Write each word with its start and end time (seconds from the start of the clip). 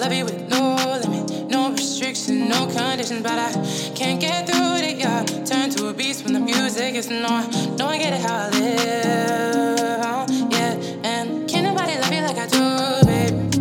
love 0.00 0.12
you 0.14 0.24
with 0.24 0.48
no 0.48 0.76
limit, 1.04 1.50
no 1.50 1.70
restriction, 1.72 2.48
no 2.48 2.66
conditions, 2.66 3.22
but 3.22 3.38
I 3.38 3.52
can't 3.94 4.18
get 4.18 4.48
through 4.48 4.76
it, 4.76 4.96
yeah. 4.96 5.22
Turn 5.44 5.68
to 5.70 5.88
a 5.88 5.92
beast 5.92 6.24
when 6.24 6.32
the 6.32 6.40
music 6.40 6.94
is 6.94 7.10
no, 7.10 7.46
no, 7.76 7.86
I 7.86 7.98
get 7.98 8.14
it 8.14 8.20
how 8.22 8.34
I 8.34 8.48
live, 8.48 10.30
yeah. 10.52 10.72
And 11.04 11.46
can't 11.46 11.66
nobody 11.66 11.98
love 12.00 12.10
you 12.10 12.22
like 12.22 12.38
I 12.38 12.46
do, 12.46 13.06
babe. 13.06 13.52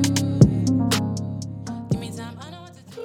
Give 1.92 2.00
me 2.00 2.10
time, 2.10 2.38
I 2.40 2.50
know 2.52 2.62
what 2.62 2.74
to 2.74 2.84
do. 2.96 3.02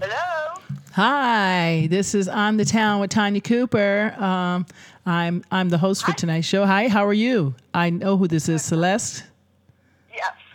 Hello. 0.00 0.62
Hi, 0.92 1.88
this 1.90 2.14
is 2.14 2.26
On 2.26 2.56
the 2.56 2.64
Town 2.64 3.00
with 3.00 3.10
Tanya 3.10 3.42
Cooper. 3.42 4.14
Um, 4.16 4.64
I'm 5.04 5.44
I'm 5.50 5.68
the 5.68 5.78
host 5.78 6.06
for 6.06 6.12
tonight's 6.12 6.46
show. 6.46 6.64
Hi, 6.64 6.88
how 6.88 7.04
are 7.04 7.12
you? 7.12 7.54
I 7.74 7.90
know 7.90 8.16
who 8.16 8.26
this 8.26 8.48
is, 8.48 8.64
Celeste. 8.64 9.24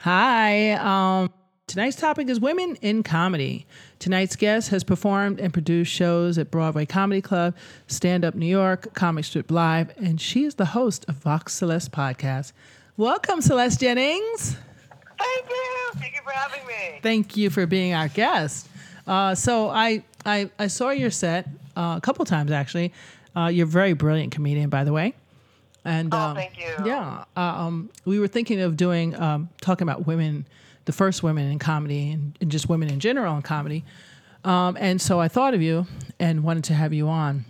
Hi. 0.04 0.72
Um, 0.72 1.32
tonight's 1.66 1.96
topic 1.96 2.28
is 2.28 2.38
women 2.38 2.76
in 2.82 3.04
comedy. 3.04 3.66
Tonight's 4.00 4.36
guest 4.36 4.68
has 4.72 4.84
performed 4.84 5.40
and 5.40 5.54
produced 5.54 5.94
shows 5.94 6.38
at 6.38 6.52
Broadway 6.52 6.86
Comedy 6.86 7.22
Club, 7.22 7.56
Stand 7.88 8.26
Up 8.26 8.36
New 8.36 8.46
York, 8.46 8.94
Comic 8.96 9.24
Strip 9.24 9.50
Live, 9.50 9.94
and 9.98 10.20
she 10.20 10.44
is 10.44 10.56
the 10.56 10.66
host 10.66 11.06
of 11.08 11.16
Vox 11.16 11.54
Celeste 11.54 11.94
podcast. 11.94 12.52
Welcome, 12.98 13.42
Celeste 13.42 13.80
Jennings. 13.80 14.58
Thank 15.18 15.50
you. 15.50 15.92
Thank 15.94 16.16
you 16.16 16.22
for 16.22 16.32
having 16.32 16.68
me. 16.68 17.00
Thank 17.02 17.38
you 17.38 17.50
for 17.50 17.66
being 17.66 17.94
our 17.94 18.10
guest. 18.10 18.68
Uh, 19.08 19.36
so 19.36 19.70
I, 19.70 20.04
I 20.26 20.50
I 20.60 20.68
saw 20.68 20.90
your 20.90 21.12
set 21.12 21.48
uh, 21.78 21.96
a 21.98 22.02
couple 22.02 22.26
times 22.26 22.52
actually. 22.52 22.92
Uh, 23.38 23.48
you're 23.48 23.68
a 23.68 23.70
very 23.70 23.94
brilliant 23.94 24.34
comedian, 24.34 24.70
by 24.70 24.84
the 24.84 24.92
way. 24.92 25.14
And 25.86 26.14
Oh, 26.14 26.18
um, 26.18 26.36
thank 26.36 26.58
you. 26.58 26.74
Yeah, 26.86 27.26
uh, 27.36 27.40
um, 27.40 27.90
we 28.06 28.20
were 28.20 28.28
thinking 28.28 28.62
of 28.62 28.78
doing 28.78 29.16
um, 29.20 29.50
talking 29.62 29.84
about 29.88 30.08
women, 30.08 30.46
the 30.86 30.92
first 30.94 31.24
women 31.24 31.52
in 31.52 31.60
comedy, 31.60 32.12
and, 32.12 32.38
and 32.40 32.50
just 32.52 32.70
women 32.70 32.90
in 32.90 33.00
general 33.00 33.36
in 33.36 33.42
comedy. 33.42 33.84
Um, 34.46 34.78
and 34.80 35.02
so 35.02 35.20
I 35.20 35.28
thought 35.28 35.54
of 35.54 35.62
you 35.62 35.88
and 36.20 36.44
wanted 36.44 36.64
to 36.66 36.74
have 36.74 36.94
you 36.94 37.08
on. 37.10 37.46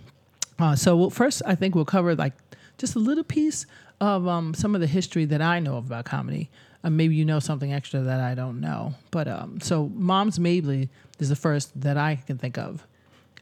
Uh, 0.58 0.76
so 0.76 0.96
we'll, 0.96 1.10
first, 1.10 1.42
I 1.44 1.54
think 1.54 1.74
we'll 1.74 1.84
cover 1.84 2.14
like 2.14 2.32
just 2.78 2.94
a 2.94 3.00
little 3.00 3.24
piece 3.24 3.66
of 4.00 4.26
um, 4.28 4.54
some 4.54 4.74
of 4.74 4.80
the 4.80 4.86
history 4.86 5.24
that 5.26 5.42
I 5.42 5.58
know 5.60 5.76
about 5.78 6.04
comedy. 6.04 6.50
Uh, 6.82 6.90
maybe 6.90 7.14
you 7.14 7.24
know 7.24 7.40
something 7.40 7.72
extra 7.72 8.00
that 8.00 8.20
I 8.20 8.34
don't 8.34 8.60
know. 8.60 8.94
But 9.10 9.26
um, 9.28 9.60
so 9.60 9.88
Moms 9.94 10.38
Mabley 10.38 10.88
is 11.18 11.28
the 11.28 11.36
first 11.36 11.80
that 11.80 11.96
I 11.96 12.16
can 12.16 12.38
think 12.38 12.58
of. 12.58 12.86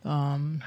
Um, 0.04 0.62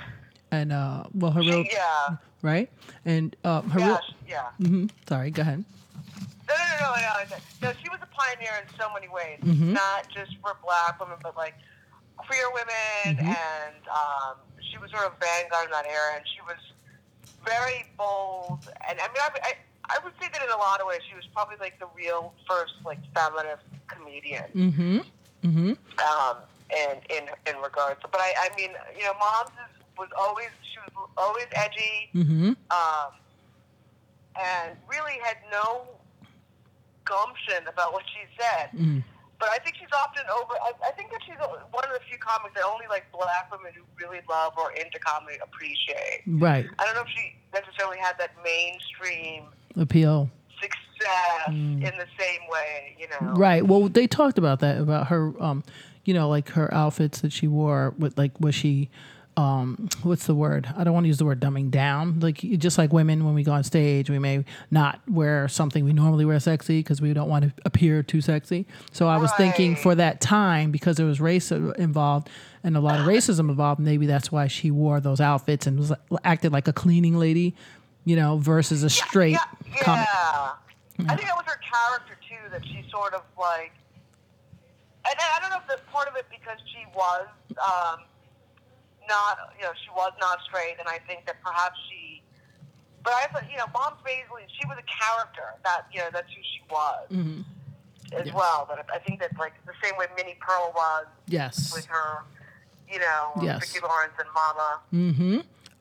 and 0.55 0.71
uh, 0.71 1.03
well, 1.13 1.31
her 1.31 1.41
real 1.41 1.63
Yeah. 1.71 2.17
right, 2.41 2.69
and 3.05 3.35
uh, 3.43 3.61
her 3.73 3.79
Yeah. 3.79 3.87
real. 3.87 3.99
Yeah. 4.27 4.49
mhm, 4.61 4.89
sorry, 5.07 5.31
go 5.31 5.41
ahead. 5.41 5.63
No, 6.47 6.53
no, 6.55 6.65
no, 6.79 6.89
no, 6.95 7.13
no. 7.29 7.37
No, 7.61 7.73
she 7.81 7.89
was 7.89 7.99
a 8.01 8.09
pioneer 8.13 8.53
in 8.61 8.67
so 8.79 8.87
many 8.93 9.07
ways. 9.09 9.39
Mm-hmm. 9.41 9.73
Not 9.73 10.07
just 10.13 10.31
for 10.41 10.55
black 10.63 10.99
women, 10.99 11.17
but 11.21 11.35
like 11.37 11.55
queer 12.17 12.47
women, 12.53 13.17
Mm-hmm. 13.17 13.27
and 13.27 13.81
um, 13.89 14.35
she 14.71 14.77
was 14.77 14.89
sort 14.91 15.05
of 15.05 15.13
vanguard 15.19 15.65
in 15.65 15.71
that 15.71 15.85
era. 15.85 16.15
And 16.17 16.25
she 16.27 16.41
was 16.45 16.57
very 17.45 17.85
bold. 17.97 18.59
And 18.89 18.99
I 18.99 19.07
mean, 19.09 19.21
I, 19.21 19.29
I, 19.43 19.53
I 19.89 19.97
would 20.03 20.13
say 20.21 20.27
that 20.31 20.41
in 20.41 20.49
a 20.49 20.57
lot 20.57 20.81
of 20.81 20.87
ways, 20.87 21.01
she 21.09 21.15
was 21.15 21.25
probably 21.33 21.57
like 21.59 21.77
the 21.79 21.87
real 21.95 22.33
first 22.49 22.73
like 22.85 22.99
feminist 23.13 23.63
comedian. 23.87 24.45
Mm-hmm. 24.55 24.97
Mm-hmm. 25.45 25.71
um, 26.01 26.37
in 26.73 26.97
in 27.15 27.23
in 27.45 27.55
regards. 27.61 27.99
But 28.01 28.17
I, 28.21 28.33
I 28.49 28.55
mean, 28.57 28.71
you 28.97 29.03
know, 29.05 29.13
mom's 29.21 29.53
is, 29.65 29.73
was 29.97 30.09
always 30.17 30.47
she 30.71 30.77
was 30.85 31.09
always 31.17 31.45
edgy, 31.53 32.09
Mm-hmm. 32.13 32.47
um, 32.71 33.09
and 34.39 34.77
really 34.89 35.17
had 35.23 35.37
no 35.51 35.87
gumption 37.05 37.67
about 37.71 37.93
what 37.93 38.03
she 38.07 38.21
said. 38.39 38.69
Mm. 38.77 39.03
But 39.39 39.49
I 39.49 39.57
think 39.59 39.75
she's 39.75 39.91
often 39.93 40.23
over. 40.33 40.53
I, 40.63 40.71
I 40.87 40.91
think 40.91 41.11
that 41.11 41.19
she's 41.25 41.35
one 41.37 41.83
of 41.83 41.91
the 41.91 41.99
few 42.09 42.17
comics 42.17 42.55
that 42.55 42.63
only 42.65 42.85
like 42.89 43.05
black 43.11 43.51
women 43.51 43.71
who 43.75 43.83
really 44.01 44.21
love 44.29 44.53
or 44.57 44.71
into 44.71 44.97
comedy 44.99 45.37
appreciate. 45.43 46.21
Right. 46.25 46.65
I 46.79 46.85
don't 46.85 46.95
know 46.95 47.01
if 47.01 47.09
she 47.09 47.35
necessarily 47.53 47.97
had 47.99 48.13
that 48.17 48.31
mainstream 48.43 49.43
Appeal. 49.75 50.29
success 50.61 51.47
in 51.49 51.81
the 51.81 52.07
same 52.17 52.41
way, 52.49 52.95
you 52.97 53.07
know. 53.09 53.33
Right. 53.33 53.65
Well, 53.67 53.89
they 53.89 54.07
talked 54.07 54.37
about 54.37 54.61
that 54.61 54.79
about 54.79 55.07
her. 55.07 55.33
Um, 55.41 55.63
you 56.05 56.13
know, 56.13 56.29
like 56.29 56.49
her 56.49 56.71
outfits 56.73 57.19
that 57.21 57.33
she 57.33 57.47
wore. 57.47 57.93
With 57.97 58.17
like, 58.17 58.39
was 58.39 58.55
she? 58.55 58.89
Um, 59.37 59.89
what's 60.03 60.27
the 60.27 60.33
word? 60.35 60.67
I 60.77 60.85
don't 60.85 60.93
want 60.93 61.03
to 61.03 61.07
use 61.09 61.17
the 61.17 61.25
word 61.25 61.41
dumbing 61.41 61.69
down. 61.69 62.21
Like, 62.21 62.37
just 62.37 62.77
like 62.77 62.93
women, 62.93 63.25
when 63.25 63.33
we 63.35 63.43
go 63.43 63.51
on 63.51 63.63
stage, 63.65 64.09
we 64.09 64.17
may 64.17 64.45
not 64.71 65.01
wear 65.09 65.47
something 65.49 65.83
we 65.83 65.91
normally 65.91 66.23
wear 66.23 66.39
sexy 66.39 66.79
because 66.79 67.01
we 67.01 67.13
don't 67.13 67.27
want 67.27 67.43
to 67.45 67.53
appear 67.65 68.01
too 68.01 68.21
sexy. 68.21 68.65
So 68.93 69.07
I 69.07 69.17
was 69.17 69.31
thinking 69.33 69.75
for 69.75 69.93
that 69.95 70.21
time 70.21 70.71
because 70.71 70.95
there 70.95 71.05
was 71.05 71.19
race 71.19 71.51
involved 71.51 72.29
and 72.63 72.77
a 72.77 72.79
lot 72.79 72.99
of 72.99 73.05
racism 73.05 73.49
involved. 73.49 73.81
Maybe 73.81 74.05
that's 74.05 74.31
why 74.31 74.47
she 74.47 74.71
wore 74.71 75.01
those 75.01 75.19
outfits 75.19 75.67
and 75.67 75.77
was 75.79 75.91
acted 76.23 76.53
like 76.53 76.69
a 76.69 76.73
cleaning 76.73 77.17
lady, 77.17 77.55
you 78.05 78.15
know, 78.15 78.37
versus 78.37 78.83
a 78.83 78.89
straight 78.89 79.31
Yeah, 79.33 79.43
comic. 79.81 80.07
yeah. 80.13 80.51
I 81.09 81.15
think 81.17 81.27
that 81.27 81.35
was 81.35 81.43
her 81.45 81.59
character 81.59 82.17
too. 82.29 82.49
That 82.51 82.65
she 82.65 82.89
sort 82.89 83.13
of 83.13 83.23
like, 83.37 83.73
and 85.05 85.15
I 85.19 85.39
don't 85.41 85.49
know 85.49 85.57
if 85.57 85.67
that's 85.67 85.81
part 85.91 86.07
of 86.07 86.15
it 86.15 86.25
because 86.31 86.57
she 86.71 86.85
was 86.95 87.27
um, 87.59 87.99
not, 89.07 89.37
you 89.57 89.63
know, 89.65 89.71
she 89.83 89.89
was 89.95 90.11
not 90.19 90.39
straight, 90.47 90.75
and 90.79 90.87
I 90.87 90.99
think 91.07 91.25
that 91.25 91.41
perhaps 91.43 91.77
she. 91.89 92.21
But 93.03 93.13
I 93.13 93.27
thought, 93.31 93.43
you 93.51 93.57
know, 93.57 93.65
Moms 93.73 93.97
Mabley, 94.03 94.43
she 94.59 94.65
was 94.67 94.77
a 94.79 94.87
character. 94.87 95.53
That 95.63 95.85
you 95.93 95.99
know, 95.99 96.09
that's 96.11 96.29
who 96.29 96.41
she 96.41 96.61
was 96.69 97.07
Mm-hmm. 97.11 97.41
as 98.17 98.25
Yes. 98.27 98.35
well. 98.35 98.65
But 98.67 98.85
I 98.93 98.99
think 98.99 99.19
that 99.21 99.31
like 99.37 99.53
the 99.65 99.73
same 99.83 99.93
way 99.97 100.05
Minnie 100.15 100.37
Pearl 100.39 100.71
was 100.75 101.05
Yes. 101.27 101.73
with 101.75 101.85
her, 101.85 102.23
you 102.91 102.99
know, 102.99 103.31
Yes. 103.43 103.71
Vicki 103.71 103.85
Lawrence 103.85 104.13
and 104.17 104.27
Mama. 104.33 104.79
Mm-hmm. 104.93 105.39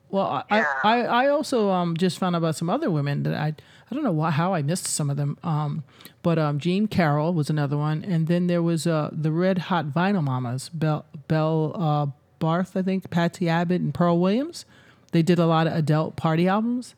Well, 0.09 0.45
I, 0.49 0.57
Yeah. 0.57 0.65
I, 0.83 1.01
I 1.01 1.27
also 1.29 1.71
um, 1.71 1.97
just 1.97 2.19
found 2.19 2.35
out 2.35 2.39
about 2.39 2.55
some 2.55 2.69
other 2.69 2.91
women 2.91 3.23
that 3.23 3.33
I 3.33 3.55
I 3.89 3.93
don't 3.93 4.03
know 4.03 4.11
why, 4.11 4.31
how 4.31 4.53
I 4.53 4.61
missed 4.63 4.87
some 4.87 5.09
of 5.11 5.17
them. 5.17 5.37
Um, 5.43 5.83
but 6.23 6.39
um, 6.39 6.57
Jean 6.59 6.87
Carroll 6.87 7.33
was 7.33 7.49
another 7.51 7.77
one, 7.77 8.03
and 8.03 8.25
then 8.27 8.47
there 8.47 8.61
was 8.63 8.87
uh, 8.87 9.09
the 9.11 9.31
Red 9.31 9.57
Hot 9.69 9.85
Vinyl 9.87 10.23
Mamas, 10.23 10.69
Belle 10.69 11.05
Belle 11.27 11.71
uh, 11.75 12.07
Barth, 12.39 12.75
I 12.77 12.81
think, 12.81 13.09
Patsy 13.09 13.47
Abbott, 13.49 13.81
and 13.81 13.93
Pearl 13.93 14.19
Williams. 14.19 14.65
They 15.11 15.21
did 15.21 15.39
a 15.39 15.45
lot 15.45 15.67
of 15.67 15.73
adult 15.73 16.15
party 16.15 16.47
albums, 16.47 16.95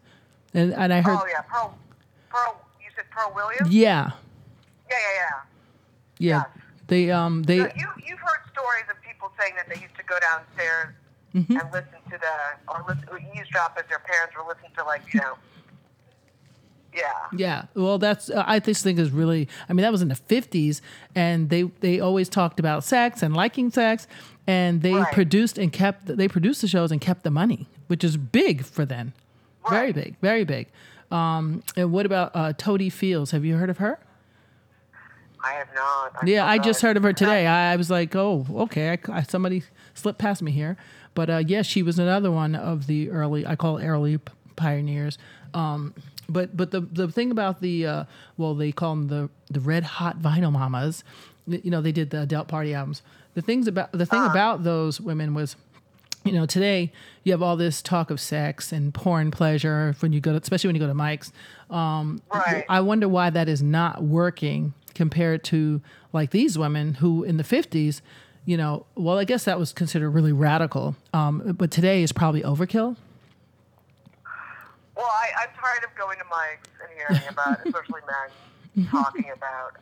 and 0.54 0.74
and 0.74 0.92
I 0.94 1.02
heard 1.02 1.18
Oh 1.22 1.26
yeah, 1.28 1.42
Pearl. 1.42 1.78
Pearl. 2.30 2.62
You 2.82 2.88
said 2.96 3.06
Pearl 3.12 3.32
Williams. 3.36 3.70
yeah 3.74 4.12
Yeah, 4.90 4.96
yeah, 4.98 4.98
yeah. 5.00 5.24
yeah 6.20 6.44
Yes. 6.46 6.48
they 6.88 7.12
um 7.12 7.44
they 7.44 7.60
So 7.60 7.66
you 7.76 7.88
you've 8.08 8.20
heard 8.20 8.42
stories 8.52 8.86
of 8.90 9.02
people 9.02 9.32
saying 9.40 9.54
that 9.56 9.68
they 9.74 9.80
used 9.82 9.96
to 9.98 10.04
go 10.04 10.18
downstairs 10.20 10.94
Mm-hmm. 11.36 11.58
and 11.58 11.72
listen 11.72 12.00
to 12.10 12.18
the 12.18 12.72
or 12.74 12.84
listen 12.88 13.04
or 13.12 13.20
eavesdrop 13.20 13.78
as 13.78 13.84
their 13.90 14.00
parents 14.00 14.34
were 14.36 14.48
listening 14.48 14.72
to 14.78 14.84
like 14.86 15.02
you 15.14 15.20
know. 15.20 15.36
Yeah. 16.96 17.04
Yeah, 17.36 17.66
well, 17.76 18.00
that's 18.00 18.30
uh, 18.32 18.44
I 18.48 18.60
just 18.60 18.82
think 18.84 18.98
is 18.98 19.12
really. 19.12 19.48
I 19.70 19.74
mean, 19.74 19.84
that 19.84 19.92
was 19.92 20.02
in 20.02 20.08
the 20.08 20.16
fifties, 20.16 20.82
and 21.14 21.50
they 21.50 21.64
they 21.82 22.00
always 22.00 22.28
talked 22.28 22.60
about 22.60 22.84
sex 22.84 23.22
and 23.22 23.36
liking 23.36 23.70
sex, 23.70 24.08
and 24.48 24.82
they 24.82 24.94
Right. 24.94 25.12
produced 25.14 25.58
and 25.58 25.72
kept 25.72 26.06
they 26.08 26.28
produced 26.28 26.62
the 26.62 26.68
shows 26.68 26.92
and 26.92 27.00
kept 27.02 27.24
the 27.24 27.32
money, 27.32 27.68
which 27.88 28.04
is 28.04 28.18
big 28.18 28.64
for 28.66 28.86
then, 28.86 29.14
very 29.70 29.92
big, 29.92 30.16
very 30.22 30.44
big. 30.46 30.68
Um, 31.12 31.64
and 31.76 31.92
what 31.92 32.06
about 32.06 32.32
uh, 32.34 32.54
Totie 32.54 32.90
Fields? 32.90 33.32
Have 33.32 33.46
you 33.46 33.56
heard 33.58 33.70
of 33.70 33.78
her? 33.78 34.00
I 35.44 35.52
have 35.54 35.68
not. 35.76 36.14
I'm 36.22 36.28
Yeah, 36.28 36.46
I 36.46 36.58
just 36.58 36.82
heard 36.82 36.98
of 36.98 37.04
her 37.04 37.14
today. 37.14 37.46
I, 37.48 37.74
I 37.74 37.76
was 37.76 37.90
like, 37.90 38.16
oh, 38.16 38.46
okay. 38.64 38.90
I, 38.92 39.20
I- 39.20 39.22
somebody 39.24 39.64
slipped 39.94 40.20
past 40.20 40.42
me 40.42 40.52
here, 40.52 40.78
but 41.14 41.30
uh, 41.30 41.44
yeah, 41.46 41.62
she 41.62 41.84
was 41.84 42.00
another 42.00 42.32
one 42.32 42.56
of 42.56 42.88
the 42.88 43.10
early. 43.12 43.46
I 43.46 43.56
call 43.56 43.80
early 43.82 44.18
p- 44.18 44.34
pioneers. 44.56 45.18
Um, 45.54 45.94
but 46.28 46.58
but 46.58 46.72
the 46.72 46.82
the 46.82 47.08
thing 47.10 47.32
about 47.32 47.62
the 47.62 47.86
uh, 47.86 48.04
well, 48.36 48.54
they 48.56 48.72
call 48.74 48.96
them 48.96 49.08
the 49.08 49.30
the 49.50 49.60
red 49.62 49.84
hot 49.84 50.20
vinyl 50.20 50.52
mamas. 50.52 51.04
You 51.46 51.72
know, 51.72 51.82
they 51.82 51.94
did 51.94 52.10
the 52.10 52.22
adult 52.24 52.50
party 52.50 52.74
albums. 52.74 53.02
The 53.38 53.44
things 53.44 53.68
about 53.68 53.92
the 53.92 54.08
thing 54.08 54.26
about 54.26 54.64
those 54.64 55.00
women 55.00 55.36
was 55.36 55.56
you 56.26 56.32
know, 56.32 56.48
today 56.48 56.92
you 57.24 57.32
have 57.34 57.44
all 57.44 57.56
this 57.56 57.84
talk 57.84 58.10
of 58.10 58.20
sex 58.20 58.72
and 58.72 58.92
porn 58.92 59.30
pleasure 59.30 59.96
when 60.00 60.12
you 60.12 60.20
go 60.20 60.32
to, 60.32 60.40
especially 60.42 60.70
when 60.70 60.76
you 60.76 60.82
go 60.82 60.88
to 60.88 60.96
mics. 60.96 61.32
Um, 61.70 62.20
Right. 62.34 62.66
I 62.68 62.82
wonder 62.82 63.08
why 63.08 63.30
that 63.30 63.48
is 63.48 63.62
not 63.62 64.02
working 64.02 64.74
compared 64.96 65.44
to 65.46 65.82
like 66.14 66.32
these 66.32 66.58
women 66.58 66.96
who 66.96 67.24
in 67.24 67.38
the 67.38 67.44
50s, 67.44 68.02
you 68.46 68.58
know, 68.58 68.88
well, 68.96 69.20
I 69.20 69.24
guess 69.24 69.44
that 69.44 69.60
was 69.60 69.72
considered 69.72 70.10
really 70.10 70.34
radical. 70.34 70.96
Um, 71.14 71.54
but 71.56 71.70
today 71.70 72.02
is 72.02 72.12
probably 72.12 72.42
overkill. 72.42 72.96
Well, 74.96 75.06
I, 75.06 75.30
I'm 75.44 75.50
tired 75.62 75.84
of 75.84 75.96
going 75.96 76.18
to 76.18 76.26
mics 76.26 76.72
and 76.82 76.90
hearing 76.98 77.30
about, 77.30 77.60
especially 77.68 78.02
men, 78.76 78.88
talking 78.90 79.30
about 79.32 79.78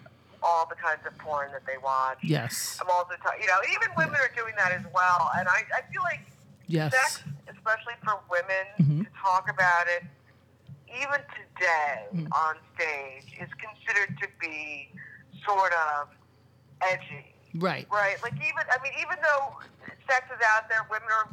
all 0.46 0.68
the 0.70 0.76
kinds 0.76 1.02
of 1.08 1.18
porn 1.18 1.50
that 1.52 1.66
they 1.66 1.78
watch. 1.84 2.20
Yes. 2.22 2.78
I'm 2.80 2.90
also, 2.92 3.14
ta- 3.24 3.34
you 3.42 3.48
know, 3.48 3.58
even 3.74 3.90
women 3.98 4.16
are 4.22 4.30
doing 4.38 4.54
that 4.58 4.72
as 4.72 4.86
well. 4.94 5.32
And 5.38 5.48
I, 5.50 5.64
I 5.74 5.82
feel 5.92 6.04
like 6.04 6.22
Yes. 6.68 6.94
sex, 6.94 7.24
especially 7.50 7.94
for 8.04 8.20
women, 8.30 9.04
to 9.06 9.10
talk 9.22 9.50
about 9.50 9.88
it 9.88 10.04
even 10.88 11.20
today 11.34 12.06
Mm. 12.14 12.28
on 12.32 12.56
stage 12.76 13.26
is 13.42 13.50
considered 13.58 14.16
to 14.22 14.28
be 14.40 14.90
sort 15.46 15.74
of 15.74 16.08
edgy. 16.82 17.34
Right. 17.56 17.88
Right. 17.92 18.22
Like 18.24 18.34
even 18.36 18.64
I 18.70 18.78
mean, 18.84 18.94
even 19.02 19.18
though 19.22 19.58
sex 20.10 20.26
is 20.32 20.40
out 20.56 20.70
there, 20.70 20.86
women 20.90 21.10
are 21.10 21.30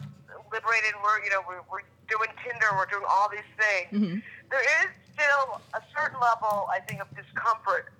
liberated. 0.52 0.94
We're 1.02 1.22
you 1.24 1.30
know 1.30 1.42
we're, 1.46 1.62
we're 1.70 1.84
doing 2.08 2.30
Tinder. 2.42 2.66
We're 2.76 2.86
doing 2.86 3.04
all 3.08 3.28
these 3.30 3.50
things. 3.58 3.90
Mm-hmm. 3.92 4.18
There 4.50 4.64
is 4.82 4.88
still 5.14 5.60
a 5.74 5.82
certain 5.96 6.18
level, 6.20 6.66
I 6.72 6.80
think, 6.80 7.00
of 7.00 7.08
discomfort 7.14 7.92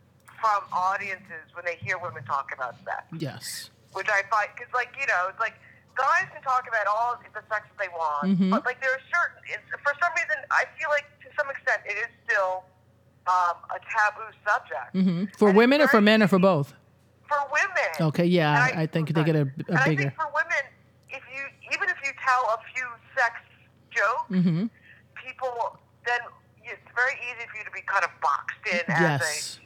from 0.42 0.60
audiences 0.74 1.46
when 1.54 1.64
they 1.64 1.76
hear 1.78 1.96
women 2.02 2.24
talk 2.26 2.50
about 2.52 2.74
sex, 2.84 3.06
Yes. 3.16 3.70
which 3.94 4.08
I 4.10 4.26
find 4.28 4.50
because 4.54 4.72
like 4.74 4.90
you 4.98 5.06
know 5.06 5.30
it's 5.30 5.38
like 5.38 5.54
guys 5.94 6.26
can 6.34 6.42
talk 6.42 6.66
about 6.66 6.86
all 6.90 7.14
the 7.22 7.30
sex 7.46 7.62
that 7.70 7.78
they 7.78 7.88
want, 7.94 8.26
Mhm. 8.34 8.50
but 8.50 8.66
like 8.66 8.82
there 8.82 8.90
are 8.90 9.04
certain 9.14 9.38
it's, 9.54 9.62
for 9.86 9.94
some 10.02 10.12
reason 10.18 10.36
I 10.50 10.64
feel 10.76 10.90
like 10.90 11.06
to 11.22 11.28
some 11.38 11.48
extent 11.48 11.80
it 11.86 11.96
is 12.02 12.10
still 12.26 12.64
um, 13.30 13.54
a 13.70 13.78
taboo 13.86 14.26
subject 14.42 14.90
hmm 14.98 15.24
For 15.38 15.48
And 15.48 15.56
women 15.56 15.80
or 15.80 15.86
for 15.88 16.00
men 16.02 16.22
or 16.24 16.28
for 16.28 16.40
both? 16.40 16.74
for 17.30 17.38
women. 17.54 17.92
Okay. 18.12 18.26
Yeah. 18.26 18.66
And 18.68 18.78
I, 18.80 18.86
think 18.86 19.14
they 19.14 19.22
get 19.24 19.36
a, 19.36 19.46
and 19.46 19.64
a 19.70 19.80
I 19.80 19.88
bigger. 19.88 20.02
think 20.10 20.16
for 20.20 20.26
women, 20.34 20.64
if 21.08 21.22
you 21.32 21.42
even 21.72 21.88
if 21.88 21.96
you 22.04 22.10
tell 22.26 22.42
a 22.50 22.58
few 22.74 22.84
sex 23.16 23.32
jokes, 23.94 24.26
hmm 24.28 24.66
people 25.24 25.78
then 26.04 26.18
it's 26.64 26.82
very 26.94 27.14
easy 27.30 27.46
for 27.50 27.56
you 27.58 27.64
to 27.64 27.70
be 27.70 27.82
kind 27.86 28.02
of 28.04 28.10
boxed 28.20 28.58
in 28.66 28.82
Yes. 28.88 29.22
as 29.22 29.58
a, 29.58 29.61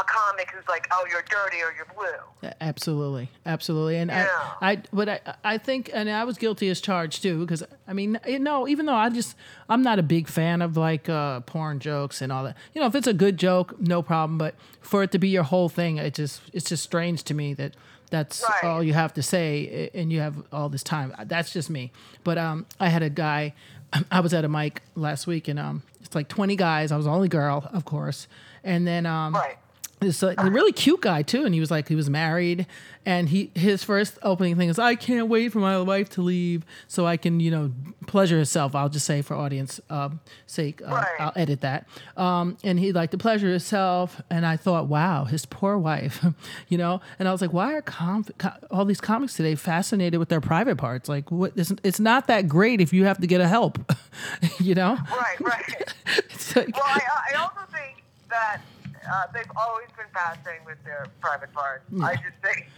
a 0.00 0.04
comic 0.04 0.50
who's 0.50 0.66
like, 0.68 0.86
oh, 0.90 1.04
you're 1.10 1.22
dirty 1.28 1.62
or 1.62 1.72
you're 1.76 1.86
blue. 1.96 2.50
Absolutely, 2.60 3.30
absolutely, 3.46 3.96
and 3.96 4.10
Yeah. 4.10 4.28
I, 4.60 4.72
I, 4.72 4.82
but 4.92 5.08
I, 5.08 5.20
I 5.44 5.58
think, 5.58 5.90
and 5.92 6.08
I 6.10 6.24
was 6.24 6.38
guilty 6.38 6.68
as 6.68 6.80
charged 6.80 7.22
too, 7.22 7.40
because 7.40 7.62
I 7.86 7.92
mean, 7.92 8.18
you 8.26 8.38
know, 8.38 8.68
even 8.68 8.86
though 8.86 8.94
I 8.94 9.08
just, 9.10 9.36
I'm 9.68 9.82
not 9.82 9.98
a 9.98 10.02
big 10.02 10.28
fan 10.28 10.62
of 10.62 10.76
like 10.76 11.08
uh, 11.08 11.40
porn 11.40 11.78
jokes 11.80 12.20
and 12.22 12.30
all 12.32 12.44
that. 12.44 12.56
You 12.74 12.80
know, 12.80 12.86
if 12.86 12.94
it's 12.94 13.06
a 13.06 13.14
good 13.14 13.36
joke, 13.38 13.80
no 13.80 14.02
problem, 14.02 14.38
but 14.38 14.54
for 14.80 15.02
it 15.02 15.10
to 15.12 15.18
be 15.18 15.28
your 15.28 15.42
whole 15.44 15.68
thing, 15.68 15.96
it 15.98 16.14
just, 16.14 16.42
it's 16.52 16.68
just 16.68 16.82
strange 16.82 17.24
to 17.24 17.34
me 17.34 17.54
that 17.54 17.74
that's 18.10 18.42
Right. 18.42 18.64
all 18.64 18.82
you 18.82 18.94
have 18.94 19.12
to 19.14 19.22
say, 19.22 19.90
and 19.94 20.10
you 20.12 20.20
have 20.20 20.34
all 20.52 20.68
this 20.70 20.82
time. 20.82 21.14
That's 21.26 21.52
just 21.52 21.68
me. 21.68 21.92
But 22.24 22.38
um, 22.38 22.64
I 22.80 22.88
had 22.88 23.02
a 23.02 23.10
guy, 23.10 23.52
I 24.10 24.20
was 24.20 24.32
at 24.32 24.44
a 24.44 24.48
mic 24.48 24.82
last 24.94 25.26
week, 25.26 25.46
and 25.48 25.58
um, 25.58 25.82
it's 26.02 26.14
like 26.14 26.28
20 26.28 26.56
guys. 26.56 26.90
I 26.90 26.96
was 26.96 27.04
the 27.04 27.10
only 27.12 27.28
girl, 27.28 27.68
of 27.72 27.84
course, 27.84 28.26
and 28.64 28.86
then 28.86 29.04
um, 29.04 29.34
Right. 29.34 29.58
This 30.00 30.22
uh, 30.22 30.34
really 30.50 30.72
cute 30.72 31.00
guy 31.00 31.22
too, 31.22 31.44
and 31.44 31.54
he 31.54 31.60
was 31.60 31.70
like 31.70 31.88
he 31.88 31.94
was 31.94 32.08
married, 32.08 32.66
and 33.04 33.28
he 33.28 33.50
his 33.54 33.82
first 33.82 34.18
opening 34.22 34.56
thing 34.56 34.68
is 34.68 34.78
I 34.78 34.94
can't 34.94 35.28
wait 35.28 35.52
for 35.52 35.58
my 35.58 35.80
wife 35.80 36.08
to 36.10 36.22
leave 36.22 36.64
so 36.86 37.06
I 37.06 37.16
can 37.16 37.40
you 37.40 37.50
know 37.50 37.72
pleasure 38.06 38.36
herself. 38.38 38.74
I'll 38.74 38.88
just 38.88 39.04
say 39.06 39.22
for 39.22 39.34
audience 39.36 39.80
um, 39.90 40.20
sake, 40.46 40.80
uh, 40.82 40.90
Right. 40.90 41.06
I'll 41.20 41.32
edit 41.36 41.60
that. 41.62 41.86
Um, 42.16 42.56
and 42.64 42.78
he'd 42.78 42.94
like 42.94 43.10
to 43.10 43.18
pleasure 43.18 43.50
himself, 43.50 44.20
and 44.30 44.46
I 44.46 44.56
thought, 44.56 44.86
wow, 44.86 45.24
his 45.24 45.44
poor 45.46 45.76
wife, 45.76 46.24
you 46.68 46.78
know. 46.78 47.00
And 47.18 47.28
I 47.28 47.32
was 47.32 47.40
like, 47.42 47.52
why 47.52 47.74
are 47.74 47.82
com- 47.82 48.24
co- 48.38 48.52
all 48.70 48.84
these 48.84 49.00
comics 49.00 49.34
today 49.34 49.54
fascinated 49.56 50.18
with 50.18 50.28
their 50.28 50.40
private 50.40 50.76
parts? 50.78 51.08
Like, 51.08 51.30
what? 51.30 51.52
It's, 51.56 51.72
it's 51.82 52.00
not 52.00 52.28
that 52.28 52.48
great 52.48 52.80
if 52.80 52.92
you 52.92 53.04
have 53.04 53.18
to 53.18 53.26
get 53.26 53.40
a 53.40 53.48
help, 53.48 53.78
you 54.60 54.74
know. 54.74 54.96
Right, 55.10 55.40
right. 55.40 55.94
Like- 56.56 56.74
well, 56.74 56.84
I, 56.86 57.00
I 57.34 57.36
also 57.42 57.60
think 57.72 58.02
that 58.30 58.62
uh, 59.10 59.26
they've 59.32 59.50
always 59.56 59.88
been 59.96 60.10
passing 60.12 60.60
with 60.66 60.78
their 60.84 61.06
private 61.20 61.52
parts. 61.52 61.84
I 62.02 62.14
just 62.16 62.36
think 62.42 62.68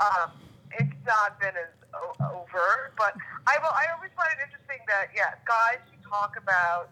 um, 0.00 0.30
it's 0.78 0.92
not 1.06 1.38
been 1.40 1.54
as 1.56 1.72
o- 1.94 2.16
overt, 2.42 2.94
but 2.98 3.14
I, 3.46 3.58
will- 3.62 3.74
I 3.76 3.86
always 3.96 4.10
find 4.16 4.30
it 4.38 4.44
interesting 4.50 4.80
that 4.88 5.08
yeah, 5.14 5.34
guys 5.46 5.78
who 5.90 5.96
talk 6.08 6.34
about 6.36 6.90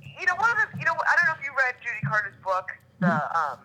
you 0.00 0.26
know 0.26 0.34
one 0.36 0.50
of 0.50 0.56
the 0.72 0.78
you 0.78 0.84
know 0.84 0.94
I 0.94 1.12
don't 1.16 1.26
know 1.28 1.36
if 1.38 1.44
you 1.44 1.52
read 1.56 1.74
Judy 1.82 2.00
Carter's 2.06 2.36
book, 2.44 2.70
the 3.00 3.12
um, 3.36 3.58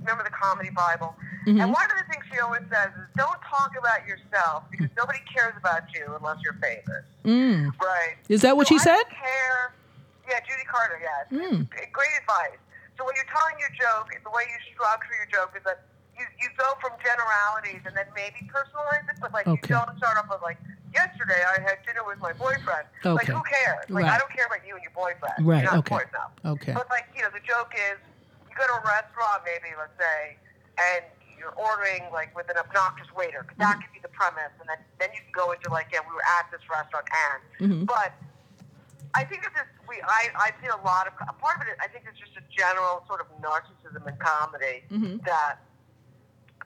remember 0.00 0.24
the 0.24 0.30
comedy 0.36 0.70
Bible, 0.70 1.14
and 1.46 1.58
one 1.60 1.84
of 1.88 1.96
the 1.96 2.06
things 2.12 2.24
she 2.32 2.38
always 2.40 2.62
says 2.72 2.90
is 2.96 3.08
don't 3.16 3.40
talk 3.48 3.72
about 3.78 4.06
yourself 4.06 4.64
because 4.70 4.88
nobody 4.96 5.20
cares 5.32 5.54
about 5.56 5.82
you 5.94 6.04
unless 6.18 6.38
you're 6.44 6.58
famous, 6.60 7.04
Mm. 7.24 7.72
right? 7.80 8.16
Is 8.28 8.42
that 8.42 8.56
what 8.56 8.66
So 8.68 8.74
she 8.76 8.80
I 8.80 8.84
said? 8.84 9.04
care. 9.08 9.72
Yeah, 10.28 10.40
Judy 10.40 10.64
Carter. 10.68 11.00
Yeah, 11.00 11.36
Mm. 11.38 11.68
Great 11.70 12.14
advice. 12.20 12.58
So 12.96 13.02
when 13.04 13.14
you're 13.18 13.30
telling 13.30 13.58
your 13.58 13.72
joke, 13.74 14.14
the 14.14 14.30
way 14.30 14.46
you 14.46 14.58
structure 14.70 15.14
your 15.18 15.26
joke 15.30 15.52
is 15.58 15.64
that 15.66 15.82
you, 16.14 16.22
you 16.38 16.46
go 16.54 16.78
from 16.78 16.94
generalities 17.02 17.82
and 17.82 17.90
then 17.98 18.06
maybe 18.14 18.46
personalize 18.46 19.02
it, 19.10 19.18
but 19.18 19.34
like 19.34 19.50
Okay. 19.50 19.66
you 19.66 19.74
don't 19.74 19.90
start 19.98 20.14
off 20.14 20.30
with 20.30 20.42
like, 20.46 20.58
yesterday 20.94 21.42
I 21.42 21.58
had 21.58 21.82
dinner 21.82 22.06
with 22.06 22.22
my 22.22 22.30
boyfriend. 22.38 22.86
Like 23.02 23.26
who 23.26 23.42
cares? 23.42 23.90
Like 23.90 24.06
Right. 24.06 24.14
I 24.14 24.18
don't 24.22 24.30
care 24.30 24.46
about 24.46 24.62
you 24.62 24.78
and 24.78 24.82
your 24.86 24.94
boyfriend. 24.94 25.42
Right, 25.42 25.66
You're 25.66 25.74
not 25.74 25.82
okay. 25.90 26.06
Okay. 26.46 26.72
But 26.72 26.86
like 26.86 27.10
you 27.18 27.22
know, 27.26 27.34
the 27.34 27.42
joke 27.42 27.74
is 27.74 27.98
you 28.46 28.54
go 28.54 28.62
to 28.62 28.78
a 28.78 28.84
restaurant 28.86 29.42
maybe 29.42 29.74
let's 29.74 29.98
say, 29.98 30.38
and 30.78 31.02
you're 31.34 31.54
ordering 31.58 32.06
like 32.14 32.30
with 32.38 32.46
an 32.46 32.62
obnoxious 32.62 33.10
waiter. 33.10 33.42
Mm-hmm. 33.42 33.58
That 33.66 33.82
could 33.82 33.90
be 33.90 33.98
the 33.98 34.14
premise, 34.14 34.54
and 34.62 34.70
then 34.70 34.78
then 35.02 35.10
you 35.10 35.18
can 35.26 35.34
go 35.34 35.50
into 35.50 35.66
like 35.66 35.90
yeah, 35.90 36.06
we 36.06 36.14
were 36.14 36.22
at 36.38 36.46
this 36.54 36.62
restaurant 36.70 37.10
and, 37.10 37.42
Mhm. 37.58 37.86
but. 37.90 38.14
I 39.14 39.24
think 39.24 39.42
it's 39.46 39.54
just 39.54 39.70
we. 39.88 39.96
I 40.02 40.28
I've 40.38 40.54
seen 40.60 40.70
a 40.70 40.82
lot 40.84 41.06
of 41.06 41.12
a 41.28 41.32
part 41.34 41.60
of 41.62 41.68
it. 41.68 41.76
I 41.80 41.88
think 41.88 42.04
it's 42.08 42.18
just 42.18 42.32
a 42.36 42.42
general 42.50 43.04
sort 43.06 43.20
of 43.20 43.26
narcissism 43.40 44.06
in 44.08 44.16
comedy 44.16 44.82
Mhm. 44.90 45.24
that 45.24 45.58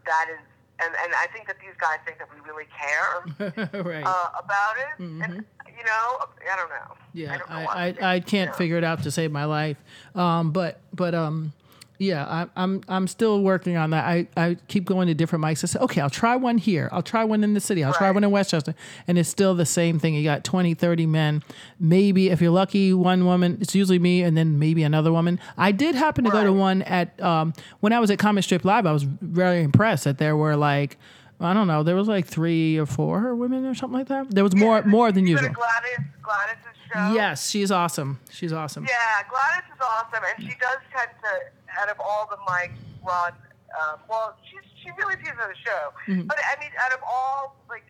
that 0.06 0.26
is, 0.32 0.40
and 0.80 0.94
and 1.04 1.12
I 1.14 1.26
think 1.32 1.46
that 1.46 1.56
these 1.60 1.76
guys 1.78 1.98
think 2.06 2.18
that 2.18 2.28
we 2.32 2.40
really 2.48 2.66
care 2.72 3.82
right. 3.84 4.04
uh, 4.06 4.30
about 4.42 4.74
it, 4.78 5.02
Mhm. 5.02 5.24
and 5.24 5.32
you 5.76 5.84
know, 5.84 6.18
I 6.52 6.56
don't 6.56 6.70
know. 6.70 6.96
Yeah, 7.12 7.38
don't 7.38 7.50
know 7.50 7.56
I, 7.56 7.94
I, 8.00 8.14
I, 8.14 8.20
can't 8.20 8.54
figure 8.56 8.76
it 8.78 8.84
out 8.84 9.02
to 9.04 9.10
save 9.10 9.30
my 9.30 9.44
life. 9.44 9.76
Um, 10.14 10.50
but 10.50 10.80
but 10.92 11.14
um, 11.14 11.52
yeah, 11.98 12.24
I, 12.24 12.46
I'm 12.54 12.82
I'm 12.88 13.08
still 13.08 13.42
working 13.42 13.76
on 13.76 13.90
that. 13.90 14.04
I, 14.04 14.28
I 14.36 14.56
keep 14.68 14.84
going 14.84 15.08
to 15.08 15.14
different 15.14 15.44
mics. 15.44 15.64
I 15.64 15.66
say, 15.66 15.80
okay, 15.80 16.00
I'll 16.00 16.08
try 16.08 16.36
one 16.36 16.56
here. 16.56 16.88
I'll 16.92 17.02
try 17.02 17.24
one 17.24 17.42
in 17.42 17.54
the 17.54 17.60
city. 17.60 17.82
I'll 17.82 17.92
try 17.92 18.10
one 18.12 18.22
in 18.22 18.30
Westchester, 18.30 18.76
and 19.08 19.18
it's 19.18 19.28
still 19.28 19.56
the 19.56 19.66
same 19.66 19.98
thing. 19.98 20.14
You 20.14 20.22
got 20.22 20.44
20, 20.44 20.74
30 20.74 21.06
men, 21.06 21.42
maybe 21.80 22.28
if 22.30 22.40
you're 22.40 22.52
lucky, 22.52 22.92
one 22.94 23.24
woman. 23.24 23.58
It's 23.60 23.74
usually 23.74 23.98
me, 23.98 24.22
and 24.22 24.36
then 24.36 24.60
maybe 24.60 24.84
another 24.84 25.10
woman. 25.10 25.40
I 25.56 25.72
did 25.72 25.96
happen 25.96 26.24
to 26.24 26.30
go 26.30 26.44
to 26.44 26.52
one 26.52 26.82
at 26.82 27.20
um, 27.20 27.52
when 27.80 27.92
I 27.92 27.98
was 27.98 28.12
at 28.12 28.18
Comic 28.20 28.44
Strip 28.44 28.64
Live. 28.64 28.86
I 28.86 28.92
was 28.92 29.02
very 29.02 29.62
impressed 29.62 30.04
that 30.04 30.18
there 30.18 30.36
were 30.36 30.56
like. 30.56 30.96
I 31.40 31.54
don't 31.54 31.66
know. 31.68 31.82
There 31.84 31.94
was 31.96 32.08
like 32.08 32.26
three 32.26 32.78
or 32.78 32.86
four 32.86 33.34
women 33.34 33.64
or 33.64 33.74
something 33.74 33.98
like 33.98 34.08
that. 34.08 34.30
There 34.30 34.42
was 34.44 34.54
more 34.56 34.82
more 34.82 35.12
than 35.12 35.26
usual. 35.26 35.50
Gladys 35.50 35.98
Gladys's 36.22 36.76
show. 36.92 37.12
Yes, 37.14 37.48
she's 37.48 37.70
awesome. 37.70 38.18
She's 38.30 38.52
awesome. 38.52 38.84
Yeah, 38.84 39.22
Gladys 39.30 39.70
is 39.72 39.80
awesome, 39.80 40.22
and 40.24 40.36
she 40.50 40.56
does 40.58 40.78
tend 40.94 41.10
to, 41.22 41.80
out 41.80 41.88
of 41.90 41.96
all 42.00 42.26
the 42.30 42.36
mics, 42.48 42.74
run. 43.06 43.32
Um, 43.78 44.00
well, 44.10 44.36
she's 44.50 44.66
she 44.82 44.90
really 44.98 45.14
sees 45.22 45.30
on 45.40 45.48
the 45.48 45.60
show, 45.64 45.92
Mm-hmm. 46.08 46.26
but 46.26 46.38
I 46.42 46.58
mean, 46.60 46.70
out 46.84 46.92
of 46.92 47.00
all, 47.06 47.54
like, 47.68 47.84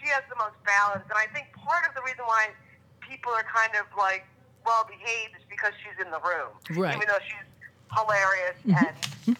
she 0.00 0.08
has 0.10 0.22
the 0.28 0.36
most 0.36 0.56
balance, 0.66 1.04
and 1.08 1.16
I 1.16 1.32
think 1.32 1.46
part 1.56 1.88
of 1.88 1.94
the 1.94 2.02
reason 2.02 2.24
why 2.26 2.48
people 3.00 3.32
are 3.32 3.44
kind 3.48 3.72
of 3.80 3.86
like 3.96 4.26
well 4.66 4.84
behaved 4.84 5.32
is 5.38 5.44
because 5.48 5.72
she's 5.80 5.96
in 6.04 6.10
the 6.12 6.20
room, 6.20 6.50
Right. 6.76 6.94
Even 6.96 7.08
though 7.08 7.22
she's 7.24 7.46
hilarious 7.96 8.58
and 8.68 9.36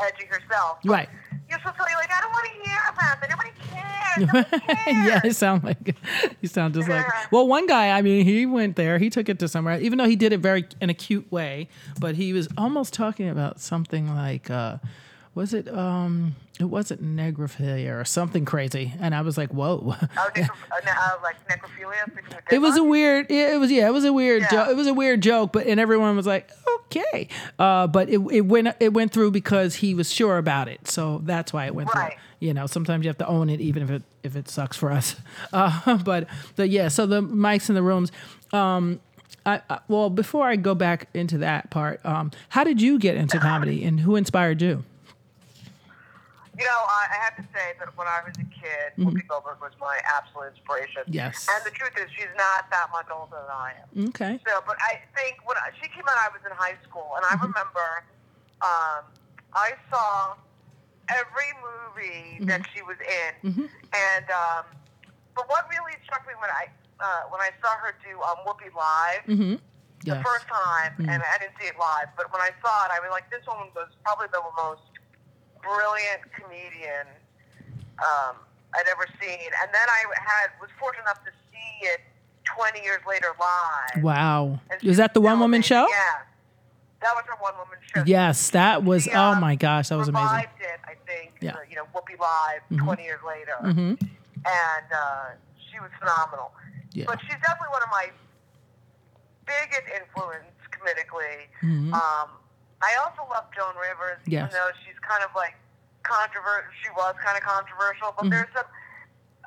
edgy 0.00 0.26
herself, 0.26 0.78
But 0.84 0.90
Right. 0.90 1.08
You're 1.48 1.58
supposed 1.60 1.78
to 1.78 1.84
be 1.84 1.94
like, 1.94 2.10
I 2.10 2.20
don't 2.20 2.30
want 2.30 2.46
to 2.46 2.68
hear 2.68 2.78
about 2.90 3.20
that. 3.20 3.30
Nobody 3.30 3.50
cares. 3.70 4.26
Nobody 4.26 4.60
cares. 4.66 5.06
yeah, 5.08 5.20
you 5.24 5.32
sound 5.32 5.64
like 5.64 5.96
you 6.40 6.48
sound 6.48 6.74
just 6.74 6.88
like. 6.88 7.06
Well, 7.32 7.46
one 7.46 7.66
guy, 7.66 7.96
I 7.96 8.02
mean, 8.02 8.24
he 8.24 8.44
went 8.46 8.76
there. 8.76 8.98
He 8.98 9.08
took 9.08 9.28
it 9.28 9.38
to 9.38 9.48
somewhere, 9.48 9.80
even 9.80 9.98
though 9.98 10.06
he 10.06 10.16
did 10.16 10.32
it 10.32 10.40
very 10.40 10.66
in 10.80 10.90
a 10.90 10.94
cute 10.94 11.30
way. 11.32 11.68
But 12.00 12.16
he 12.16 12.32
was 12.32 12.48
almost 12.58 12.92
talking 12.92 13.28
about 13.28 13.60
something 13.60 14.14
like, 14.14 14.50
uh, 14.50 14.76
was 15.34 15.54
it? 15.54 15.68
Um, 15.68 16.36
it 16.58 16.64
wasn't 16.64 17.02
negrophilia 17.04 17.98
or 18.00 18.04
something 18.04 18.44
crazy, 18.44 18.92
and 19.00 19.14
I 19.14 19.20
was 19.20 19.38
like, 19.38 19.50
whoa. 19.52 19.80
Oh, 19.84 19.92
necro- 20.34 20.48
uh, 20.72 20.90
uh, 20.90 21.10
like 21.22 21.36
necrophilia. 21.48 22.10
It 22.50 22.58
was 22.58 22.76
a 22.76 22.82
weird. 22.82 23.30
It 23.30 23.58
was 23.60 23.70
yeah. 23.70 23.86
It 23.88 23.92
was 23.92 24.04
a 24.04 24.12
weird. 24.12 24.42
Yeah. 24.42 24.50
joke. 24.50 24.68
It 24.70 24.76
was 24.76 24.86
a 24.86 24.94
weird 24.94 25.22
joke, 25.22 25.52
but 25.52 25.66
and 25.66 25.78
everyone 25.78 26.16
was 26.16 26.26
like, 26.26 26.50
okay. 26.86 27.28
Uh, 27.58 27.86
but 27.86 28.08
it, 28.08 28.20
it 28.32 28.40
went 28.42 28.68
it 28.80 28.92
went 28.92 29.12
through 29.12 29.30
because 29.30 29.76
he 29.76 29.94
was 29.94 30.12
sure 30.12 30.38
about 30.38 30.68
it, 30.68 30.88
so 30.88 31.20
that's 31.24 31.52
why 31.52 31.66
it 31.66 31.74
went 31.74 31.92
Right. 31.94 32.12
through. 32.12 32.20
You 32.40 32.54
know, 32.54 32.66
sometimes 32.66 33.04
you 33.04 33.08
have 33.08 33.18
to 33.18 33.26
own 33.26 33.50
it, 33.50 33.60
even 33.60 33.82
if 33.82 33.90
it 33.90 34.02
if 34.22 34.36
it 34.36 34.48
sucks 34.48 34.76
for 34.76 34.90
us. 34.90 35.16
Uh, 35.52 35.96
but 35.98 36.26
but 36.56 36.68
yeah. 36.70 36.88
So 36.88 37.06
the 37.06 37.22
mics 37.22 37.68
in 37.68 37.74
the 37.74 37.82
rooms. 37.82 38.10
Um, 38.52 39.00
I, 39.46 39.62
I, 39.70 39.78
well, 39.88 40.10
before 40.10 40.46
I 40.46 40.56
go 40.56 40.74
back 40.74 41.08
into 41.14 41.38
that 41.38 41.70
part, 41.70 42.04
um, 42.04 42.32
how 42.50 42.64
did 42.64 42.82
you 42.82 42.98
get 42.98 43.14
into 43.16 43.38
comedy, 43.38 43.82
and 43.84 44.00
who 44.00 44.14
inspired 44.16 44.60
you? 44.60 44.84
You 46.58 46.66
know, 46.66 46.82
I, 46.90 47.02
I 47.14 47.18
have 47.22 47.36
to 47.38 47.46
say 47.54 47.78
that 47.78 47.94
when 47.94 48.10
I 48.10 48.18
was 48.26 48.34
a 48.34 48.46
kid, 48.50 48.90
Whoopi 48.98 49.22
Goldberg 49.30 49.62
was 49.62 49.70
my 49.78 49.94
absolute 50.10 50.58
inspiration. 50.58 51.06
Mm-hmm. 51.06 51.14
Yes. 51.14 51.46
And 51.46 51.62
the 51.62 51.70
truth 51.70 51.94
is, 51.94 52.10
she's 52.18 52.34
not 52.34 52.66
that 52.74 52.90
much 52.90 53.06
older 53.14 53.38
than 53.38 53.54
I 53.54 53.70
am. 53.78 53.88
Okay. 54.10 54.42
So, 54.42 54.58
but 54.66 54.74
I 54.82 54.98
think 55.14 55.38
when 55.46 55.54
I, 55.62 55.70
she 55.78 55.86
came 55.94 56.02
out, 56.10 56.18
I 56.18 56.34
was 56.34 56.42
in 56.42 56.50
high 56.58 56.74
school, 56.82 57.14
and 57.14 57.22
I 57.22 57.38
Mm-hmm. 57.38 57.46
remember 57.54 57.88
um, 58.66 59.02
I 59.54 59.78
saw 59.86 60.34
every 61.06 61.50
movie 61.62 62.42
that 62.50 62.66
Mm-hmm. 62.66 62.70
she 62.74 62.82
was 62.82 62.98
in, 62.98 63.30
and 63.94 64.26
um, 64.34 64.66
but 65.38 65.46
what 65.46 65.70
really 65.70 65.94
struck 66.02 66.26
me 66.26 66.34
when 66.42 66.50
I 66.50 66.66
uh, 66.98 67.30
when 67.30 67.38
I 67.38 67.54
saw 67.62 67.70
her 67.78 67.94
do 68.02 68.18
um, 68.26 68.42
Whoopi 68.42 68.74
live 68.74 69.22
Mm-hmm. 69.30 69.54
the 70.10 70.18
first 70.26 70.46
time, 70.50 70.98
and 71.06 71.22
I 71.22 71.38
didn't 71.38 71.54
see 71.62 71.70
it 71.70 71.78
live. 71.78 72.10
But 72.18 72.34
when 72.34 72.42
I 72.42 72.50
saw 72.58 72.86
it, 72.86 72.90
I 72.90 72.98
was 72.98 73.14
like, 73.14 73.30
this 73.30 73.46
woman 73.46 73.70
was 73.78 73.86
probably 74.02 74.26
the 74.34 74.42
most 74.58 74.82
brilliant 75.62 76.22
comedian 76.34 77.06
um, 77.98 78.36
I'd 78.74 78.86
ever 78.90 79.06
seen. 79.20 79.38
And 79.62 79.68
then 79.72 79.86
I 79.88 80.00
had 80.20 80.50
was 80.60 80.70
fortunate 80.78 81.02
enough 81.02 81.24
to 81.24 81.30
see 81.52 81.86
it 81.86 82.00
20 82.56 82.80
years 82.82 83.00
later 83.08 83.28
live. 83.38 84.02
Wow. 84.02 84.60
Is 84.82 84.96
that 84.98 85.14
the 85.14 85.20
one 85.20 85.38
woman 85.40 85.62
show? 85.62 85.86
Yeah. 85.88 86.24
That 87.00 87.14
was 87.14 87.24
her 87.26 87.36
one 87.40 87.54
woman 87.58 87.78
show. 87.94 88.02
Yes, 88.06 88.50
that 88.50 88.82
was. 88.82 89.04
She, 89.04 89.10
Oh 89.12 89.32
um, 89.32 89.40
my 89.40 89.54
gosh, 89.54 89.88
that 89.90 89.96
was 89.98 90.08
amazing. 90.08 90.46
it, 90.60 90.80
I 90.84 90.94
think. 91.06 91.34
Yeah. 91.40 91.54
you 91.70 91.76
know, 91.76 91.84
Whoopi 91.94 92.18
Live 92.18 92.62
20 92.76 93.02
years 93.04 93.20
later. 93.26 93.54
hmm 93.60 93.94
And 94.44 94.88
uh, 94.92 95.24
she 95.70 95.78
was 95.78 95.90
phenomenal. 96.00 96.50
Yeah. 96.92 97.04
But 97.06 97.20
she's 97.20 97.38
definitely 97.40 97.68
one 97.70 97.82
of 97.82 97.88
my 97.92 98.10
biggest 99.46 99.86
influence 99.94 100.50
comedically. 100.72 101.46
Mhm. 101.62 101.92
Um, 101.92 102.28
I 102.82 102.94
also 103.02 103.26
love 103.30 103.46
Joan 103.54 103.74
Rivers, 103.74 104.22
Yes. 104.26 104.46
even 104.46 104.54
though 104.54 104.70
she's 104.86 104.98
kind 105.02 105.22
of 105.26 105.30
like 105.34 105.54
controversial. 106.06 106.70
She 106.82 106.90
was 106.94 107.14
kind 107.22 107.36
of 107.36 107.42
controversial, 107.42 108.14
but 108.16 108.26
Mhm. 108.26 108.30
there's 108.30 108.52
some. 108.54 108.66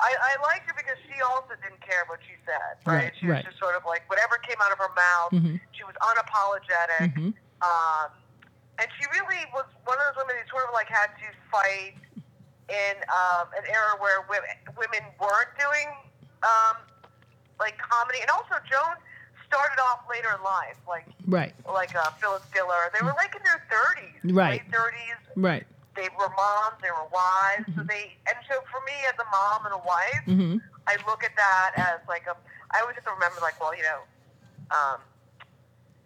I, 0.01 0.11
I 0.17 0.33
liked 0.41 0.65
her 0.67 0.73
because 0.75 0.97
she 1.05 1.21
also 1.21 1.53
didn't 1.61 1.79
care 1.81 2.03
what 2.09 2.19
she 2.25 2.33
said, 2.45 2.75
right? 2.85 3.05
Right, 3.09 3.13
she 3.19 3.27
was 3.29 3.35
right. 3.37 3.45
just 3.45 3.59
sort 3.59 3.75
of 3.77 3.85
like 3.85 4.01
whatever 4.09 4.37
came 4.41 4.57
out 4.59 4.71
of 4.71 4.79
her 4.79 4.89
mouth. 4.97 5.31
Mhm. 5.31 5.61
She 5.77 5.83
was 5.85 5.93
unapologetic, 6.01 7.13
Mhm. 7.13 7.33
um, 7.61 8.09
and 8.81 8.87
she 8.97 9.05
really 9.13 9.45
was 9.53 9.65
one 9.85 9.97
of 9.99 10.03
those 10.09 10.17
women 10.25 10.41
who 10.41 10.45
sort 10.49 10.65
of 10.67 10.73
like 10.73 10.87
had 10.89 11.13
to 11.21 11.27
fight 11.53 11.95
in 12.67 12.95
um, 13.13 13.47
an 13.53 13.65
era 13.69 13.93
where 13.99 14.21
women, 14.27 14.49
women 14.75 15.03
weren't 15.19 15.53
doing 15.59 15.87
um, 16.43 16.77
like 17.59 17.77
comedy, 17.77 18.19
and 18.21 18.29
also 18.31 18.55
Joan 18.65 18.95
started 19.51 19.75
off 19.91 20.07
later 20.07 20.31
in 20.31 20.41
life, 20.47 20.79
like 20.87 21.03
Right. 21.27 21.51
like 21.67 21.91
uh, 21.95 22.07
Phyllis 22.23 22.43
Diller. 22.55 22.87
They 22.95 23.03
were 23.03 23.11
like 23.19 23.35
in 23.35 23.43
their 23.43 23.59
thirties, 23.67 24.15
Right. 24.31 24.63
late 24.63 24.67
thirties. 24.71 25.19
Right. 25.35 25.67
They 25.99 26.07
were 26.15 26.31
moms, 26.31 26.79
they 26.79 26.87
were 26.87 27.03
wives. 27.11 27.67
Mm-hmm. 27.67 27.83
So 27.83 27.83
they, 27.83 28.15
and 28.31 28.37
so 28.47 28.55
for 28.71 28.79
me 28.87 28.95
as 29.11 29.17
a 29.19 29.27
mom 29.27 29.67
and 29.67 29.75
a 29.75 29.83
wife, 29.83 30.23
hmm 30.25 30.55
I 30.87 30.95
look 31.05 31.21
at 31.27 31.35
that 31.35 31.69
as 31.75 31.99
like 32.07 32.23
a. 32.31 32.35
I 32.71 32.79
always 32.79 32.95
have 32.95 33.03
to 33.05 33.11
remember, 33.11 33.43
like, 33.43 33.59
well, 33.59 33.75
you 33.75 33.83
know, 33.83 33.99
um, 34.71 34.97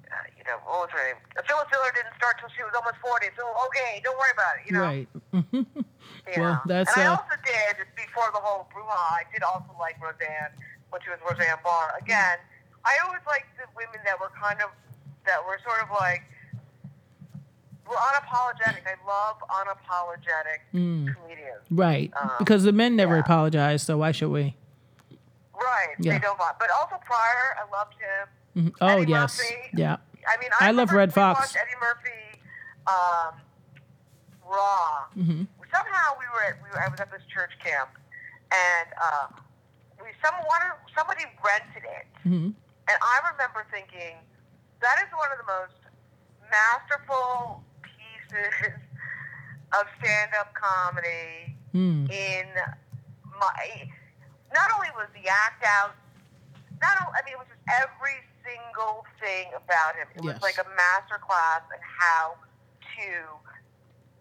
uh, 0.10 0.26
you 0.36 0.44
know, 0.50 0.58
what 0.66 0.90
was 0.90 0.92
her 0.92 1.02
name? 1.06 1.22
Phyllis 1.46 1.70
Diller 1.70 1.94
didn't 1.94 2.18
start 2.18 2.42
till 2.42 2.50
she 2.58 2.66
was 2.66 2.74
almost 2.74 2.98
forty. 3.00 3.30
So 3.38 3.46
okay, 3.70 4.02
don't 4.04 4.18
worry 4.18 4.34
about 4.34 4.54
it. 4.58 4.64
You 4.66 4.74
know, 4.74 4.86
Right. 4.90 5.08
yeah. 6.28 6.42
Well, 6.42 6.56
that's, 6.66 6.90
and 6.92 7.06
I 7.06 7.14
uh, 7.14 7.22
also 7.22 7.38
did 7.46 7.86
before 7.94 8.30
the 8.34 8.42
whole 8.42 8.66
brouhaha. 8.74 9.22
I 9.22 9.24
did 9.32 9.46
also 9.46 9.70
like 9.78 10.02
Roseanne 10.02 10.54
when 10.90 11.00
she 11.06 11.14
was 11.14 11.22
Roseanne 11.24 11.62
Barr. 11.64 11.94
Again, 12.02 12.42
I 12.86 12.98
always 13.06 13.22
liked 13.28 13.48
the 13.58 13.66
women 13.76 14.00
that 14.06 14.20
were 14.20 14.32
kind 14.40 14.62
of 14.62 14.70
that 15.26 15.40
were 15.46 15.60
sort 15.64 15.82
of 15.84 15.90
like 15.92 16.24
were 17.88 17.96
unapologetic. 17.96 18.82
I 18.86 18.96
love 19.08 19.38
unapologetic 19.50 20.60
Mm. 20.74 21.14
comedians. 21.16 21.62
Right. 21.70 22.12
Um, 22.20 22.32
because 22.40 22.64
the 22.64 22.72
men 22.72 22.96
never 22.96 23.16
yeah. 23.16 23.22
apologize, 23.22 23.84
so 23.84 23.98
why 23.98 24.12
should 24.12 24.30
we? 24.30 24.56
Right. 25.54 25.96
Yeah. 26.00 26.14
They 26.14 26.20
don't 26.20 26.38
mind. 26.38 26.56
But 26.60 26.70
also 26.80 26.98
Pryor, 27.06 27.58
I 27.58 27.76
loved 27.76 27.94
him. 27.94 28.28
Mhm. 28.72 28.76
Oh 28.82 28.88
Eddie 29.02 29.12
yes. 29.12 29.38
Murphy. 29.40 29.56
Yeah. 29.74 29.98
I 30.28 30.38
mean, 30.40 30.50
I 30.60 30.68
I, 30.70 30.72
love 30.72 30.92
Redd 30.92 31.14
Foxx. 31.14 31.56
Eddie 31.56 31.70
Murphy, 31.80 32.42
um, 32.88 33.36
Raw. 34.44 35.06
hmm 35.14 35.44
Somehow 35.72 36.16
we 36.18 36.26
were, 36.34 36.44
at, 36.50 36.64
we 36.64 36.70
were 36.70 36.82
I 36.82 36.88
was 36.88 37.00
at 37.00 37.12
this 37.12 37.22
church 37.32 37.52
camp, 37.64 37.90
and 38.52 38.88
uh, 39.02 39.28
we 40.02 40.08
someone 40.24 40.46
somebody 40.98 41.26
rented 41.44 41.84
it, 41.84 42.08
hmm 42.24 42.50
and 42.88 42.98
I 43.02 43.16
remember 43.34 43.66
thinking 43.72 44.18
that 44.82 44.98
is 45.02 45.10
one 45.16 45.30
of 45.34 45.40
the 45.42 45.50
most 45.50 45.80
masterful 46.52 47.64
pieces 47.82 48.54
of 49.78 49.84
stand-up 50.02 50.54
comedy 50.54 51.58
Mm. 51.76 52.08
in 52.08 52.48
my. 53.36 53.90
Not 54.54 54.72
only 54.80 54.88
was 54.96 55.12
the 55.12 55.28
act 55.28 55.60
out, 55.68 55.92
not 56.80 56.96
only, 57.04 57.12
I 57.12 57.20
mean, 57.28 57.36
it 57.36 57.40
was 57.44 57.52
just 57.52 57.60
every 57.68 58.16
single 58.48 59.04
thing 59.20 59.52
about 59.52 60.00
him. 60.00 60.08
It 60.16 60.24
Yes. 60.24 60.40
was 60.40 60.42
like 60.42 60.56
a 60.56 60.70
master 60.72 61.20
class 61.20 61.68
in 61.76 61.82
how 61.84 62.40
to 62.96 63.12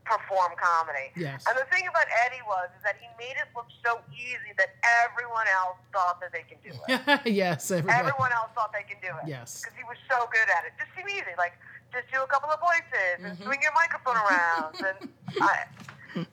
perform 0.04 0.52
comedy. 0.60 1.08
Yes. 1.16 1.44
And 1.48 1.56
the 1.58 1.64
thing 1.74 1.88
about 1.88 2.04
Eddie 2.26 2.44
was 2.46 2.68
is 2.76 2.82
that 2.84 2.96
he 3.00 3.08
made 3.18 3.36
it 3.40 3.48
look 3.56 3.66
so 3.84 4.00
easy 4.12 4.52
that 4.58 4.76
everyone 5.04 5.46
else 5.48 5.76
thought 5.92 6.20
that 6.20 6.32
they 6.32 6.44
can 6.44 6.58
do 6.62 6.72
it. 6.76 7.32
yes. 7.32 7.70
Everybody. 7.70 7.98
everyone 7.98 8.32
else 8.32 8.50
thought 8.54 8.72
they 8.72 8.84
can 8.84 9.00
do 9.00 9.08
it. 9.22 9.28
Yes. 9.28 9.60
Because 9.64 9.76
he 9.76 9.84
was 9.84 9.96
so 10.08 10.28
good 10.30 10.48
at 10.52 10.64
it. 10.68 10.72
Just 10.78 10.92
seem 10.96 11.08
easy. 11.08 11.32
Like, 11.38 11.54
just 11.92 12.06
do 12.12 12.20
a 12.22 12.26
couple 12.28 12.50
of 12.50 12.60
voices 12.60 13.24
and 13.24 13.32
Mm-hmm. 13.34 13.44
swing 13.48 13.60
your 13.62 13.72
microphone 13.72 14.16
around. 14.20 14.74
and 14.84 14.98
I, 15.40 16.26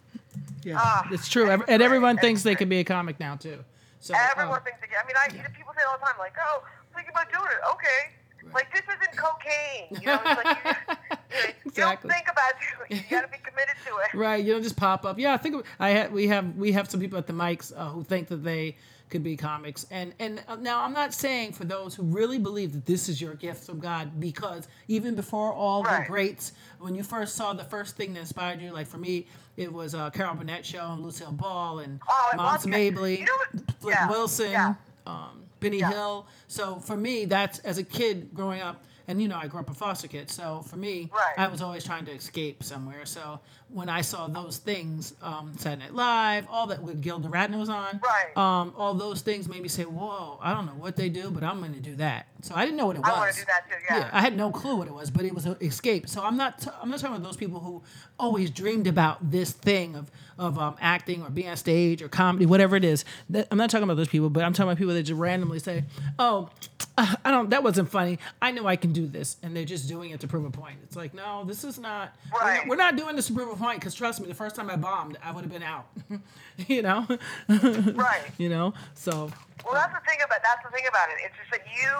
Yeah. 0.64 0.76
Ah, 0.78 1.08
it's 1.12 1.28
true. 1.30 1.50
Eddie 1.50 1.64
and 1.68 1.82
everyone 1.82 2.18
thinks 2.18 2.40
was 2.40 2.44
they 2.44 2.52
great. 2.52 2.58
can 2.60 2.70
be 2.70 2.80
a 2.80 2.84
comic 2.84 3.20
now 3.20 3.36
too. 3.36 3.64
So 4.00 4.14
Everyone 4.18 4.58
um, 4.58 4.64
thinks 4.64 4.80
they 4.82 4.88
can. 4.88 4.98
I 5.04 5.08
mean, 5.08 5.16
I 5.18 5.28
know, 5.38 5.50
people 5.56 5.74
say 5.78 5.82
all 5.90 5.98
the 5.98 6.06
time, 6.06 6.16
like, 6.20 6.34
"Oh, 6.42 6.64
I'm 6.66 6.96
thinking 6.96 7.12
about 7.14 7.32
doing 7.32 7.50
it." 7.50 7.62
Okay, 7.74 8.50
like 8.54 8.72
this 8.74 8.82
isn't 8.86 9.16
cocaine. 9.18 9.90
You 10.02 10.08
know, 10.08 10.22
it's 10.26 10.44
like 10.44 10.98
you 11.48 11.54
Exactly. 11.66 12.10
don't 12.10 12.18
think 12.18 12.28
about 12.32 12.52
it. 12.90 12.96
You 12.96 13.02
got 13.10 13.22
to 13.22 13.28
be 13.28 13.38
committed 13.44 13.76
to 13.86 13.92
it. 13.98 14.18
Right, 14.18 14.44
you 14.44 14.54
don't 14.54 14.64
just 14.64 14.78
pop 14.78 15.06
up. 15.06 15.18
Yeah, 15.20 15.34
I 15.34 15.38
think 15.38 15.66
I 15.80 15.90
had 15.90 16.12
we 16.12 16.28
have 16.28 16.56
we 16.56 16.72
have 16.74 16.90
some 16.90 17.00
people 17.00 17.18
at 17.18 17.28
the 17.28 17.34
mics 17.34 17.72
uh, 17.76 17.90
who 17.90 18.04
think 18.04 18.28
that 18.30 18.44
they 18.44 18.76
could 19.10 19.24
be 19.24 19.36
comics, 19.36 19.86
and 19.92 20.14
and 20.20 20.42
uh, 20.48 20.56
now 20.56 20.84
I'm 20.84 20.94
not 20.94 21.14
saying 21.14 21.54
for 21.54 21.66
those 21.66 21.96
who 21.96 22.04
really 22.04 22.40
believe 22.40 22.72
that 22.74 22.86
this 22.86 23.10
is 23.10 23.22
your 23.22 23.34
gift 23.36 23.66
from 23.66 23.80
God, 23.80 24.20
because 24.20 24.68
even 24.88 25.16
before 25.16 25.52
all 25.54 25.84
the 25.84 26.04
greats, 26.08 26.54
when 26.80 26.96
you 26.96 27.04
first 27.04 27.36
saw 27.36 27.54
the 27.54 27.64
first 27.66 27.98
thing 27.98 28.14
that 28.14 28.22
inspired 28.22 28.62
you, 28.62 28.72
like 28.72 28.88
for 28.88 28.98
me, 28.98 29.28
it 29.58 29.72
was 29.72 29.94
uh, 29.96 30.10
Carol 30.12 30.36
Burnett 30.36 30.66
show 30.66 30.92
and 30.94 31.02
Lucille 31.04 31.32
Ball 31.34 31.80
and 31.80 32.00
Oh, 32.10 32.30
Moms. 32.38 32.66
Mabley, 32.66 33.20
You 33.20 33.26
know 33.26 33.62
Flip 33.82 33.96
yeah, 33.96 34.10
Wilson. 34.10 34.52
yeah. 34.52 34.74
Um, 35.06 35.44
Benny 35.60 35.80
Yeah. 35.80 35.90
Hill. 35.92 36.28
So 36.48 36.76
for 36.80 36.96
me, 36.96 37.26
that's 37.26 37.60
as 37.60 37.78
a 37.78 37.84
kid 37.84 38.34
growing 38.34 38.62
up, 38.62 38.84
and 39.12 39.22
you 39.22 39.28
know, 39.28 39.38
I 39.38 39.48
grew 39.48 39.60
up 39.60 39.70
a 39.70 39.74
foster 39.74 40.08
kid. 40.08 40.30
So 40.32 40.64
for 40.68 40.78
me, 40.78 41.10
Right. 41.14 41.38
I 41.38 41.48
was 41.48 41.62
always 41.62 41.84
trying 41.84 42.06
to 42.06 42.12
escape 42.12 42.64
somewhere. 42.64 43.06
So 43.06 43.40
when 43.70 43.90
I 43.90 44.02
saw 44.02 44.28
those 44.28 44.58
things, 44.58 45.14
um, 45.22 45.54
Saturday 45.58 45.84
Night 45.84 45.94
Live, 45.94 46.48
all 46.50 46.68
that 46.68 46.82
with 46.82 47.02
Gilda 47.02 47.28
Radner 47.28 47.60
was 47.60 47.70
on, 47.70 48.00
Right. 48.04 48.36
Um, 48.38 48.74
all 48.78 48.94
those 48.94 49.22
things 49.22 49.48
made 49.48 49.62
me 49.62 49.68
say, 49.70 49.84
"Whoa, 49.84 50.40
I 50.42 50.54
don't 50.54 50.66
know 50.66 50.74
what 50.74 50.96
they 50.96 51.10
do, 51.10 51.30
but 51.30 51.44
I'm 51.44 51.60
going 51.60 51.74
to 51.74 51.80
do 51.80 51.96
that." 51.98 52.28
So 52.42 52.56
I 52.56 52.66
didn't 52.66 52.78
know 52.78 52.88
what 52.88 52.96
it 52.96 53.00
was. 53.00 53.10
I 53.12 53.18
want 53.20 53.34
to 53.34 53.40
do 53.40 53.46
that 53.46 53.70
too. 53.70 53.76
Yeah. 53.96 54.10
I 54.12 54.22
had 54.22 54.36
no 54.36 54.52
clue 54.52 54.76
what 54.78 54.88
it 54.88 54.94
was, 54.94 55.12
but 55.12 55.26
it 55.26 55.34
was 55.34 55.46
an 55.46 55.56
escape. 55.62 56.10
So 56.10 56.24
I'm 56.24 56.38
not. 56.38 56.60
T- 56.60 56.70
I'm 56.82 56.90
not 56.90 57.00
talking 57.00 57.16
about 57.16 57.26
those 57.26 57.38
people 57.38 57.60
who 57.60 57.84
always 58.20 58.50
dreamed 58.50 58.88
about 58.88 59.32
this 59.32 59.52
thing 59.52 59.96
of 59.96 60.12
of 60.38 60.58
um, 60.58 60.76
acting 60.82 61.22
or 61.22 61.30
being 61.30 61.50
on 61.50 61.58
stage 61.58 62.02
or 62.02 62.08
comedy, 62.10 62.46
whatever 62.48 62.76
it 62.76 62.84
is. 62.84 63.06
That, 63.30 63.48
I'm 63.52 63.58
not 63.58 63.70
talking 63.70 63.84
about 63.84 63.98
those 63.98 64.08
people, 64.08 64.30
but 64.30 64.44
I'm 64.44 64.54
talking 64.54 64.70
about 64.70 64.78
people 64.80 64.94
that 64.94 65.04
just 65.04 65.20
randomly 65.20 65.60
say, 65.60 65.84
"Oh, 66.18 66.50
uh, 66.98 67.16
I 67.24 67.32
don't. 67.32 67.50
That 67.52 67.64
wasn't 67.64 67.90
funny. 67.90 68.18
I 68.42 68.52
know 68.52 68.66
I 68.66 68.76
can 68.76 68.92
do 68.92 69.06
this," 69.08 69.38
and 69.44 69.56
they're 69.56 69.66
just 69.66 69.88
doing 69.88 70.10
it 70.12 70.20
to 70.22 70.28
prove 70.28 70.46
a 70.46 70.50
point. 70.50 70.78
It's 70.84 70.96
like, 70.96 71.14
no, 71.14 71.44
this 71.46 71.64
is 71.64 71.78
not. 71.80 72.16
we're 72.32 72.40
not- 72.40 72.46
Right. 72.48 72.68
We're 72.68 72.76
not, 72.76 72.96
doing 72.96 73.16
this 73.16 73.28
to 73.28 73.34
prove 73.34 73.50
a 73.50 73.56
point 73.56 73.80
because 73.80 73.94
trust 73.94 74.20
me, 74.20 74.28
the 74.28 74.34
first 74.34 74.56
time 74.56 74.70
I 74.70 74.76
bombed, 74.78 75.18
I 75.24 75.32
would 75.32 75.44
have 75.44 75.52
been 75.52 75.64
out. 75.64 75.86
you 76.68 76.82
know. 76.82 77.06
Right. 77.48 78.24
You 78.38 78.50
know. 78.50 78.74
So. 78.96 79.30
Well, 79.64 79.74
that's 79.78 79.94
the 79.94 80.02
thing 80.10 80.20
about 80.26 80.42
that's 80.44 80.64
the 80.66 80.72
thing 80.74 80.86
about 80.90 81.10
it. 81.14 81.18
It's 81.26 81.36
just 81.38 81.52
that 81.54 81.64
you, 81.70 81.92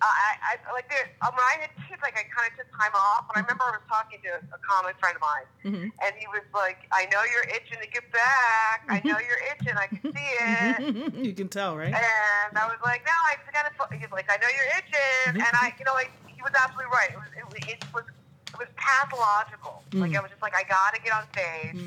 I, 0.00 0.54
I 0.54 0.72
like 0.76 0.88
there. 0.92 1.08
uh, 1.24 1.32
When 1.32 1.40
I 1.40 1.56
had 1.66 1.72
kids, 1.88 1.98
like 2.04 2.14
I 2.20 2.28
kind 2.28 2.46
of 2.52 2.54
took 2.60 2.68
time 2.76 2.92
off, 2.94 3.26
and 3.32 3.40
I 3.40 3.40
remember 3.42 3.64
I 3.64 3.80
was 3.80 3.86
talking 3.88 4.20
to 4.28 4.32
a 4.52 4.58
comic 4.60 4.94
friend 5.00 5.16
of 5.16 5.22
mine, 5.24 5.48
Mm-hmm. 5.66 5.88
and 6.04 6.10
he 6.20 6.26
was 6.30 6.44
like, 6.54 6.84
"I 6.94 7.08
know 7.10 7.24
you're 7.26 7.48
itching 7.50 7.80
to 7.82 7.88
get 7.90 8.06
back. 8.14 8.84
I 8.86 9.00
know 9.02 9.18
you're 9.18 9.42
itching. 9.56 9.74
I 9.74 9.86
can 9.90 10.00
see 10.04 10.30
it." 10.38 10.76
you 11.26 11.32
can 11.34 11.48
tell, 11.48 11.74
right? 11.74 11.90
And 11.96 12.52
I 12.54 12.68
was 12.70 12.78
like, 12.84 13.02
"No, 13.08 13.16
I 13.26 13.34
forgot 13.42 13.66
to." 13.66 13.72
He's 13.98 14.12
like, 14.12 14.28
"I 14.30 14.36
know 14.38 14.46
you're 14.52 14.70
itching," 14.78 15.40
and 15.42 15.52
I, 15.58 15.72
you 15.80 15.84
know, 15.88 15.96
like 15.96 16.12
he 16.30 16.38
was 16.44 16.52
absolutely 16.54 16.92
right. 16.92 17.10
It 17.10 17.18
was, 17.18 17.32
it, 17.34 17.44
was- 17.48 17.66
it 17.66 17.80
was, 17.96 18.04
it 18.52 18.58
was 18.60 18.68
pathological. 18.76 19.82
Like 19.96 20.14
I 20.14 20.20
was 20.20 20.30
just 20.30 20.42
like, 20.44 20.54
I 20.54 20.62
got 20.68 20.92
to 20.94 21.00
get 21.02 21.10
on 21.16 21.24
stage, 21.32 21.80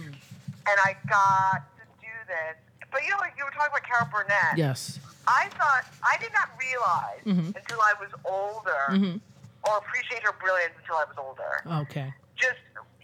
and 0.66 0.78
I 0.84 0.98
got 1.08 1.62
to 1.78 1.86
do 2.02 2.12
this. 2.28 2.58
But 2.92 3.04
you 3.04 3.10
know, 3.12 3.18
like 3.22 3.34
you 3.38 3.46
were 3.46 3.52
talking 3.52 3.70
about 3.72 3.84
Carol 3.84 4.08
Burnett. 4.12 4.58
Yes. 4.58 5.00
I 5.28 5.48
thought 5.58 5.86
I 6.02 6.18
did 6.18 6.34
not 6.34 6.50
realize 6.58 7.22
Mhm. 7.26 7.56
until 7.56 7.82
I 7.82 7.94
was 8.02 8.10
older, 8.26 8.86
Mhm. 8.90 9.22
or 9.64 9.78
appreciate 9.78 10.24
her 10.24 10.32
brilliance 10.34 10.74
until 10.82 10.98
I 10.98 11.06
was 11.06 11.18
older. 11.18 11.62
Okay. 11.86 12.14
Just 12.36 12.58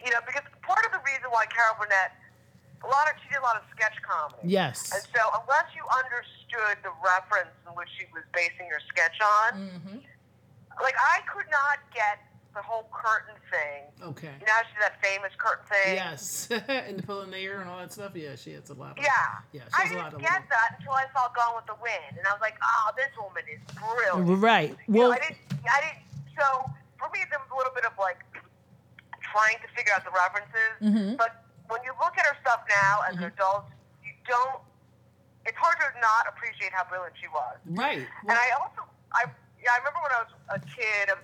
you 0.03 0.11
know, 0.11 0.21
because 0.25 0.43
part 0.61 0.85
of 0.85 0.91
the 0.91 0.99
reason 0.99 1.25
why 1.33 1.45
Carol 1.47 1.75
Burnett, 1.79 2.13
a 2.83 2.87
lot 2.87 3.09
of 3.09 3.17
she 3.21 3.29
did 3.29 3.37
a 3.37 3.41
lot 3.41 3.55
of 3.57 3.63
sketch 3.73 3.97
comedy. 4.01 4.47
Yes. 4.49 4.93
And 4.93 5.01
so, 5.01 5.21
unless 5.41 5.73
you 5.73 5.81
understood 5.89 6.77
the 6.83 6.91
reference 7.01 7.49
in 7.65 7.73
which 7.73 7.89
she 7.97 8.05
was 8.13 8.23
basing 8.33 8.69
her 8.69 8.79
sketch 8.89 9.17
on, 9.21 9.51
Mm-hmm. 9.69 9.97
like 10.81 10.95
I 10.97 11.21
could 11.29 11.49
not 11.49 11.79
get 11.93 12.19
the 12.55 12.63
whole 12.63 12.87
curtain 12.91 13.35
thing. 13.51 13.83
Okay. 14.01 14.31
You 14.39 14.45
know 14.47 14.55
how 14.55 14.63
she 14.63 14.79
that 14.79 14.95
famous 15.03 15.31
curtain 15.37 15.67
thing? 15.67 15.95
Yes. 15.99 16.47
and 16.67 16.97
the 16.97 17.03
pull 17.03 17.21
in 17.21 17.29
the 17.29 17.37
ear 17.37 17.59
and 17.59 17.69
all 17.69 17.79
that 17.79 17.91
stuff. 17.91 18.15
Yeah, 18.15 18.35
she 18.35 18.53
has 18.55 18.71
a 18.71 18.73
lot. 18.73 18.97
Of, 18.97 19.03
Yeah. 19.03 19.11
Yeah, 19.51 19.67
she 19.67 19.75
I 19.75 19.81
has 19.83 19.91
a 19.91 19.95
lot 19.99 20.09
didn't 20.11 20.23
get 20.23 20.31
little- 20.31 20.55
that 20.55 20.79
until 20.79 20.95
I 20.95 21.05
saw 21.11 21.27
Gone 21.35 21.55
with 21.59 21.67
the 21.67 21.77
Wind, 21.83 22.15
and 22.17 22.25
I 22.25 22.31
was 22.31 22.41
like, 22.41 22.55
"Oh, 22.63 22.95
this 22.95 23.11
woman 23.19 23.43
is 23.51 23.61
brilliant." 23.75 24.41
Right. 24.41 24.71
You 24.87 24.93
know, 24.93 24.99
Well. 24.99 25.13
I 25.13 25.19
didn't 25.19 25.37
I 25.67 25.77
didn't. 25.83 26.01
So 26.39 26.47
for 26.97 27.11
me, 27.11 27.27
there 27.29 27.39
was 27.43 27.51
a 27.51 27.57
little 27.59 27.75
bit 27.75 27.85
of 27.85 27.93
like 27.99 28.23
trying 29.19 29.59
to 29.59 29.67
figure 29.75 29.91
out 29.93 30.07
the 30.07 30.15
references. 30.15 30.73
Mhm. 30.79 31.17
But 31.19 31.43
when 31.67 31.83
you 31.83 31.91
look 31.99 32.15
at 32.17 32.25
her 32.25 32.37
stuff 32.39 32.63
now 32.71 33.03
as 33.03 33.19
an 33.19 33.27
mm-hmm. 33.27 33.35
adult, 33.35 33.67
you 34.03 34.15
don't. 34.23 34.63
It's 35.45 35.57
hard 35.59 35.77
to 35.83 35.87
not 35.99 36.25
appreciate 36.31 36.71
how 36.71 36.87
brilliant 36.87 37.13
she 37.19 37.27
was. 37.27 37.59
Right. 37.67 38.01
And 38.25 38.33
I 38.33 38.49
also, 38.57 38.87
I 39.13 39.29
yeah, 39.61 39.73
I 39.73 39.77
remember 39.81 39.99
when 40.05 40.13
I 40.13 40.21
was 40.23 40.33
a 40.55 40.59
kid 40.61 41.09
at 41.09 41.17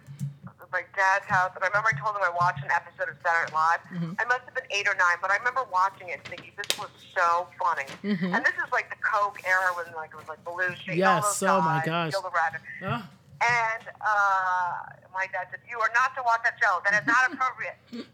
my 0.72 0.84
dad's 0.96 1.25
house, 1.25 1.51
and 1.56 1.63
I 1.63 1.68
remember 1.68 1.90
I 1.92 1.98
told 2.00 2.16
him 2.16 2.24
I 2.24 2.32
watched 2.32 2.63
an 2.63 2.72
episode 2.72 3.12
of 3.12 3.18
Saturday 3.20 3.51
Night 3.51 3.60
Live. 3.60 3.82
Mm-hmm. 3.92 4.13
I 4.20 4.25
must 4.25 4.44
have 4.48 4.56
been 4.56 4.70
eight 4.72 4.88
or 4.88 4.96
nine, 4.96 5.20
but 5.22 5.30
I 5.32 5.38
remember 5.38 5.68
watching 5.72 6.10
it 6.10 6.24
thinking 6.28 6.51
this 6.56 6.72
was 6.80 6.90
so 7.16 7.48
funny. 7.60 7.88
Mhm. 8.04 8.32
And 8.36 8.40
this 8.46 8.56
is 8.56 8.72
like 8.72 8.90
the 8.90 9.00
Coke 9.04 9.40
era 9.46 9.75
when 9.75 9.92
like 9.96 10.12
it 10.12 10.18
was 10.18 10.28
like 10.32 10.40
Belushi, 10.48 10.96
all 10.96 10.96
Yes, 10.96 11.40
those 11.40 11.50
oh 11.50 11.62
my 11.62 11.84
guys, 11.86 12.12
gosh. 12.12 12.12
Gilda 12.16 12.32
Radner. 12.32 12.62
Ah, 12.88 13.10
And 13.44 13.84
uh, 14.00 14.74
my 15.13 15.28
dad 15.32 15.48
said, 15.51 15.60
"You 15.70 15.80
are 15.80 15.92
not 15.94 16.16
to 16.16 16.24
watch 16.24 16.42
that 16.44 16.56
show. 16.62 16.80
That 16.88 17.01
is 17.01 17.08
not 17.08 17.34
appropriate." 17.34 17.75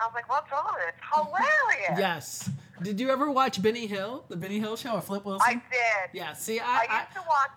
I 0.00 0.06
was 0.06 0.14
like, 0.14 0.28
"What's 0.28 0.50
wrong? 0.50 0.74
It's 0.88 0.98
hilarious." 1.14 1.98
yes. 1.98 2.50
Did 2.82 3.00
you 3.00 3.10
ever 3.10 3.30
watch 3.30 3.60
Benny 3.60 3.86
Hill, 3.86 4.24
the 4.28 4.36
Benny 4.36 4.58
Hill 4.60 4.76
show, 4.76 4.94
or 4.94 5.00
Flip 5.00 5.24
Wilson? 5.24 5.46
I 5.48 5.54
did. 5.54 6.10
yeah. 6.12 6.32
See, 6.34 6.60
I 6.60 6.64
I. 6.64 6.86
I, 6.90 7.00
used 7.02 7.14
to 7.14 7.20
watch. 7.28 7.50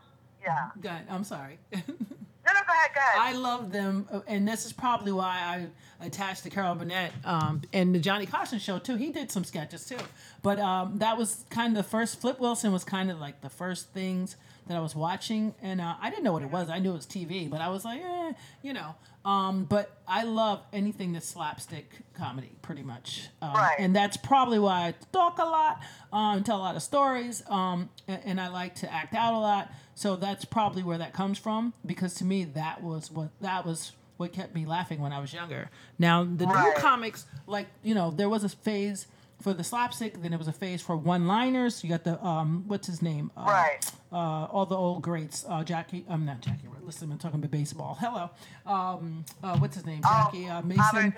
Yeah. 0.44 0.70
Go 0.82 0.90
ahead, 0.90 1.06
I'm 1.10 1.24
sorry. 1.24 1.60
No, 2.54 2.60
no, 2.60 2.66
go 2.68 2.74
ahead, 2.74 2.92
go 2.94 3.00
ahead. 3.00 3.36
I 3.36 3.38
love 3.38 3.72
them, 3.72 4.08
uh, 4.12 4.20
and 4.28 4.48
this 4.48 4.66
is 4.66 4.74
probably 4.74 5.12
why 5.12 5.68
I 6.00 6.06
attached 6.06 6.44
to 6.44 6.50
Carol 6.50 6.76
Burnett 6.76 7.12
um, 7.26 7.62
and 7.74 7.94
the 7.94 8.00
Johnny 8.00 8.26
Carson 8.26 8.60
show 8.60 8.80
too. 8.80 8.96
He 8.96 9.12
did 9.12 9.32
some 9.32 9.44
sketches 9.44 9.86
too, 9.86 9.98
but 10.42 10.60
um, 10.60 10.98
that 11.00 11.18
was 11.18 11.46
kind 11.50 11.76
of 11.78 11.84
the 11.84 11.90
first. 11.90 12.20
Flip 12.20 12.40
Wilson 12.40 12.72
was 12.72 12.84
kind 12.84 13.12
of 13.12 13.20
like 13.20 13.42
the 13.42 13.50
first 13.50 13.90
things 13.94 14.36
that 14.68 14.76
I 14.78 14.80
was 14.80 14.96
watching, 14.96 15.54
and 15.62 15.80
uh, 15.82 15.96
I 16.02 16.10
didn't 16.10 16.24
know 16.24 16.34
what 16.34 16.44
it 16.44 16.52
was. 16.52 16.70
I 16.70 16.80
knew 16.80 16.92
it 16.92 16.96
was 16.96 17.06
TV, 17.06 17.50
but 17.50 17.62
I 17.62 17.70
was 17.70 17.86
like, 17.86 18.02
eh, 18.04 18.34
you 18.62 18.74
know. 18.74 18.96
Um, 19.24 19.66
but 19.66 19.92
I 20.08 20.24
love 20.24 20.62
anything 20.74 21.14
that's 21.14 21.28
slapstick 21.28 21.92
comedy, 22.18 22.50
pretty 22.64 22.82
much, 22.82 23.28
um, 23.44 23.54
Right. 23.54 23.76
and 23.78 23.96
that's 23.96 24.18
probably 24.18 24.58
why 24.58 24.88
I 24.88 24.94
talk 25.12 25.38
a 25.38 25.44
lot, 25.46 25.80
um, 26.12 26.44
tell 26.44 26.58
a 26.58 26.60
lot 26.60 26.76
of 26.76 26.82
stories, 26.82 27.44
um, 27.48 27.90
and, 28.08 28.22
and 28.26 28.42
I 28.42 28.48
like 28.48 28.74
to 28.76 28.92
act 28.92 29.14
out 29.14 29.36
a 29.36 29.38
lot. 29.38 29.72
So 30.02 30.16
that's 30.16 30.46
probably 30.46 30.82
where 30.82 30.98
that 30.98 31.14
comes 31.14 31.38
from, 31.38 31.74
because 31.86 32.16
to 32.16 32.26
me 32.26 32.44
that 32.44 32.82
was 32.82 33.12
what 33.12 33.30
that 33.40 33.68
was 33.68 33.92
what 34.18 34.34
kept 34.34 34.56
me 34.56 34.66
laughing 34.66 35.00
when 35.00 35.14
I 35.14 35.20
was 35.20 35.32
younger. 35.32 35.70
Now 36.00 36.24
the 36.24 36.48
new 36.48 36.74
comics, 36.78 37.28
like 37.46 37.68
you 37.84 37.94
know, 37.94 38.10
there 38.10 38.28
was 38.28 38.44
a 38.44 38.50
phase 38.50 39.06
for 39.42 39.54
the 39.54 39.64
slapstick, 39.64 40.22
then 40.22 40.34
it 40.34 40.38
was 40.38 40.48
a 40.48 40.54
phase 40.54 40.82
for 40.82 40.96
one-liners. 40.96 41.84
You 41.84 41.90
got 41.90 42.04
the 42.04 42.24
um, 42.26 42.64
what's 42.68 42.88
his 42.88 43.02
name? 43.02 43.32
Uh, 43.36 43.46
Right. 43.48 43.92
Uh, 44.14 44.46
all 44.52 44.66
the 44.66 44.76
old 44.76 45.02
greats. 45.02 45.46
Uh, 45.48 45.64
Jackie. 45.64 46.06
I'm 46.10 46.26
not 46.26 46.42
Jackie. 46.42 46.68
Listen, 46.84 47.12
I'm 47.12 47.18
talking 47.18 47.40
about 47.40 47.52
baseball. 47.52 47.98
Hello. 48.02 48.30
Um, 48.66 49.24
uh, 49.42 49.58
what's 49.60 49.76
his 49.76 49.86
name? 49.86 50.02
Oh, 50.04 50.24
Jackie. 50.26 50.48
Uh, 50.50 50.62
Mason. 50.64 51.14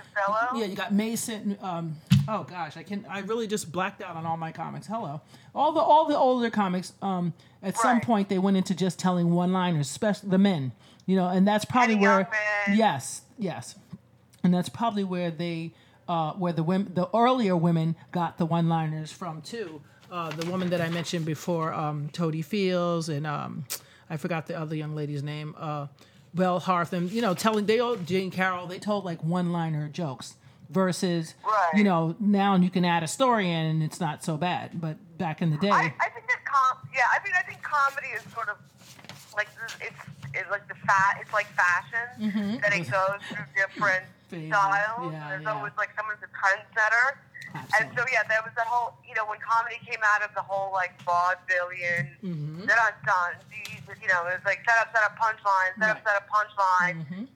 Yeah, 0.56 0.66
you 0.66 0.76
got 0.76 0.94
Mason. 0.94 1.58
Um, 1.62 1.96
oh 2.28 2.44
gosh, 2.44 2.78
I 2.78 2.84
can. 2.84 3.06
I 3.10 3.20
really 3.22 3.48
just 3.48 3.72
blacked 3.72 4.04
out 4.04 4.16
on 4.16 4.26
all 4.28 4.38
my 4.38 4.52
comics. 4.52 4.86
Hello. 4.86 5.22
All 5.56 5.72
the 5.72 5.80
all 5.80 6.06
the 6.06 6.18
older 6.18 6.52
comics. 6.52 6.94
Um, 7.02 7.34
at 7.64 7.78
some 7.78 8.00
point 8.02 8.30
they 8.30 8.38
went 8.38 8.58
into 8.58 8.76
just 8.76 9.00
telling 9.00 9.32
one-liners, 9.34 9.90
especially 9.90 10.30
the 10.30 10.38
men. 10.38 10.72
You 11.08 11.16
know, 11.16 11.28
and 11.30 11.48
that's 11.48 11.66
probably 11.66 11.96
Eddie 11.96 12.04
where. 12.04 12.30
Yes. 12.74 13.22
Yes. 13.40 13.76
And 14.44 14.54
that's 14.54 14.70
probably 14.70 15.04
where 15.04 15.32
they, 15.32 15.72
uh, 16.08 16.34
where 16.34 16.54
the 16.54 16.64
women, 16.64 16.94
the 16.94 17.08
earlier 17.16 17.56
women 17.56 17.96
got 18.12 18.38
the 18.38 18.46
one-liners 18.46 19.12
from 19.12 19.42
too. 19.42 19.82
Uh, 20.12 20.30
the 20.30 20.46
woman 20.50 20.70
that 20.70 20.80
I 20.82 20.90
mentioned 20.90 21.26
before, 21.26 21.74
um, 21.74 22.10
Totie 22.14 22.44
Fields, 22.44 23.10
and 23.10 23.26
um, 23.26 23.66
I 24.10 24.18
forgot 24.18 24.46
the 24.48 24.60
other 24.60 24.76
young 24.76 24.96
lady's 24.96 25.24
name, 25.24 25.56
uh, 25.58 25.88
Belle 26.36 26.60
Hartham. 26.62 27.12
You 27.12 27.22
know, 27.22 27.34
telling 27.34 27.66
they 27.66 27.80
all 27.80 27.96
Jane 27.96 28.30
Carroll. 28.30 28.68
They 28.68 28.78
told 28.80 29.06
like 29.06 29.24
one-liner 29.24 29.90
jokes 29.90 30.36
versus, 30.70 31.34
Right. 31.44 31.72
you 31.76 31.84
know, 31.84 32.16
now 32.20 32.56
you 32.56 32.70
can 32.70 32.86
add 32.86 33.04
a 33.04 33.08
story 33.08 33.50
in 33.50 33.66
and 33.66 33.84
it's 33.84 34.00
not 34.00 34.24
so 34.24 34.38
bad. 34.38 34.80
But 34.80 34.98
back 35.18 35.42
in 35.42 35.50
the 35.52 35.58
day, 35.58 35.70
I, 35.70 35.94
I 36.00 36.10
think 36.10 36.28
that 36.28 36.44
com 36.46 36.78
yeah, 36.94 37.02
I 37.12 37.24
mean 37.24 37.34
I 37.38 37.42
think 37.44 37.62
comedy 37.64 38.08
is 38.16 38.22
sort 38.34 38.50
of 38.50 38.58
like 39.36 39.48
it's 39.82 39.96
it's 40.34 40.50
like 40.52 40.68
the 40.68 40.76
fat 40.76 41.18
it's 41.22 41.34
like 41.34 41.48
fashion 41.56 42.60
that 42.62 42.74
it 42.74 42.90
goes 42.90 43.20
through 43.30 43.46
different 43.56 44.04
Phases. 44.34 44.50
styles. 44.50 45.14
Yeah, 45.14 45.30
There's 45.30 45.44
yeah. 45.46 45.54
always 45.54 45.74
like 45.78 45.92
someone's 45.96 46.24
a 46.26 46.32
trendsetter. 46.34 47.22
And 47.54 47.86
so 47.94 48.02
yeah, 48.10 48.26
there 48.26 48.42
was 48.42 48.50
that 48.58 48.66
whole 48.66 48.98
you 49.06 49.14
know 49.14 49.30
when 49.30 49.38
comedy 49.38 49.78
came 49.86 50.02
out 50.02 50.26
of 50.26 50.34
the 50.34 50.42
whole 50.42 50.74
like 50.74 50.98
vaudevillian, 51.06 52.10
Mhm. 52.26 52.66
dun 52.66 52.78
dun 52.78 52.94
dun, 53.06 53.32
you 54.02 54.08
know 54.10 54.26
it 54.26 54.42
was 54.42 54.46
like 54.46 54.66
set 54.66 54.78
up 54.82 54.90
set 54.90 55.06
up 55.06 55.14
punchline, 55.22 55.72
set 55.78 55.90
up 55.94 56.02
Right. 56.02 56.06
set 56.06 56.16
up 56.18 56.26
punchline. 56.34 57.06
Mhm. 57.06 57.28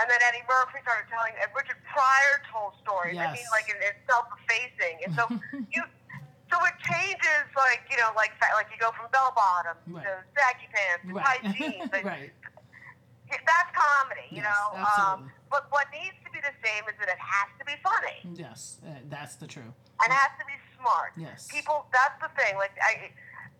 And 0.00 0.06
then 0.10 0.18
Eddie 0.26 0.42
Murphy 0.48 0.80
started 0.82 1.06
telling, 1.12 1.34
and 1.38 1.46
Richard 1.54 1.76
Pryor 1.84 2.40
told 2.50 2.72
stories. 2.80 3.18
I 3.18 3.30
mean, 3.36 3.44
like, 3.52 3.68
it, 3.68 3.76
it's 3.84 4.00
self-effacing. 4.08 5.04
And 5.04 5.12
so 5.14 5.28
you, 5.76 5.82
so 6.48 6.56
it 6.64 6.72
changes, 6.88 7.44
like, 7.54 7.84
you 7.90 7.98
know, 7.98 8.08
like, 8.16 8.32
like 8.56 8.70
you 8.72 8.78
go 8.80 8.92
from 8.96 9.10
bell 9.12 9.34
bottoms 9.36 9.76
Right. 9.86 10.06
to 10.08 10.24
saggy 10.32 10.68
pants 10.72 11.04
to 11.04 11.12
right, 11.12 11.42
tight 11.42 11.42
jeans. 11.58 11.90
And 11.92 12.04
right, 12.06 12.32
That's 13.28 13.70
comedy, 13.76 14.26
you 14.30 14.40
Yes, 14.40 14.48
know. 14.48 14.78
absolutely. 14.78 15.28
Um, 15.28 15.32
but 15.50 15.70
what 15.70 15.86
needs 15.92 16.16
to 16.24 16.29
be 16.40 16.48
the 16.48 16.56
same 16.64 16.82
is 16.88 16.96
that 16.98 17.08
it 17.12 17.20
has 17.20 17.48
to 17.60 17.64
be 17.68 17.76
funny 17.84 18.18
yes, 18.34 18.80
uh, 18.80 18.88
that's 19.12 19.36
the 19.36 19.46
truth. 19.46 19.76
and 20.00 20.08
it 20.08 20.16
has 20.16 20.32
to 20.40 20.44
be 20.48 20.56
smart. 20.80 21.12
Yes. 21.16 21.44
People, 21.52 21.84
that's 21.92 22.16
the 22.24 22.32
thing. 22.40 22.56
Like, 22.56 22.72
I, 22.80 23.12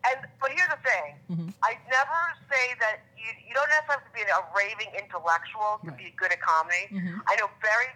and 0.08 0.24
but 0.40 0.48
here's 0.56 0.72
the 0.72 0.80
thing. 0.80 1.08
Mhm. 1.28 1.48
I 1.62 1.76
never 1.92 2.20
say 2.48 2.72
that 2.80 3.04
you 3.20 3.28
you 3.46 3.52
don't 3.52 3.68
necessarily 3.68 4.00
have 4.00 4.08
to 4.08 4.14
be 4.16 4.22
a 4.24 4.40
raving 4.56 4.90
intellectual 4.96 5.80
to 5.84 5.90
Right. 5.92 5.98
be 6.00 6.08
good 6.16 6.32
at 6.32 6.40
comedy. 6.40 6.88
Mhm. 6.88 7.20
I 7.28 7.36
know 7.36 7.50
very 7.60 7.92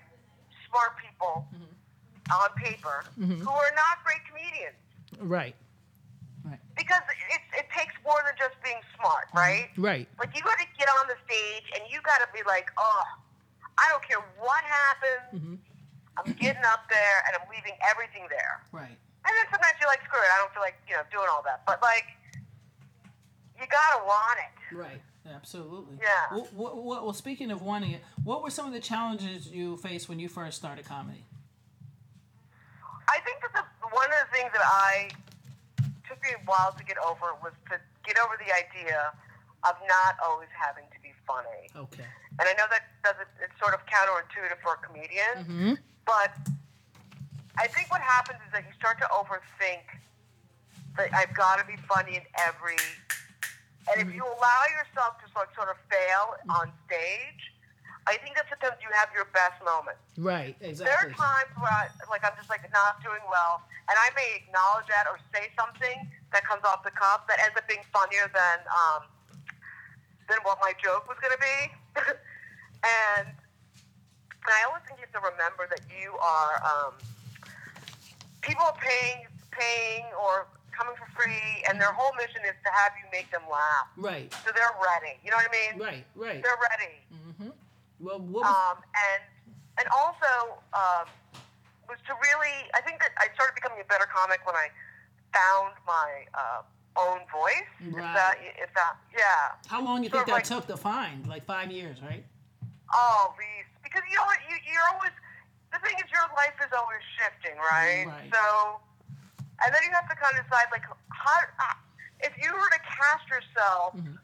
smart 0.68 0.96
people 1.00 1.48
on 2.32 2.48
paper 2.60 3.04
Mhm. 3.16 3.40
who 3.40 3.50
are 3.50 3.72
not 3.76 4.04
great 4.04 4.20
comedians 4.28 4.76
Right, 5.20 5.54
right, 6.44 6.60
because 6.76 7.02
it 7.32 7.40
it 7.60 7.66
takes 7.70 7.94
more 8.04 8.20
than 8.26 8.34
just 8.36 8.60
being 8.62 8.80
smart, 8.96 9.28
right? 9.32 9.70
right. 9.78 10.08
Like 10.18 10.34
you 10.36 10.42
got 10.42 10.58
to 10.58 10.66
get 10.76 10.88
on 11.00 11.06
the 11.08 11.16
stage 11.24 11.64
and 11.76 11.88
you 11.90 12.00
got 12.02 12.18
to 12.20 12.28
be 12.34 12.42
like, 12.44 12.68
oh, 12.76 13.04
I 13.78 13.88
don't 13.90 14.02
care 14.06 14.20
what 14.38 14.62
happens. 14.64 15.42
Mhm. 15.42 15.58
I'm 16.16 16.32
getting 16.34 16.62
up 16.64 16.88
there 16.88 17.24
and 17.26 17.36
I'm 17.42 17.48
leaving 17.50 17.76
everything 17.90 18.26
there. 18.30 18.62
Right. 18.70 18.96
And 19.26 19.32
then 19.36 19.46
sometimes 19.50 19.74
you're 19.80 19.88
like, 19.88 20.04
screw 20.04 20.20
it, 20.20 20.28
I 20.32 20.38
don't 20.38 20.52
feel 20.52 20.62
like 20.62 20.76
you 20.88 20.94
know 20.94 21.02
doing 21.10 21.26
all 21.30 21.42
that. 21.42 21.64
But 21.66 21.82
like, 21.82 22.06
you 23.58 23.66
gotta 23.66 24.04
want 24.04 24.38
it. 24.38 24.76
Right. 24.76 25.02
Absolutely. 25.26 25.98
Yeah. 26.02 26.44
Well, 26.52 26.82
well, 26.84 27.12
speaking 27.14 27.50
of 27.50 27.62
wanting 27.62 27.92
it, 27.92 28.02
what 28.24 28.42
were 28.42 28.50
some 28.50 28.66
of 28.66 28.72
the 28.72 28.80
challenges 28.80 29.48
you 29.48 29.76
faced 29.78 30.06
when 30.08 30.18
you 30.18 30.28
first 30.28 30.58
started 30.58 30.84
comedy? 30.84 31.24
I 33.08 33.20
think 33.20 33.40
that 33.40 33.52
the, 33.54 33.88
one 33.88 34.06
of 34.06 34.16
the 34.28 34.36
things 34.36 34.52
that 34.52 34.62
I 34.62 35.08
took 36.06 36.22
me 36.22 36.28
a 36.36 36.44
while 36.44 36.72
to 36.72 36.84
get 36.84 36.98
over 36.98 37.32
was 37.42 37.52
to 37.70 37.80
get 38.04 38.18
over 38.18 38.36
the 38.36 38.52
idea 38.52 39.12
of 39.64 39.74
not 39.88 40.16
always 40.22 40.48
having 40.52 40.84
to 40.92 41.00
be 41.02 41.12
funny. 41.26 41.70
Okay. 41.74 42.04
And 42.38 42.48
I 42.48 42.52
know 42.58 42.66
that 42.70 42.82
doesn't 43.06 43.28
it's 43.42 43.54
sort 43.62 43.74
of 43.74 43.80
counterintuitive 43.86 44.58
for 44.62 44.74
a 44.74 44.80
comedian, 44.82 45.34
Mm-hmm. 45.46 45.74
but 46.04 46.34
I 47.58 47.66
think 47.70 47.90
what 47.90 48.00
happens 48.02 48.40
is 48.46 48.50
that 48.52 48.64
you 48.66 48.74
start 48.74 48.98
to 48.98 49.06
overthink 49.14 49.86
that 50.98 51.14
I've 51.14 51.34
got 51.34 51.58
to 51.62 51.64
be 51.66 51.78
funny 51.86 52.16
in 52.18 52.26
every. 52.42 52.78
And 53.86 54.00
if 54.02 54.08
you 54.14 54.24
allow 54.24 54.62
yourself 54.74 55.20
to 55.22 55.26
sort 55.30 55.54
sort 55.54 55.68
of 55.70 55.76
fail 55.92 56.34
on 56.50 56.72
stage, 56.88 57.42
I 58.10 58.16
think 58.18 58.34
that 58.34 58.48
sometimes 58.50 58.80
you 58.82 58.88
have 58.96 59.08
your 59.14 59.28
best 59.36 59.60
moments. 59.62 60.00
Right. 60.18 60.56
exactly. 60.60 60.88
There 60.90 60.98
are 60.98 61.12
times 61.14 61.52
where 61.60 61.70
I, 61.70 61.86
like 62.10 62.24
I'm 62.26 62.34
just 62.36 62.50
like 62.50 62.64
not 62.74 62.98
doing 63.04 63.22
well, 63.30 63.62
and 63.86 63.94
I 63.94 64.10
may 64.18 64.40
acknowledge 64.42 64.88
that 64.90 65.06
or 65.06 65.20
say 65.30 65.52
something 65.54 66.10
that 66.34 66.42
comes 66.48 66.64
off 66.66 66.82
the 66.82 66.90
cuff 66.96 67.28
that 67.30 67.38
ends 67.44 67.54
up 67.54 67.68
being 67.70 67.84
funnier 67.94 68.26
than 68.34 68.58
um, 68.66 69.06
than 70.28 70.40
what 70.42 70.58
my 70.64 70.72
joke 70.82 71.06
was 71.06 71.16
going 71.22 71.32
to 71.36 71.38
be. 71.38 71.58
And 71.96 73.28
I 74.44 74.60
always 74.68 74.82
think 74.86 75.00
you 75.00 75.06
have 75.08 75.16
to 75.16 75.24
remember 75.32 75.66
that 75.70 75.80
you 75.88 76.12
are 76.18 76.54
um, 76.62 76.94
people 78.42 78.64
are 78.64 78.76
paying 78.76 79.26
paying 79.50 80.04
or 80.18 80.46
coming 80.74 80.94
for 80.98 81.06
free, 81.14 81.62
and 81.70 81.80
their 81.80 81.94
whole 81.94 82.10
mission 82.18 82.42
is 82.42 82.58
to 82.66 82.70
have 82.74 82.92
you 82.98 83.06
make 83.14 83.30
them 83.30 83.46
laugh. 83.46 83.86
Right. 83.96 84.28
So 84.44 84.50
they're 84.50 84.74
ready. 84.74 85.14
You 85.22 85.30
know 85.30 85.38
what 85.38 85.48
I 85.48 85.54
mean? 85.54 85.74
Right. 85.78 86.04
Right. 86.18 86.42
They're 86.42 86.58
ready. 86.58 86.98
Mm-hmm. 87.14 87.54
Well, 88.02 88.18
what 88.18 88.42
was, 88.42 88.50
um, 88.50 88.82
and 88.82 89.22
and 89.78 89.86
also 89.94 90.58
um, 90.74 91.06
was 91.88 91.98
to 92.10 92.12
really. 92.18 92.56
I 92.74 92.82
think 92.82 93.00
that 93.00 93.14
I 93.16 93.30
started 93.38 93.54
becoming 93.54 93.80
a 93.80 93.88
better 93.88 94.10
comic 94.10 94.42
when 94.44 94.58
I 94.58 94.68
found 95.32 95.78
my 95.86 96.26
uh, 96.34 96.62
own 96.96 97.18
voice. 97.32 97.68
If 97.80 97.94
Right. 97.94 98.14
that, 98.14 98.34
if 98.56 98.72
that, 98.74 98.96
yeah. 99.16 99.52
how 99.66 99.82
long 99.82 99.98
do 100.00 100.04
you 100.04 100.10
sort 100.10 100.26
think 100.26 100.26
that 100.28 100.32
like- 100.32 100.44
took 100.44 100.66
to 100.68 100.76
find? 100.76 101.26
Like 101.26 101.44
five 101.44 101.70
years, 101.70 102.00
right? 102.02 102.24
Oh, 102.94 103.34
Reese, 103.38 103.66
because 103.82 104.02
you 104.10 104.16
know 104.16 104.24
what? 104.24 104.38
You, 104.48 104.56
you're 104.72 104.88
always. 104.94 105.10
The 105.72 105.78
thing 105.80 105.96
is, 105.98 106.06
your 106.12 106.22
life 106.36 106.54
is 106.62 106.70
always 106.76 107.02
shifting, 107.18 107.58
right? 107.58 108.06
Right. 108.06 108.30
So, 108.32 108.78
and 109.64 109.74
then 109.74 109.82
you 109.82 109.90
have 109.90 110.08
to 110.08 110.14
kind 110.14 110.38
of 110.38 110.44
decide, 110.46 110.66
like, 110.70 110.84
how. 111.10 111.40
Uh, 111.58 111.74
if 112.20 112.32
you 112.40 112.52
were 112.54 112.70
to 112.70 112.78
cast 112.86 113.26
yourself 113.28 113.94
Mhm. 113.96 114.16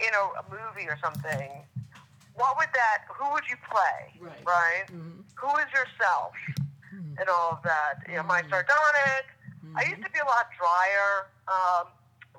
in 0.00 0.10
a, 0.14 0.24
a 0.40 0.44
movie 0.48 0.88
or 0.88 0.98
something, 1.04 1.50
what 2.34 2.56
would 2.56 2.68
that? 2.72 3.04
Who 3.14 3.30
would 3.32 3.44
you 3.48 3.56
play? 3.70 4.18
Right. 4.44 4.86
Mm-hmm. 4.88 5.20
Who 5.36 5.50
is 5.58 5.68
yourself? 5.72 6.32
And 7.18 7.28
all 7.28 7.50
of 7.52 7.62
that. 7.64 8.02
You 8.08 8.16
know, 8.16 8.22
my 8.22 8.40
Mm-hmm. 9.64 9.78
I 9.80 9.82
used 9.88 10.04
to 10.04 10.10
be 10.12 10.20
a 10.20 10.28
lot 10.28 10.52
drier, 10.52 11.32
um, 11.48 11.84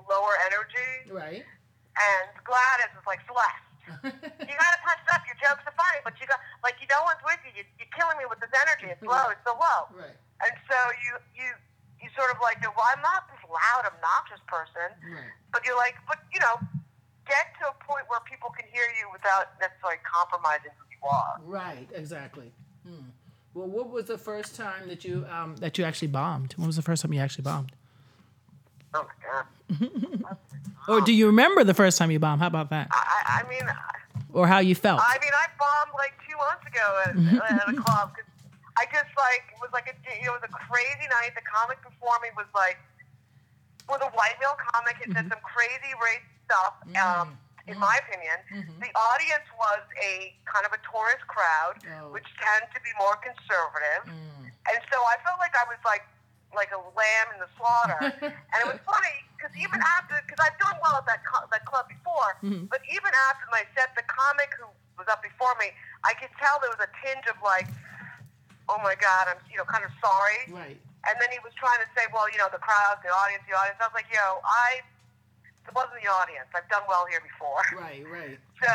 lower 0.05 0.37
energy, 0.45 1.09
Right. 1.09 1.41
and 1.41 2.25
Gladys 2.45 2.93
is 2.93 3.05
like 3.09 3.19
Celeste. 3.25 3.65
you 4.49 4.53
gotta 4.57 4.79
punch 4.81 5.01
it 5.05 5.09
up. 5.13 5.21
Your 5.29 5.37
jokes 5.41 5.61
are 5.65 5.73
funny, 5.77 6.01
but 6.05 6.13
you 6.21 6.25
got 6.29 6.41
like 6.65 6.77
you 6.81 6.87
no 6.89 7.01
one's 7.05 7.21
with 7.25 7.37
you. 7.45 7.61
you 7.61 7.63
you're 7.77 7.89
killing 7.93 8.17
me 8.17 8.25
with 8.29 8.41
this 8.41 8.49
energy. 8.53 8.89
It's 8.89 9.01
low. 9.05 9.29
It's 9.33 9.41
so 9.45 9.53
low. 9.57 9.89
right. 9.93 10.17
And 10.41 10.53
so 10.69 10.77
you 11.05 11.11
you 11.37 11.47
you 12.01 12.09
sort 12.17 12.29
of 12.33 12.37
like, 12.41 12.57
well, 12.61 12.85
I'm 12.93 13.01
not 13.05 13.25
this 13.29 13.41
loud, 13.45 13.85
obnoxious 13.89 14.41
person, 14.49 14.89
Right. 15.05 15.29
but 15.53 15.61
you're 15.65 15.77
like, 15.77 15.97
but 16.09 16.17
you 16.33 16.41
know, 16.41 16.57
get 17.29 17.53
to 17.61 17.69
a 17.73 17.75
point 17.85 18.05
where 18.09 18.21
people 18.29 18.49
can 18.53 18.65
hear 18.73 18.85
you 18.97 19.05
without 19.13 19.53
necessarily 19.61 20.01
compromising 20.05 20.73
who 20.77 20.85
you 20.89 21.01
are. 21.05 21.33
Right. 21.45 21.85
Exactly. 21.93 22.49
Well, 23.55 23.67
what 23.67 23.89
was 23.89 24.05
the 24.05 24.17
first 24.17 24.55
time 24.55 24.87
that 24.89 25.03
you 25.05 25.25
um, 25.31 25.55
that 25.57 25.77
you 25.77 25.85
actually 25.85 26.09
bombed? 26.09 26.53
When 26.57 26.67
was 26.67 26.75
the 26.75 26.81
first 26.83 27.01
time 27.01 27.13
you 27.13 27.21
actually 27.21 27.43
bombed? 27.43 27.71
Oh 28.93 29.07
my 29.07 29.15
god. 29.25 30.35
Or 30.87 31.01
do 31.01 31.11
you 31.11 31.25
remember 31.25 31.63
the 31.63 31.73
first 31.73 31.97
time 31.97 32.11
you 32.11 32.19
bombed? 32.19 32.41
How 32.41 32.47
about 32.47 32.69
that? 32.69 32.89
I, 32.91 33.01
I 33.25 33.41
I 33.41 33.49
mean, 33.49 33.65
Or 34.33 34.45
how 34.45 34.59
you 34.59 34.75
felt? 34.75 35.01
I 35.01 35.17
mean, 35.17 35.33
I 35.33 35.47
bombed 35.57 35.97
like 35.97 36.13
two 36.29 36.37
months 36.37 36.61
ago 36.69 36.85
at, 37.01 37.49
at 37.57 37.73
a 37.73 37.81
club. 37.81 38.13
'cause 38.13 38.29
I 38.77 38.85
just 38.93 39.09
like 39.17 39.49
it 39.49 39.57
was 39.63 39.71
like 39.73 39.87
a 39.89 39.95
it 40.05 40.29
was 40.29 40.43
a 40.45 40.51
crazy 40.51 41.07
night. 41.09 41.33
The 41.33 41.41
comic 41.41 41.81
before 41.81 42.13
me 42.21 42.29
was 42.37 42.45
like 42.53 42.77
was 43.89 43.97
a 44.03 44.11
white 44.13 44.35
male 44.39 44.53
comic. 44.69 44.97
He 45.01 45.09
said 45.11 45.25
some 45.25 45.41
crazy 45.41 45.93
race 45.97 46.27
stuff. 46.45 46.75
Um, 47.01 47.37
in 47.67 47.77
my 47.81 47.97
mm-hmm. 47.97 48.05
opinion, 48.05 48.37
mm-hmm. 48.53 48.77
the 48.77 48.91
audience 48.93 49.47
was 49.57 49.81
a 49.97 50.33
kind 50.45 50.65
of 50.65 50.73
a 50.73 50.81
tourist 50.85 51.25
crowd, 51.25 51.81
Oh. 51.97 52.13
which 52.13 52.25
tend 52.37 52.69
to 52.73 52.79
be 52.85 52.93
more 53.01 53.17
conservative. 53.17 54.05
Mm. 54.05 54.53
And 54.53 54.79
so 54.89 54.97
I 55.01 55.17
felt 55.25 55.41
like 55.41 55.53
I 55.57 55.65
was 55.65 55.81
like 55.85 56.05
like 56.55 56.71
a 56.71 56.79
lamb 56.95 57.27
in 57.35 57.39
the 57.43 57.51
slaughter. 57.59 57.99
and 58.23 58.57
it 58.63 58.67
was 58.69 58.79
funny 58.87 59.17
because 59.35 59.51
mm-hmm. 59.51 59.67
even 59.67 59.79
after, 59.99 60.15
because 60.23 60.39
I've 60.39 60.55
done 60.55 60.79
well 60.79 61.03
at 61.03 61.05
that 61.05 61.21
co- 61.27 61.45
that 61.51 61.67
club 61.67 61.91
before, 61.91 62.39
but 62.71 62.81
even 62.87 63.11
after 63.29 63.45
my 63.51 63.67
set, 63.75 63.91
the 63.93 64.07
comic 64.07 64.55
who 64.55 64.71
was 64.95 65.05
up 65.11 65.19
before 65.19 65.51
me, 65.59 65.75
I 66.07 66.15
could 66.15 66.31
tell 66.39 66.57
there 66.63 66.71
was 66.71 66.79
a 66.79 66.91
tinge 67.03 67.27
of 67.27 67.35
like, 67.43 67.67
oh 68.71 68.79
my 68.81 68.95
god, 68.95 69.27
I'm 69.27 69.41
you 69.51 69.59
know 69.59 69.67
kind 69.67 69.83
of 69.83 69.91
sorry. 69.99 70.47
Right. 70.47 70.79
And 71.05 71.13
then 71.21 71.29
he 71.29 71.37
was 71.45 71.53
trying 71.53 71.77
to 71.85 71.89
say, 71.93 72.09
well, 72.09 72.25
you 72.33 72.41
know, 72.41 72.49
the 72.49 72.57
crowd, 72.57 72.97
the 73.05 73.13
audience, 73.13 73.45
the 73.45 73.53
audience. 73.53 73.77
I 73.77 73.85
was 73.85 73.97
like, 73.97 74.09
yo, 74.09 74.41
I. 74.41 74.81
It 75.67 75.73
wasn't 75.73 75.97
the 76.01 76.09
audience. 76.09 76.47
I've 76.53 76.69
done 76.69 76.85
well 76.87 77.05
here 77.09 77.21
before. 77.21 77.61
Right. 77.81 78.05
Right. 78.05 78.39
So. 78.61 78.73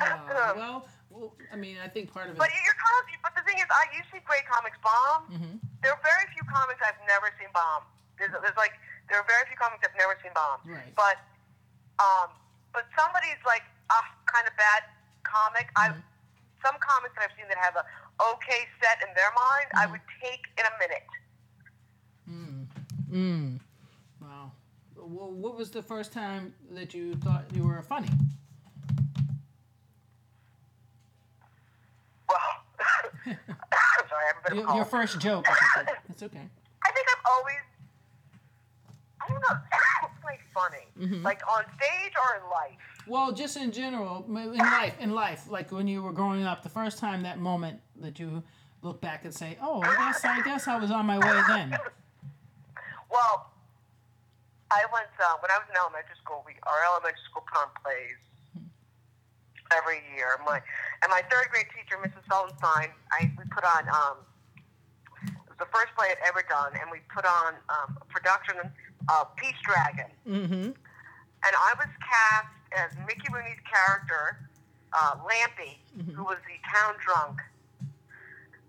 Uh, 0.00 0.54
well, 0.60 0.86
well, 1.10 1.34
I 1.52 1.56
mean, 1.58 1.76
I 1.82 1.88
think 1.90 2.08
part 2.14 2.30
of 2.30 2.36
it. 2.36 2.40
But 2.40 2.48
you're 2.64 2.78
kind 2.78 2.96
of, 3.02 3.04
but 3.26 3.32
the 3.36 3.44
thing 3.44 3.58
is, 3.60 3.66
I 3.68 3.84
see 4.08 4.22
great 4.24 4.46
comics 4.48 4.78
bomb. 4.80 5.28
Mhm. 5.28 5.58
There 5.82 5.92
are 5.92 6.02
very 6.06 6.24
few 6.32 6.44
comics 6.48 6.80
I've 6.86 6.96
never 7.10 7.28
seen 7.36 7.50
bomb. 7.52 7.82
There's, 8.16 8.30
there's 8.32 8.56
like 8.56 8.72
there 9.10 9.18
are 9.18 9.26
very 9.28 9.44
few 9.50 9.58
comics 9.58 9.82
I've 9.84 9.96
never 9.98 10.14
seen 10.22 10.30
bomb. 10.32 10.60
Right. 10.64 10.92
But 10.94 11.18
um, 12.00 12.30
but 12.72 12.86
somebody's 12.96 13.40
like 13.44 13.66
a 13.90 14.00
kind 14.30 14.46
of 14.48 14.54
bad 14.56 14.82
comic. 15.26 15.68
I 15.76 15.90
Mm-hmm. 15.92 16.00
some 16.64 16.76
comics 16.80 17.12
that 17.18 17.28
I've 17.28 17.36
seen 17.36 17.48
that 17.48 17.58
have 17.60 17.76
a 17.76 17.84
okay 18.36 18.68
set 18.80 19.00
in 19.04 19.10
their 19.18 19.32
mind, 19.34 19.68
I 19.74 19.84
Mm-hmm. 19.84 19.92
would 19.98 20.06
take 20.22 20.44
in 20.60 20.64
a 20.64 20.74
minute. 20.78 21.08
Mm. 23.10 23.58
Wow. 23.58 23.69
Well, 25.20 25.32
what 25.32 25.54
was 25.54 25.70
the 25.70 25.82
first 25.82 26.14
time 26.14 26.54
that 26.70 26.94
you 26.94 27.14
thought 27.16 27.44
you 27.54 27.62
were 27.64 27.82
funny? 27.82 28.08
Well, 32.26 32.38
sorry, 33.26 33.36
I 33.36 34.26
have 34.28 34.36
a 34.46 34.48
bit 34.48 34.52
of 34.52 34.56
a 34.56 34.60
Your, 34.68 34.76
your 34.76 34.84
first 34.86 35.20
joke. 35.20 35.44
I 35.46 35.52
should 35.52 35.88
say. 35.88 35.94
That's 36.08 36.22
okay. 36.22 36.38
I 36.86 36.90
think 36.92 37.06
I've 37.10 37.32
always, 37.36 37.56
I 39.20 39.28
don't 39.28 39.40
know, 39.42 39.56
like 40.24 40.40
funny, 40.54 40.86
Mm-hmm. 40.98 41.22
like 41.22 41.42
on 41.46 41.64
stage 41.76 42.12
or 42.16 42.36
in 42.42 42.50
life. 42.50 42.78
Well, 43.06 43.32
just 43.32 43.58
in 43.58 43.72
general, 43.72 44.24
in 44.26 44.56
life, 44.56 44.94
in 45.00 45.10
life, 45.10 45.50
like 45.50 45.70
when 45.70 45.86
you 45.86 46.02
were 46.02 46.12
growing 46.12 46.44
up, 46.44 46.62
the 46.62 46.70
first 46.70 46.96
time 46.98 47.24
that 47.24 47.38
moment 47.38 47.78
that 48.00 48.18
you 48.18 48.42
look 48.80 49.02
back 49.02 49.26
and 49.26 49.34
say, 49.34 49.58
"Oh, 49.60 49.82
I 49.82 49.96
guess, 49.96 50.24
I 50.24 50.40
guess 50.42 50.66
I 50.66 50.78
was 50.78 50.90
on 50.90 51.04
my 51.04 51.18
way 51.18 51.42
then." 51.48 51.76
Well, 53.10 53.50
I 54.70 54.86
went 54.94 55.10
uh, 55.18 55.36
when 55.42 55.50
I 55.50 55.58
was 55.58 55.66
in 55.68 55.76
elementary 55.76 56.16
school. 56.22 56.42
We 56.46 56.54
our 56.66 56.82
elementary 56.86 57.22
school 57.26 57.42
on 57.58 57.68
plays 57.82 58.18
every 59.74 60.02
year. 60.14 60.38
My 60.46 60.62
and 61.02 61.10
my 61.10 61.22
third 61.30 61.50
grade 61.50 61.66
teacher, 61.74 61.98
Mrs. 61.98 62.22
Sollenstein, 62.30 62.94
I 63.10 63.30
we 63.38 63.44
put 63.50 63.64
on. 63.66 63.88
Um, 63.90 64.16
it 65.26 65.50
was 65.50 65.58
the 65.58 65.70
first 65.74 65.90
play 65.98 66.14
I'd 66.14 66.22
ever 66.26 66.46
done, 66.46 66.72
and 66.78 66.90
we 66.90 67.02
put 67.12 67.26
on 67.26 67.58
um, 67.68 67.98
a 68.00 68.06
production 68.06 68.56
of 69.10 69.36
Pete's 69.36 69.58
Dragon. 69.66 70.10
Mm-hmm. 70.26 70.70
and 71.42 71.54
I 71.56 71.72
was 71.76 71.90
cast 71.98 72.54
as 72.72 72.90
Mickey 73.06 73.26
Rooney's 73.32 73.60
character, 73.66 74.38
uh, 74.94 75.18
Lampie, 75.26 75.82
who 76.14 76.22
was 76.22 76.38
the 76.46 76.56
town 76.70 76.94
drunk. 77.02 77.40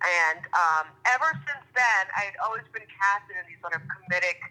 And 0.02 0.42
um, 0.58 0.90
ever 1.06 1.30
since 1.46 1.66
then, 1.78 2.04
I 2.18 2.26
had 2.26 2.38
always 2.42 2.66
been 2.74 2.88
casted 2.90 3.38
in 3.38 3.46
these 3.46 3.62
sort 3.62 3.78
of 3.78 3.86
comedic 3.86 4.42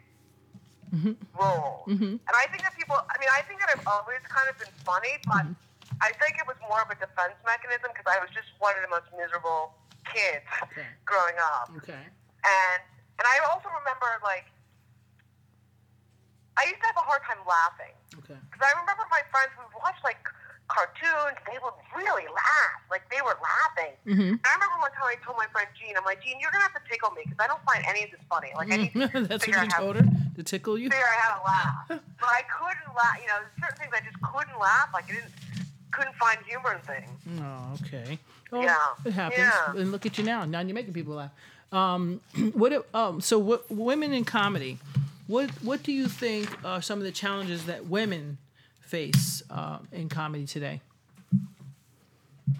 roles. 1.34 1.86
Mhm. 1.88 2.18
And 2.18 2.34
I 2.34 2.46
think 2.50 2.62
that 2.66 2.74
people, 2.76 2.96
I 2.98 3.16
mean, 3.18 3.30
I 3.30 3.42
think 3.46 3.60
that 3.62 3.70
I've 3.70 3.86
always 3.86 4.20
kind 4.26 4.48
of 4.50 4.58
been 4.58 4.72
funny, 4.84 5.14
but 5.26 5.46
I 6.02 6.10
think 6.18 6.38
it 6.38 6.46
was 6.46 6.56
more 6.66 6.80
of 6.82 6.90
a 6.90 6.98
defense 6.98 7.36
mechanism 7.46 7.90
because 7.94 8.08
I 8.10 8.18
was 8.18 8.30
just 8.34 8.48
one 8.58 8.74
of 8.76 8.82
the 8.82 8.90
most 8.90 9.06
miserable 9.14 9.74
kids 10.10 10.46
Okay. 10.72 10.86
growing 11.04 11.36
up. 11.38 11.70
Okay. 11.82 12.02
And 12.02 12.80
and 13.20 13.26
I 13.28 13.36
also 13.52 13.68
remember 13.68 14.08
like 14.24 14.48
I 16.56 16.64
used 16.68 16.80
to 16.80 16.86
have 16.92 16.96
a 16.98 17.06
hard 17.06 17.22
time 17.24 17.40
laughing 17.46 17.94
Okay. 18.24 18.36
because 18.50 18.62
I 18.64 18.72
remember 18.80 19.04
my 19.12 19.22
friends 19.30 19.52
would 19.60 19.70
watch 19.80 19.96
like 20.04 20.20
cartoons. 20.70 21.36
They 21.50 21.58
would 21.62 21.74
really 21.98 22.24
laugh, 22.30 22.78
like 22.90 23.02
they 23.10 23.20
were 23.20 23.34
laughing. 23.42 23.92
Mm-hmm. 24.06 24.34
I 24.46 24.48
remember 24.54 24.76
one 24.80 24.92
time 24.94 25.10
I 25.10 25.16
told 25.26 25.36
my 25.36 25.46
friend 25.52 25.66
Jean, 25.74 25.96
I'm 25.98 26.04
like, 26.04 26.22
Jean, 26.22 26.38
you're 26.40 26.50
gonna 26.54 26.62
have 26.70 26.74
to 26.78 26.84
tickle 26.88 27.10
me 27.10 27.22
because 27.26 27.38
I 27.42 27.46
don't 27.50 27.62
find 27.66 27.82
any 27.88 28.04
of 28.06 28.10
this 28.14 28.20
funny. 28.30 28.50
Like 28.54 28.70
I 28.72 28.76
need 28.86 28.92
to 28.94 29.26
That's 29.28 29.44
figure 29.44 29.60
what 29.60 29.66
you 29.68 29.70
out 29.70 29.72
how 29.74 29.80
told 29.82 29.96
her 29.96 30.06
to 30.36 30.42
tickle 30.42 30.78
you. 30.78 30.88
figure 30.88 31.04
out 31.04 31.18
how 31.20 31.30
to 31.36 31.42
laugh, 31.44 31.76
but 32.22 32.28
I 32.30 32.42
couldn't 32.46 32.94
laugh. 32.94 33.16
You 33.20 33.28
know, 33.28 33.40
certain 33.60 33.78
things 33.82 33.92
I 33.92 34.00
just 34.06 34.18
couldn't 34.22 34.58
laugh. 34.58 34.88
Like 34.94 35.04
I 35.10 35.14
didn't 35.18 35.32
couldn't 35.90 36.14
find 36.16 36.38
humor 36.46 36.72
in 36.74 36.80
things. 36.86 37.10
Oh, 37.42 37.74
okay. 37.82 38.18
Well, 38.50 38.62
Yeah. 38.62 38.76
it 39.04 39.12
happens. 39.12 39.38
Yeah. 39.42 39.72
And 39.74 39.90
look 39.92 40.06
at 40.06 40.18
you 40.18 40.24
now. 40.24 40.44
Now 40.44 40.60
you're 40.60 40.74
making 40.74 40.94
people 40.94 41.14
laugh. 41.14 41.32
Um, 41.72 42.20
what? 42.54 42.72
it- 42.72 42.86
Um, 42.94 43.20
so, 43.20 43.38
what 43.38 43.68
women 43.70 44.12
in 44.12 44.24
comedy? 44.24 44.78
What 45.26 45.50
What 45.62 45.82
do 45.82 45.92
you 45.92 46.06
think 46.08 46.48
are 46.64 46.80
some 46.82 46.98
of 46.98 47.04
the 47.04 47.12
challenges 47.12 47.66
that 47.66 47.86
women 47.86 48.38
face 48.90 49.42
uh, 49.50 49.78
in 49.92 50.08
comedy 50.08 50.44
today? 50.44 50.82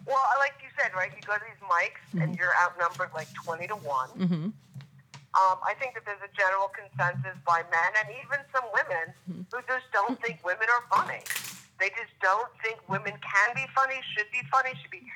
Well, 0.07 0.23
like 0.39 0.55
you 0.63 0.71
said, 0.79 0.95
right? 0.95 1.11
You 1.11 1.23
go 1.27 1.35
to 1.35 1.43
these 1.43 1.63
mics 1.67 2.07
and 2.23 2.39
you're 2.39 2.55
outnumbered 2.63 3.11
like 3.15 3.27
twenty 3.35 3.67
to 3.67 3.75
one. 3.75 4.11
Mm-hmm. 4.15 4.47
Um, 5.31 5.57
I 5.63 5.75
think 5.79 5.95
that 5.95 6.03
there's 6.07 6.23
a 6.23 6.33
general 6.35 6.71
consensus 6.75 7.39
by 7.47 7.63
men 7.71 7.91
and 8.03 8.11
even 8.19 8.43
some 8.51 8.67
women 8.75 9.15
who 9.51 9.59
just 9.67 9.87
don't 9.95 10.19
think 10.23 10.43
women 10.43 10.67
are 10.67 10.83
funny. 10.91 11.23
They 11.79 11.91
just 11.95 12.11
don't 12.19 12.51
think 12.67 12.83
women 12.91 13.15
can 13.23 13.49
be 13.55 13.63
funny, 13.75 14.03
should 14.15 14.27
be 14.35 14.43
funny, 14.51 14.75
should 14.83 14.91
be 14.91 15.07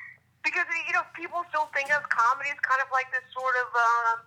because 0.43 0.67
you 0.87 0.93
know 0.93 1.03
people 1.17 1.43
still 1.49 1.67
think 1.73 1.91
of 1.91 2.05
comedy 2.07 2.53
as 2.53 2.59
kind 2.61 2.79
of 2.79 2.87
like 2.93 3.09
this 3.11 3.25
sort 3.33 3.55
of 3.59 3.67
um, 3.73 4.17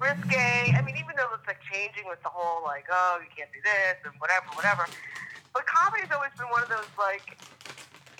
risque. 0.00 0.72
I 0.74 0.80
mean, 0.82 0.96
even 0.96 1.14
though 1.18 1.28
it's 1.34 1.46
like 1.46 1.60
changing 1.66 2.06
with 2.08 2.22
the 2.22 2.30
whole 2.30 2.62
like 2.64 2.86
oh 2.90 3.18
you 3.20 3.30
can't 3.34 3.50
do 3.52 3.60
this 3.62 3.98
and 4.06 4.14
whatever, 4.18 4.46
whatever. 4.54 4.86
But 5.52 5.66
comedy's 5.66 6.10
always 6.14 6.32
been 6.38 6.48
one 6.48 6.62
of 6.62 6.70
those 6.70 6.88
like 6.98 7.36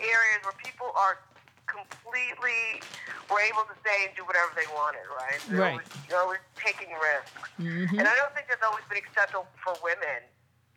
areas 0.03 0.41
where 0.43 0.57
people 0.59 0.91
are 0.99 1.23
completely 1.69 2.83
were 3.29 3.45
able 3.45 3.62
to 3.69 3.77
say 3.85 4.09
and 4.09 4.12
do 4.17 4.25
whatever 4.25 4.51
they 4.57 4.67
wanted, 4.73 5.05
right? 5.12 5.38
They're 5.47 5.61
Right. 5.61 5.77
Always, 5.79 5.88
they're 6.09 6.23
always 6.25 6.43
taking 6.57 6.88
risks. 6.97 7.38
Mm-hmm. 7.61 8.01
And 8.01 8.09
I 8.09 8.14
don't 8.17 8.33
think 8.33 8.49
that's 8.49 8.64
always 8.64 8.83
been 8.88 8.99
acceptable 8.99 9.47
for 9.61 9.77
women. 9.85 10.25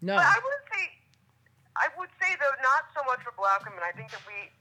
No. 0.03 0.19
But 0.19 0.27
I 0.27 0.37
would 0.37 0.61
say, 0.69 0.83
I 1.79 1.87
would 1.95 2.11
say 2.19 2.35
though, 2.37 2.53
not 2.61 2.91
so 2.91 3.01
much 3.07 3.23
for 3.23 3.31
black 3.39 3.63
women. 3.63 3.79
I 3.81 3.95
think 3.95 4.11
that 4.11 4.21
we, 4.27 4.51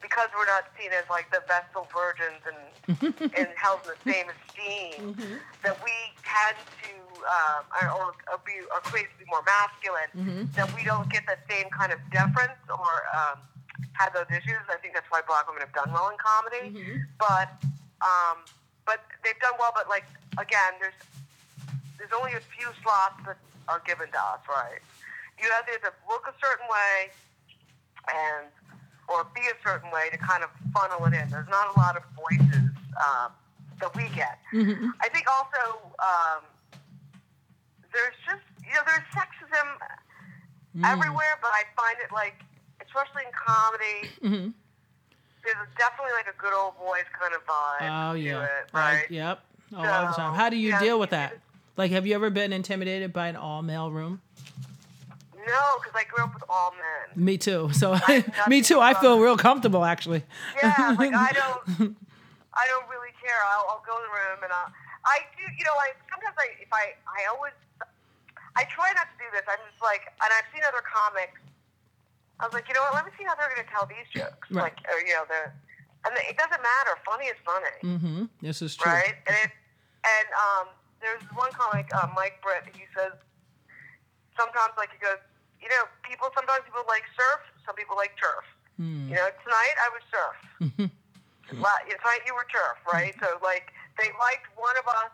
because 0.00 0.28
we're 0.36 0.46
not 0.46 0.64
seen 0.78 0.90
as 0.92 1.04
like 1.10 1.30
the 1.30 1.42
Vestal 1.46 1.86
virgins 1.92 2.42
and 2.46 2.60
and 3.36 3.48
held 3.56 3.80
in 3.84 3.92
the 3.92 4.00
same 4.12 4.26
esteem, 4.30 5.16
that 5.62 5.76
we 5.84 5.92
tend 6.24 6.56
to, 6.84 6.92
um, 7.28 7.62
or, 7.92 8.14
or 8.32 8.38
be, 8.46 8.52
or 8.72 8.80
created 8.80 9.10
to 9.12 9.18
be 9.24 9.26
more 9.28 9.42
masculine. 9.44 10.48
That 10.56 10.72
we 10.74 10.84
don't 10.84 11.08
get 11.10 11.24
the 11.26 11.36
same 11.50 11.68
kind 11.70 11.92
of 11.92 11.98
deference 12.10 12.58
or 12.70 12.92
um, 13.12 13.38
have 13.92 14.14
those 14.14 14.30
issues. 14.30 14.62
I 14.70 14.76
think 14.80 14.94
that's 14.94 15.10
why 15.10 15.20
black 15.26 15.46
women 15.48 15.60
have 15.62 15.74
done 15.74 15.92
well 15.92 16.08
in 16.08 16.16
comedy. 16.16 16.72
But 17.18 17.50
um, 18.00 18.38
but 18.86 19.04
they've 19.24 19.38
done 19.40 19.54
well. 19.58 19.72
But 19.74 19.88
like 19.88 20.06
again, 20.38 20.78
there's 20.80 20.96
there's 21.98 22.14
only 22.16 22.32
a 22.32 22.42
few 22.56 22.68
slots 22.82 23.20
that 23.26 23.36
are 23.68 23.82
given 23.84 24.08
to 24.10 24.18
us, 24.18 24.40
right? 24.48 24.80
you 25.42 25.48
have 25.54 25.66
to 25.66 25.92
look 26.08 26.26
a 26.26 26.34
certain 26.42 26.66
way 26.66 27.10
and 28.10 28.46
or 29.08 29.24
be 29.34 29.40
a 29.40 29.56
certain 29.66 29.90
way 29.90 30.08
to 30.10 30.18
kind 30.18 30.42
of 30.44 30.50
funnel 30.72 31.04
it 31.06 31.14
in. 31.14 31.28
There's 31.28 31.48
not 31.48 31.74
a 31.74 31.78
lot 31.78 31.96
of 31.96 32.02
voices 32.14 32.70
um, 33.00 33.32
that 33.80 33.94
we 33.96 34.04
get. 34.14 34.38
Mm-hmm. 34.52 34.88
I 35.00 35.08
think 35.08 35.26
also 35.30 35.80
um, 35.98 36.42
there's 37.92 38.14
just 38.26 38.44
you 38.66 38.74
know 38.74 38.82
there's 38.86 39.04
sexism 39.14 39.66
Mm. 40.76 40.84
everywhere, 40.84 41.38
but 41.40 41.50
I 41.50 41.62
find 41.74 41.96
it 42.04 42.12
like 42.12 42.34
especially 42.84 43.22
in 43.24 43.32
comedy. 43.32 44.12
Mhm. 44.22 44.52
There's 45.42 45.68
definitely 45.78 46.12
like 46.12 46.26
a 46.32 46.36
good 46.38 46.52
old 46.52 46.76
boys 46.78 47.04
kind 47.18 47.34
of 47.34 47.40
vibe 47.46 48.10
Oh 48.10 48.12
to 48.12 48.18
yeah. 48.20 48.42
it, 48.44 48.50
Right. 48.74 48.92
right? 49.00 49.10
Yep. 49.10 49.40
Oh, 49.74 49.76
all 49.78 50.06
the 50.08 50.12
time. 50.12 50.34
How 50.34 50.50
do 50.50 50.56
you 50.56 50.68
yeah, 50.70 50.78
deal 50.78 51.00
with 51.00 51.10
that? 51.10 51.38
Like, 51.78 51.90
have 51.92 52.06
you 52.06 52.14
ever 52.14 52.28
been 52.28 52.52
intimidated 52.52 53.12
by 53.14 53.28
an 53.28 53.36
all 53.36 53.62
male 53.62 53.90
room? 53.90 54.20
No, 55.48 55.78
because 55.80 55.94
I 55.96 56.04
grew 56.04 56.22
up 56.24 56.34
with 56.34 56.44
all 56.48 56.72
men. 56.72 57.24
Me 57.24 57.38
too. 57.38 57.70
So, 57.72 57.96
me 58.48 58.62
too. 58.62 58.78
I 58.80 58.94
feel 58.94 59.18
real 59.18 59.36
comfortable 59.36 59.84
actually. 59.84 60.22
Yeah, 60.62 60.94
like 60.98 61.12
I 61.14 61.32
don't, 61.40 61.96
I 62.54 62.64
don't 62.68 62.86
really 62.92 63.12
care. 63.20 63.40
I'll, 63.48 63.64
I'll 63.76 63.84
go 63.86 63.96
in 63.96 64.04
the 64.04 64.14
room 64.14 64.38
and 64.44 64.52
I'll, 64.52 64.70
I 65.04 65.24
do. 65.36 65.44
You 65.56 65.64
know, 65.64 65.74
I 65.80 65.92
sometimes 66.12 66.36
I 66.38 66.46
if 66.60 66.68
I 66.72 66.92
I 67.08 67.26
always 67.34 67.56
I 68.56 68.64
try 68.74 68.92
not 68.94 69.06
to 69.10 69.16
do 69.18 69.28
this. 69.32 69.46
I'm 69.48 69.58
just 69.70 69.80
like, 69.82 70.02
and 70.20 70.30
I've 70.34 70.46
seen 70.52 70.62
other 70.66 70.82
comics. 70.82 71.38
I 72.40 72.46
was 72.46 72.54
like, 72.54 72.66
you 72.70 72.74
know 72.74 72.82
what? 72.86 72.94
Let 72.94 73.06
me 73.06 73.10
see 73.18 73.24
how 73.26 73.34
they're 73.34 73.50
going 73.50 73.62
to 73.66 73.70
tell 73.70 73.86
these 73.90 74.06
jokes. 74.14 74.46
Right. 74.50 74.70
Like, 74.70 74.78
or, 74.86 74.98
you 75.02 75.10
know, 75.14 75.26
the 75.26 75.50
and 76.06 76.14
the, 76.14 76.22
it 76.30 76.38
doesn't 76.38 76.62
matter. 76.62 76.94
Funny 77.06 77.26
is 77.26 77.38
funny, 77.42 77.74
Mm-hmm. 77.82 78.20
This 78.42 78.62
is 78.62 78.74
true. 78.78 78.90
right? 78.90 79.14
And 79.26 79.34
it, 79.42 79.50
and 80.06 80.26
um, 80.34 80.66
there's 81.02 81.22
one 81.34 81.50
comic, 81.50 81.90
uh, 81.94 82.06
Mike 82.14 82.38
Britt. 82.42 82.66
He 82.74 82.86
says 82.94 83.14
sometimes, 84.38 84.74
like 84.78 84.90
he 84.94 84.98
goes, 85.02 85.18
you 85.60 85.68
know, 85.68 85.84
people 86.06 86.28
sometimes 86.34 86.62
people 86.64 86.84
like 86.88 87.04
surf, 87.18 87.40
some 87.66 87.74
people 87.74 87.96
like 87.96 88.14
turf. 88.16 88.44
Mm. 88.80 89.10
You 89.10 89.16
know, 89.18 89.28
tonight 89.42 89.76
I 89.82 89.88
was 89.90 90.04
surf. 90.12 90.36
La- 91.58 91.82
tonight 91.88 92.22
you 92.26 92.34
were 92.36 92.46
turf, 92.52 92.78
right? 92.92 93.14
Mm-hmm. 93.16 93.24
So 93.24 93.42
like 93.42 93.72
they 93.98 94.08
liked 94.20 94.46
one 94.54 94.76
of 94.78 94.86
us, 94.86 95.10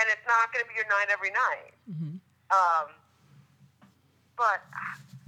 and 0.00 0.04
it's 0.08 0.24
not 0.24 0.48
going 0.54 0.64
to 0.64 0.68
be 0.70 0.76
your 0.78 0.88
night 0.88 1.08
every 1.12 1.30
night. 1.34 1.72
Mhm. 1.90 2.20
Um, 2.54 2.86
but 4.36 4.62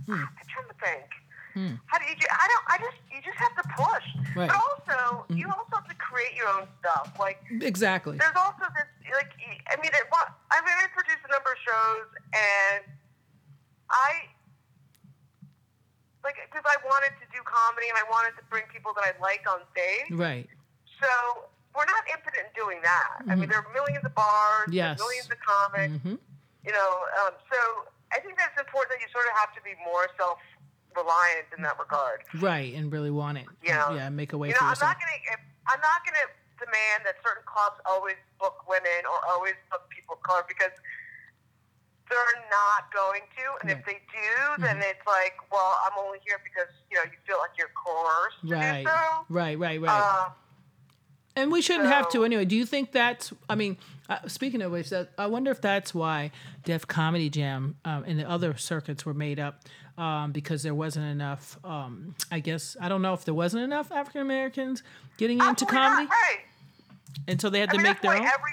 Hmm. 0.06 0.24
I'm 0.24 0.46
trying 0.48 0.68
to 0.72 0.78
think. 0.80 1.08
Hmm. 1.52 1.74
How 1.86 1.98
do 1.98 2.04
you? 2.08 2.14
I 2.16 2.46
don't. 2.48 2.64
I 2.72 2.76
just 2.78 2.96
you 3.12 3.20
just 3.20 3.36
have 3.36 3.52
to 3.60 3.64
push. 3.76 4.06
Right. 4.36 4.48
But 4.48 4.56
also, 4.56 5.26
Mhm. 5.28 5.36
you 5.36 5.46
also 5.50 5.74
have 5.76 5.88
to 5.88 5.94
create 5.96 6.34
your 6.36 6.48
own 6.48 6.68
stuff. 6.80 7.12
Like 7.18 7.42
Exactly. 7.50 8.16
there's 8.16 8.36
also 8.36 8.64
this 8.76 8.88
like 9.12 9.32
I 9.68 9.76
mean 9.76 9.90
it, 9.92 10.04
I 10.52 10.60
mean 10.64 10.76
I 10.78 10.86
produced 10.94 11.24
a 11.28 11.32
number 11.32 11.50
of 11.52 11.58
shows 11.58 12.08
and 12.32 12.84
I 13.90 14.28
like 16.28 16.36
because 16.52 16.66
I 16.68 16.76
wanted 16.84 17.16
to 17.24 17.26
do 17.32 17.40
comedy 17.48 17.88
and 17.88 17.96
I 17.96 18.04
wanted 18.12 18.36
to 18.36 18.44
bring 18.52 18.68
people 18.68 18.92
that 19.00 19.04
I 19.08 19.12
liked 19.16 19.48
on 19.48 19.64
stage. 19.72 20.12
Right. 20.12 20.44
So 21.00 21.08
we're 21.72 21.88
not 21.88 22.04
impotent 22.12 22.44
in 22.44 22.52
doing 22.52 22.84
that. 22.84 23.24
I 23.24 23.32
mean 23.32 23.48
Mhm. 23.48 23.56
there 23.56 23.60
are 23.64 23.70
millions 23.72 24.04
of 24.04 24.12
bars, 24.12 24.68
Yes. 24.68 24.98
millions 25.00 25.30
of 25.32 25.40
comics. 25.40 25.96
Mm-hmm. 25.96 26.16
You 26.68 26.72
know, 26.76 26.90
um, 27.24 27.32
so 27.48 27.58
I 28.12 28.20
think 28.20 28.36
that's 28.36 28.56
important 28.60 28.92
that 28.92 29.00
you 29.00 29.08
sort 29.08 29.24
of 29.24 29.32
have 29.40 29.54
to 29.56 29.62
be 29.64 29.72
more 29.88 30.04
self 30.20 30.36
reliant 30.96 31.48
in 31.56 31.62
that 31.64 31.78
regard. 31.78 32.24
Right. 32.36 32.74
And 32.76 32.92
really 32.92 33.10
want 33.12 33.38
it. 33.38 33.46
Yeah. 33.62 33.88
Yeah. 33.94 34.08
Make 34.12 34.32
a 34.34 34.38
way 34.38 34.48
You 34.52 34.54
for 34.54 34.64
know, 34.64 34.68
I'm 34.68 34.76
yourself. 34.76 34.92
not 34.92 35.00
gonna 35.00 35.18
if, 35.32 35.40
I'm 35.70 35.80
not 35.80 36.04
gonna 36.04 36.26
demand 36.58 37.06
that 37.06 37.16
certain 37.24 37.44
clubs 37.46 37.78
always 37.86 38.16
book 38.42 38.66
women 38.68 39.00
or 39.08 39.16
always 39.32 39.54
book 39.70 39.88
people 39.88 40.16
of 40.18 40.22
color 40.26 40.42
because 40.48 40.74
they're 42.08 42.42
not 42.50 42.92
going 42.92 43.22
to. 43.36 43.44
And 43.62 43.70
if 43.70 43.84
they 43.86 43.92
do, 44.12 44.62
then 44.62 44.76
Mm-hmm. 44.76 44.82
it's 44.90 45.06
like, 45.06 45.34
well, 45.52 45.78
I'm 45.84 45.98
only 46.04 46.18
here 46.26 46.38
because 46.44 46.72
you 46.90 46.96
know 46.96 47.04
you 47.04 47.18
feel 47.26 47.38
like 47.38 47.50
you're 47.58 47.70
coerced 47.74 48.40
to 48.48 48.54
Right. 48.54 48.84
do 48.84 48.90
so. 48.90 49.24
Right. 49.28 49.58
Right. 49.58 49.80
Right. 49.80 49.90
Uh, 49.90 50.30
And 51.36 51.52
we 51.52 51.62
shouldn't 51.62 51.88
have 51.88 52.08
to 52.10 52.24
anyway. 52.24 52.44
Do 52.44 52.56
you 52.56 52.66
think 52.66 52.92
that's? 52.92 53.32
I 53.48 53.54
mean, 53.54 53.76
uh, 54.08 54.26
speaking 54.26 54.60
of 54.62 54.72
which, 54.72 54.90
that, 54.90 55.10
I 55.18 55.26
wonder 55.26 55.50
if 55.50 55.60
that's 55.60 55.94
why 55.94 56.32
Def 56.64 56.86
Comedy 56.86 57.30
Jam 57.30 57.76
um, 57.84 58.04
and 58.06 58.18
the 58.18 58.28
other 58.28 58.56
circuits 58.56 59.06
were 59.06 59.14
made 59.14 59.38
up 59.38 59.62
um, 59.96 60.32
because 60.32 60.62
there 60.64 60.74
wasn't 60.74 61.06
enough. 61.06 61.56
Um, 61.64 62.14
I 62.32 62.40
guess 62.40 62.76
I 62.80 62.88
don't 62.88 63.02
know 63.02 63.14
if 63.14 63.24
there 63.24 63.34
wasn't 63.34 63.62
enough 63.64 63.92
African 63.92 64.22
Americans 64.22 64.82
getting 65.16 65.38
into 65.38 65.50
absolutely 65.50 65.78
not, 65.78 65.90
comedy, 65.90 66.08
right? 66.10 66.40
and 67.28 67.40
so 67.40 67.50
they 67.50 67.60
had 67.60 67.68
I 67.68 67.72
to 67.72 67.78
mean, 67.78 67.84
make 67.84 68.00
their 68.02 68.12
own. 68.16 68.18
every 68.26 68.52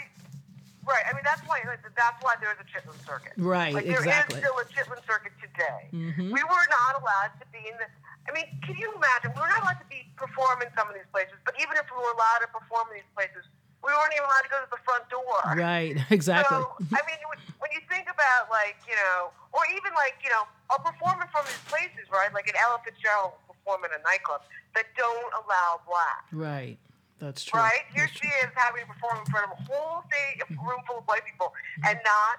right. 0.86 1.04
I 1.10 1.12
mean, 1.14 1.26
that's 1.26 1.42
why 1.50 1.60
like, 1.66 1.82
that's 1.84 2.20
why 2.24 2.36
there's 2.42 2.58
a 2.62 2.68
Chitlin 2.70 2.98
circuit. 3.06 3.34
Right, 3.38 3.74
Like 3.74 3.86
there 3.86 4.00
is 4.00 4.06
exactly. 4.06 4.40
still 4.40 4.58
a 4.62 4.66
Chitlin 4.70 5.02
circuit 5.06 5.34
today. 5.42 5.90
Mhm. 5.94 6.32
We 6.32 6.42
were 6.46 6.66
not 6.72 7.02
allowed 7.02 7.34
to 7.42 7.46
be 7.52 7.62
in 7.66 7.76
the. 7.82 7.88
I 8.28 8.34
mean, 8.34 8.46
can 8.66 8.74
you 8.78 8.90
imagine? 8.98 9.34
We 9.36 9.42
were 9.42 9.50
not 9.52 9.62
allowed 9.62 9.82
to 9.82 9.90
be 9.90 10.06
perform 10.18 10.62
in 10.66 10.70
some 10.78 10.88
of 10.90 10.96
these 10.98 11.06
places, 11.14 11.38
but 11.46 11.54
even 11.62 11.78
if 11.78 11.86
we 11.94 11.98
were 12.02 12.14
allowed 12.18 12.42
to 12.42 12.50
perform 12.50 12.90
in 12.90 13.02
these 13.04 13.12
places, 13.14 13.46
we 13.86 13.94
weren't 13.94 14.14
even 14.18 14.26
allowed 14.26 14.46
to 14.50 14.54
go 14.54 14.60
to 14.66 14.70
the 14.74 14.82
front 14.82 15.06
door. 15.14 15.38
Right. 15.54 15.94
Exactly. 16.10 16.58
So, 16.58 16.74
I 16.94 17.02
mean, 17.06 17.22
when- 17.30 17.44
when 17.62 17.70
you 17.74 17.82
think 17.90 18.06
about 18.10 18.50
like 18.54 18.78
you 18.90 18.96
know, 18.98 19.30
or 19.54 19.62
even 19.74 19.94
like 19.98 20.18
you 20.26 20.30
know, 20.30 20.46
a 20.74 20.78
performer 20.82 21.26
from 21.34 21.46
these 21.50 21.62
places, 21.70 22.06
right? 22.14 22.30
Like 22.34 22.48
an 22.50 22.54
Ella 22.62 22.78
Fitzgerald 22.86 23.34
will 23.48 23.54
perform 23.58 23.86
in 23.86 23.92
a 23.94 24.02
nightclub 24.06 24.42
that 24.78 24.86
don't 24.98 25.34
allow 25.46 25.82
black. 25.88 26.26
right. 26.32 26.78
That's 27.20 27.44
true. 27.44 27.60
Right? 27.60 27.86
Here 27.96 28.06
That's 28.08 28.18
she 28.20 28.28
true. 28.28 28.44
is 28.44 28.52
having 28.56 28.84
to 28.84 28.90
perform 28.92 29.24
in 29.24 29.28
front 29.32 29.48
of 29.48 29.54
a 29.56 29.62
whole 29.72 30.04
stage, 30.12 30.44
a 30.44 30.48
Mm-hmm. 30.52 30.68
room 30.68 30.82
full 30.88 31.00
of 31.00 31.06
white 31.08 31.24
people, 31.26 31.54
and 31.88 31.98
not. 32.04 32.36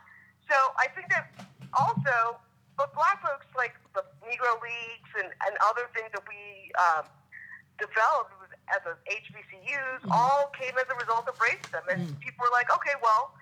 So 0.50 0.56
I 0.78 0.86
think 0.94 1.08
that 1.10 1.32
also, 1.74 2.38
but 2.76 2.92
black 2.94 3.18
folks 3.24 3.48
like 3.56 3.74
the 3.96 4.04
Negro 4.28 4.52
Leagues 4.60 5.10
and, 5.20 5.28
and 5.48 5.52
other 5.64 5.88
things 5.96 6.12
that 6.12 6.22
we 6.28 6.70
um, 6.76 7.04
developed 7.80 8.32
as 8.72 8.82
a 8.86 8.94
HBCUs 9.08 10.04
Mm-hmm. 10.06 10.12
all 10.12 10.52
came 10.60 10.76
as 10.76 10.86
a 10.92 10.96
result 11.00 11.24
of 11.28 11.34
racism, 11.40 11.82
and 11.90 12.04
people 12.20 12.44
were 12.44 12.52
like, 12.54 12.68
okay, 12.74 12.94
well. 13.02 13.32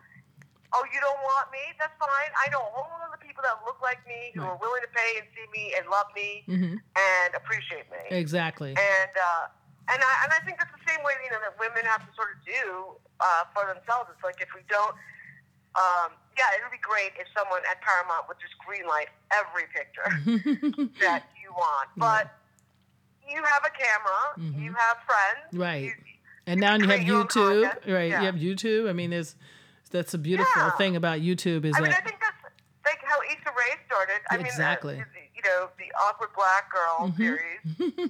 Oh, 0.74 0.82
you 0.90 0.98
don't 0.98 1.22
want 1.22 1.54
me? 1.54 1.62
That's 1.78 1.94
fine. 2.02 2.30
I 2.34 2.50
know 2.50 2.58
a 2.58 2.72
whole 2.74 2.90
lot 2.98 3.06
of 3.14 3.22
people 3.22 3.46
that 3.46 3.62
look 3.62 3.78
like 3.78 4.02
me 4.10 4.34
who 4.34 4.42
Right. 4.42 4.50
are 4.50 4.58
willing 4.58 4.82
to 4.82 4.90
pay 4.90 5.22
and 5.22 5.26
see 5.30 5.46
me 5.54 5.70
and 5.78 5.86
love 5.86 6.10
me 6.18 6.42
Mhm. 6.50 6.82
and 6.82 7.28
appreciate 7.38 7.86
me 7.94 8.02
Exactly. 8.10 8.74
and 8.74 9.12
uh, 9.14 9.46
and 9.92 9.98
I 10.00 10.12
and 10.24 10.30
I 10.32 10.40
think 10.44 10.56
that's 10.58 10.72
the 10.72 10.84
same 10.88 11.02
way 11.04 11.12
you 11.24 11.30
know 11.30 11.40
that 11.44 11.54
women 11.60 11.84
have 11.84 12.00
to 12.06 12.12
sort 12.16 12.36
of 12.36 12.38
do 12.44 12.96
uh, 13.20 13.44
for 13.52 13.68
themselves. 13.68 14.08
It's 14.12 14.24
like 14.24 14.40
if 14.40 14.48
we 14.56 14.62
don't, 14.68 14.94
um, 15.76 16.14
yeah, 16.38 16.54
it 16.56 16.62
would 16.64 16.72
be 16.74 16.80
great 16.82 17.12
if 17.20 17.28
someone 17.36 17.60
at 17.68 17.80
Paramount 17.84 18.26
would 18.28 18.38
just 18.40 18.54
greenlight 18.62 19.12
every 19.34 19.66
picture 19.74 20.08
that 21.04 21.28
you 21.42 21.52
want, 21.52 21.88
but 21.96 22.32
you 23.28 23.42
have 23.42 23.62
a 23.64 23.72
camera, 23.72 24.60
you 24.62 24.72
have 24.72 24.96
friends, 25.06 25.48
Mm-hmm. 25.52 25.60
Right. 25.60 25.84
You, 25.84 25.92
And 26.46 26.60
now 26.60 26.74
you 26.76 26.86
have 26.88 27.00
create 27.00 27.06
your 27.06 27.16
own 27.20 27.26
YouTube, 27.26 27.92
right? 27.92 28.10
Yeah. 28.10 28.20
You 28.20 28.26
have 28.26 28.34
YouTube. 28.36 28.88
I 28.88 28.92
mean, 28.92 29.10
there's 29.10 29.36
that's 29.90 30.12
a 30.14 30.18
beautiful 30.18 30.62
Yeah. 30.62 30.70
thing 30.76 30.96
about 30.96 31.20
YouTube 31.20 31.64
is 31.64 31.76
I 31.76 31.80
mean, 31.80 31.92
I 31.92 32.00
think 32.00 32.18
that's 32.20 32.36
like 32.84 33.00
how 33.04 33.16
Issa 33.22 33.50
Rae 33.56 33.76
started. 33.86 34.20
I 34.30 34.36
Exactly. 34.36 34.94
mean, 34.94 35.02
uh, 35.02 35.06
know, 35.44 35.68
the 35.78 35.90
awkward 36.04 36.30
black 36.34 36.70
girl 36.72 37.08
Mhm. 37.10 37.16
series. 37.16 37.60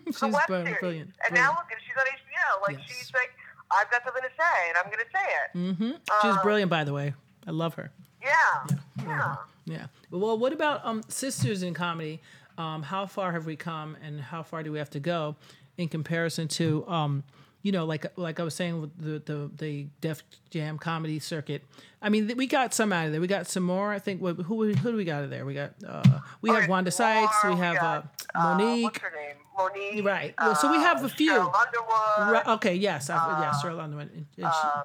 she's 0.07 0.21
the 0.21 0.29
web 0.29 0.47
brilliant. 0.47 0.67
series. 0.69 0.81
brilliant, 0.81 1.11
And 1.27 1.35
now 1.35 1.51
look 1.51 1.67
at 1.71 1.79
she's 1.85 1.97
on 1.99 2.07
HBO. 2.07 2.63
Like 2.69 2.79
Yes. 2.79 2.89
she's 2.99 3.13
like, 3.15 3.31
I've 3.71 3.91
got 3.91 4.05
something 4.05 4.23
to 4.23 4.29
say, 4.29 4.69
and 4.69 4.79
I'm 4.79 4.85
going 4.87 5.05
to 5.05 5.11
say 5.13 5.27
it. 5.43 5.59
Mm-hmm. 5.59 5.91
She's 6.23 6.37
uh, 6.39 6.43
brilliant, 6.43 6.71
by 6.71 6.85
the 6.85 6.93
way. 6.93 7.15
I 7.47 7.51
love 7.51 7.75
her. 7.75 7.91
Yeah, 8.23 8.77
yeah. 9.05 9.37
Yeah. 9.67 9.87
Well, 10.11 10.39
what 10.39 10.53
about 10.53 10.85
um, 10.85 11.03
sisters 11.09 11.63
in 11.63 11.75
comedy? 11.75 12.21
Um, 12.57 12.83
how 12.83 13.07
far 13.07 13.33
have 13.33 13.47
we 13.47 13.57
come, 13.57 13.97
and 14.03 14.21
how 14.21 14.43
far 14.43 14.63
do 14.63 14.71
we 14.73 14.79
have 14.79 14.91
to 14.91 15.01
go 15.01 15.35
in 15.77 15.89
comparison 15.89 16.47
to, 16.49 16.87
um, 16.87 17.25
you 17.65 17.73
know, 17.73 17.87
like 17.87 18.07
like 18.17 18.39
I 18.39 18.43
was 18.45 18.55
saying 18.55 18.81
with 18.81 18.97
the 18.97 19.19
the, 19.33 19.51
the 19.57 19.87
Def 20.01 20.23
Jam 20.51 20.79
comedy 20.79 21.19
circuit? 21.19 21.65
I 22.03 22.11
mean, 22.11 22.27
th- 22.27 22.37
we 22.37 22.47
got 22.47 22.75
some 22.75 22.93
out 22.93 23.07
of 23.07 23.13
there. 23.13 23.21
We 23.21 23.27
got 23.27 23.49
some 23.49 23.63
more. 23.65 23.91
I 23.91 23.99
think. 23.99 24.21
What, 24.21 24.37
who 24.37 24.73
who 24.75 24.91
do 24.93 24.97
we 24.97 25.05
got 25.05 25.17
out 25.17 25.25
of 25.25 25.31
there? 25.31 25.47
We 25.47 25.55
got 25.55 25.73
uh, 25.89 26.03
we 26.43 26.51
have 26.51 26.65
Okay, 26.65 26.69
Wanda 26.71 26.91
Sykes. 26.91 27.35
We 27.43 27.57
have 27.57 27.77
uh, 27.77 27.81
got, 27.81 28.27
uh, 28.35 28.59
Mo'Nique. 28.59 28.83
what's 28.83 28.99
her 28.99 29.11
name? 29.17 29.37
Mo'Nique. 29.59 30.05
Right. 30.05 30.35
Well, 30.39 30.55
so 30.55 30.71
we 30.71 30.77
have 30.77 31.03
a 31.03 31.07
uh, 31.07 31.09
few. 31.09 31.35
Right, 31.39 32.47
okay. 32.47 32.75
Yes. 32.75 33.09
I, 33.09 33.41
yes. 33.41 33.63
Cheryl 33.65 33.81
Underwood. 33.81 34.11
And 34.15 34.27
she- 34.37 34.43
Um, 34.43 34.85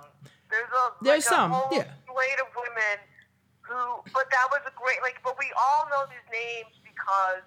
there's 0.49 0.69
a 0.71 1.03
There's 1.03 1.25
like 1.25 1.35
some, 1.35 1.51
a 1.51 1.55
whole 1.55 1.77
yeah. 1.77 1.83
slate 2.07 2.39
of 2.41 2.47
women 2.55 2.97
who, 3.61 4.01
but 4.13 4.25
that 4.31 4.47
was 4.49 4.61
a 4.65 4.71
great 4.81 4.97
like. 5.03 5.19
But 5.23 5.37
we 5.37 5.45
all 5.59 5.85
know 5.91 6.05
these 6.09 6.25
names 6.31 6.73
because 6.81 7.43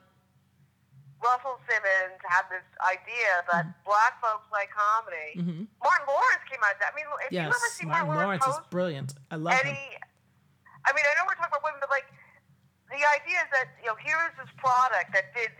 Russell 1.22 1.58
Simmons 1.70 2.18
had 2.26 2.44
this 2.50 2.66
idea 2.82 3.30
that 3.52 3.64
black 3.86 4.18
folks 4.20 4.46
like 4.50 4.70
comedy. 4.74 5.38
Mhm. 5.38 5.66
Martin 5.82 6.06
Lawrence 6.06 6.44
came 6.50 6.58
out. 6.66 6.74
of 6.74 6.78
that. 6.82 6.92
I 6.92 6.96
mean, 6.98 7.06
if 7.26 7.32
you 7.32 7.38
ever 7.40 7.54
yes. 7.54 7.72
see 7.78 7.86
Martin 7.86 8.08
Martin 8.08 8.24
Lawrence 8.26 8.46
is 8.46 8.58
brilliant. 8.70 9.14
I 9.30 9.36
love 9.36 9.54
any, 9.62 9.70
him. 9.70 10.02
I 10.84 10.90
mean, 10.92 11.04
I 11.06 11.12
know 11.14 11.24
we're 11.30 11.38
talking 11.38 11.54
about 11.54 11.62
women, 11.64 11.78
but 11.80 11.90
like 11.90 12.06
the 12.90 12.98
idea 13.16 13.38
is 13.46 13.50
that 13.54 13.68
you 13.80 13.86
know 13.86 13.96
here 14.02 14.18
is 14.26 14.34
this 14.38 14.50
product 14.58 15.12
that 15.14 15.30
did 15.34 15.52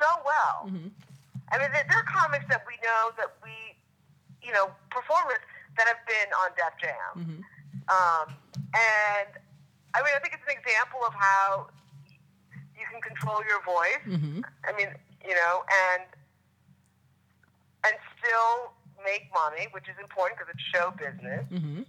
so 0.00 0.08
well. 0.24 0.66
Mhm. 0.72 0.90
I 1.52 1.58
mean, 1.58 1.70
there, 1.72 1.84
there 1.88 1.98
are 2.00 2.08
comics 2.08 2.46
that 2.48 2.64
we 2.66 2.78
know 2.82 3.12
that 3.18 3.36
we, 3.44 3.52
you 4.40 4.52
know, 4.52 4.72
performers 4.90 5.42
that 5.76 5.86
have 5.88 6.00
been 6.06 6.30
on 6.40 6.48
Def 6.56 6.74
Jam, 6.80 7.12
Mhm. 7.20 7.40
um, 7.92 8.26
and 8.72 9.28
I 9.92 10.02
mean, 10.02 10.14
I 10.14 10.20
think 10.22 10.34
it's 10.34 10.46
an 10.46 10.56
example 10.56 11.04
of 11.04 11.12
how 11.14 11.68
can 12.90 13.00
control 13.00 13.40
your 13.48 13.62
voice. 13.62 14.02
Mm-hmm. 14.06 14.40
I 14.66 14.70
mean, 14.76 14.90
you 15.24 15.34
know, 15.34 15.62
and 15.94 16.02
and 17.86 17.94
still 18.18 18.74
make 19.06 19.30
money, 19.32 19.68
which 19.72 19.88
is 19.88 19.96
important 20.02 20.36
because 20.38 20.52
it's 20.52 20.66
show 20.74 20.92
business. 20.98 21.46
Mm-hmm. 21.48 21.82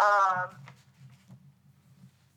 Um, 0.00 0.48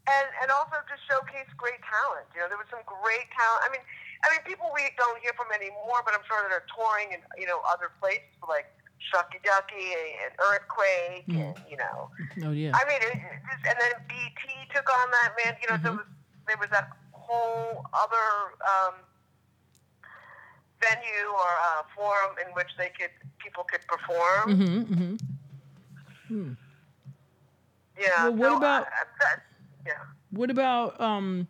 and 0.10 0.28
and 0.42 0.50
also 0.52 0.82
just 0.90 1.06
showcase 1.06 1.48
great 1.56 1.80
talent. 1.86 2.26
You 2.34 2.42
know, 2.44 2.50
there 2.50 2.58
was 2.60 2.68
some 2.74 2.82
great 2.88 3.30
talent. 3.32 3.62
I 3.64 3.70
mean, 3.72 3.84
I 4.26 4.34
mean, 4.34 4.42
people 4.44 4.68
we 4.74 4.90
don't 4.98 5.20
hear 5.22 5.32
from 5.38 5.48
anymore, 5.54 6.02
but 6.04 6.18
I'm 6.18 6.26
sure 6.26 6.42
that 6.44 6.52
are 6.52 6.66
touring 6.74 7.14
in 7.14 7.22
you 7.38 7.46
know 7.46 7.62
other 7.70 7.94
places 8.02 8.26
like 8.48 8.68
Shucky 9.00 9.40
Ducky 9.46 9.96
and 10.26 10.32
Earthquake, 10.52 11.24
Mm. 11.30 11.40
and 11.40 11.56
you 11.70 11.78
know. 11.78 12.10
Oh 12.44 12.52
yeah. 12.52 12.74
I 12.76 12.84
mean, 12.90 13.00
it, 13.06 13.16
it 13.16 13.40
just, 13.48 13.64
and 13.70 13.78
then 13.80 13.94
BET 14.10 14.44
took 14.76 14.88
on 14.90 15.08
that 15.14 15.32
man. 15.40 15.54
You 15.62 15.68
know, 15.72 15.78
Mm-hmm. 15.80 15.98
was 16.02 16.08
there 16.50 16.58
was 16.60 16.72
that 16.74 16.90
whole 17.30 17.86
other 17.94 18.28
um, 18.74 18.96
venue 20.82 21.30
or 21.32 21.50
uh, 21.78 21.84
forum 21.96 22.36
in 22.46 22.54
which 22.54 22.68
they 22.78 22.90
could 22.98 23.12
people 23.38 23.64
could 23.64 23.82
perform. 23.88 24.60
mm-hmm. 24.60 26.34
Mm-hmm. 26.34 26.54
Yeah. 28.00 28.30
Well, 28.30 28.34
what 28.34 28.50
so, 28.52 28.58
about- 28.58 28.82
uh, 28.84 29.06
that, 29.20 29.42
yeah. 29.86 29.94
What 30.32 30.52
about 30.52 31.00
um, 31.02 31.48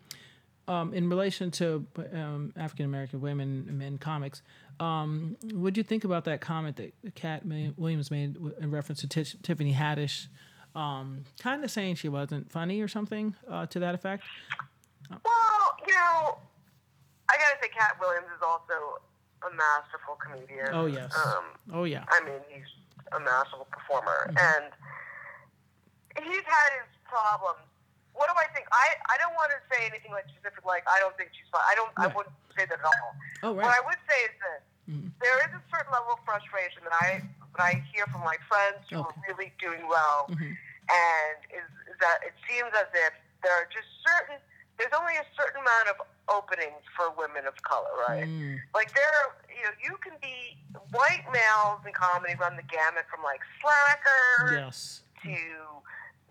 um, 0.67 0.93
in 0.93 1.09
relation 1.09 1.51
to 1.51 1.85
um, 2.13 2.53
African 2.55 2.85
American 2.85 3.19
women 3.21 3.65
and 3.67 3.77
men 3.77 3.97
comics? 3.97 4.41
Um, 4.79 5.35
what 5.53 5.73
do 5.73 5.79
you 5.79 5.83
think 5.83 6.05
about 6.05 6.23
that 6.25 6.39
comment 6.39 6.77
that 6.77 6.93
Katt 7.15 7.43
Williams 7.45 8.09
made 8.09 8.37
in 8.61 8.71
reference 8.71 9.01
to 9.01 9.07
Tish, 9.07 9.35
Tiffany 9.43 9.73
Haddish, 9.73 10.27
um, 10.75 11.25
kind 11.41 11.61
of 11.65 11.69
saying 11.71 11.95
she 11.95 12.07
wasn't 12.07 12.49
funny 12.49 12.79
or 12.79 12.87
something 12.87 13.35
uh, 13.49 13.65
to 13.65 13.79
that 13.79 13.93
effect? 13.93 14.23
Well, 15.09 15.19
you 15.87 15.93
know, 15.93 16.37
I 17.29 17.33
gotta 17.37 17.57
say, 17.61 17.69
Katt 17.69 17.95
Williams 17.99 18.27
is 18.35 18.41
also 18.41 18.99
a 19.45 19.49
masterful 19.55 20.15
comedian. 20.19 20.73
Oh 20.73 20.85
yes. 20.85 21.13
Um, 21.15 21.45
oh 21.73 21.83
yeah. 21.85 22.03
I 22.09 22.19
mean, 22.25 22.41
he's 22.49 22.67
a 23.15 23.19
masterful 23.19 23.67
performer, 23.71 24.29
Mm-hmm. 24.33 24.37
and 24.37 24.65
he's 26.25 26.45
had 26.45 26.69
his 26.83 26.89
problems. 27.07 27.63
What 28.17 28.27
do 28.27 28.35
I 28.35 28.51
think? 28.51 28.67
I, 28.75 28.99
I 29.07 29.15
don't 29.21 29.31
want 29.37 29.47
to 29.55 29.59
say 29.71 29.87
anything 29.87 30.11
like 30.11 30.27
specific, 30.27 30.65
like 30.67 30.83
I 30.89 30.99
don't 30.99 31.15
think 31.15 31.31
she's 31.31 31.47
fine. 31.53 31.63
I 31.63 31.73
don't. 31.79 31.91
I 31.95 32.07
wouldn't 32.11 32.35
say 32.57 32.67
that 32.67 32.75
at 32.81 32.85
all. 32.85 33.11
Oh 33.47 33.51
right. 33.55 33.63
What. 33.63 33.71
I 33.71 33.81
would 33.87 34.01
say 34.09 34.19
is 34.27 34.35
this: 34.43 34.61
Mhm. 34.91 35.07
there 35.23 35.37
is 35.47 35.51
a 35.55 35.63
certain 35.71 35.93
level 35.95 36.19
of 36.19 36.21
frustration 36.27 36.83
that 36.83 36.91
I 36.97 37.23
that 37.55 37.61
I 37.63 37.71
hear 37.95 38.03
from 38.11 38.27
my 38.27 38.35
friends 38.51 38.83
who 38.91 38.99
Okay. 38.99 39.07
are 39.07 39.15
really 39.31 39.53
doing 39.63 39.87
well, 39.87 40.27
Mhm. 40.27 40.51
and 40.51 41.37
is, 41.55 41.69
is 41.87 41.95
that 42.03 42.19
it 42.27 42.35
seems 42.49 42.67
as 42.75 42.89
if 42.91 43.13
there 43.45 43.55
are 43.55 43.69
just 43.71 43.87
certain. 44.03 44.41
There's 44.79 44.95
only 44.95 45.13
a 45.19 45.27
certain 45.35 45.59
amount 45.59 45.91
of 45.91 45.97
openings 46.31 46.81
for 46.95 47.11
women 47.19 47.43
of 47.45 47.53
color, 47.67 47.91
right? 48.07 48.23
Mm, 48.25 48.57
Like 48.73 48.95
there, 48.95 49.11
are, 49.21 49.35
you 49.51 49.61
know, 49.67 49.75
you 49.83 49.99
can 49.99 50.15
be 50.23 50.55
white 50.95 51.27
males 51.35 51.83
in 51.85 51.91
comedy 51.91 52.33
run 52.39 52.55
the 52.55 52.63
gamut 52.71 53.03
from 53.11 53.19
like 53.21 53.43
slackers 53.59 54.55
yes. 54.55 54.77
to 55.27 55.35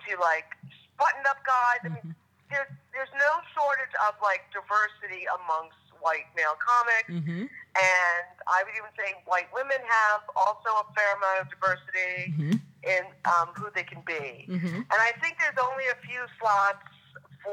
to 0.08 0.10
like 0.20 0.48
buttoned 0.96 1.28
up 1.28 1.38
guys. 1.44 1.84
I 1.84 1.88
mean, 1.92 2.14
there's 2.50 2.72
there's 2.96 3.12
no 3.12 3.32
shortage 3.52 3.92
of 4.08 4.16
like 4.24 4.48
diversity 4.50 5.28
amongst 5.28 5.76
white 6.00 6.30
male 6.38 6.54
comics, 6.56 7.10
Mm-hmm. 7.10 7.50
and 7.50 8.26
I 8.46 8.62
would 8.64 8.72
even 8.78 8.88
say 8.96 9.18
white 9.26 9.50
women 9.52 9.76
have 9.82 10.22
also 10.38 10.70
a 10.80 10.86
fair 10.96 11.10
amount 11.20 11.38
of 11.44 11.46
diversity 11.52 12.32
Mm-hmm. 12.32 12.56
in 12.86 13.02
um, 13.28 13.50
who 13.58 13.66
they 13.74 13.82
can 13.84 14.00
be. 14.06 14.46
Mm-hmm. 14.48 14.86
And 14.88 14.98
I 15.04 15.12
think 15.20 15.36
there's 15.42 15.58
only 15.58 15.84
a 15.90 15.98
few 16.06 16.22
slots 16.38 16.86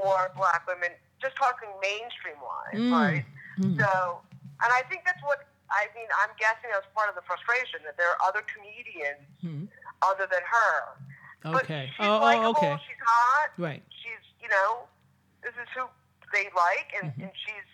for 0.01 0.31
black 0.35 0.67
women, 0.67 0.89
just 1.21 1.35
talking 1.37 1.69
mainstream 1.81 2.35
wise, 2.41 2.75
Mm. 2.79 2.91
right? 2.91 3.25
Mm. 3.59 3.79
So, 3.79 4.21
and 4.63 4.69
I 4.73 4.81
think 4.89 5.03
that's 5.05 5.21
what 5.23 5.47
I 5.71 5.87
mean. 5.95 6.07
I'm 6.23 6.29
guessing 6.37 6.69
that's 6.71 6.85
part 6.93 7.09
of 7.09 7.15
the 7.15 7.21
frustration 7.23 7.79
that 7.85 7.97
there 7.97 8.09
are 8.09 8.19
other 8.27 8.41
comedians 8.45 9.23
Mhm. 9.43 9.67
other 10.01 10.27
than 10.27 10.41
her. 10.45 10.73
But 11.43 11.63
Okay. 11.63 11.87
she's 11.95 12.05
Oh, 12.05 12.19
oh, 12.21 12.49
okay. 12.51 12.77
She's 12.87 12.97
hot. 13.05 13.49
Right. 13.57 13.83
She's, 13.89 14.23
you 14.41 14.49
know, 14.49 14.87
this 15.41 15.53
is 15.61 15.67
who 15.75 15.85
they 16.33 16.49
like, 16.55 16.93
and, 17.01 17.13
and 17.21 17.31
she's, 17.45 17.67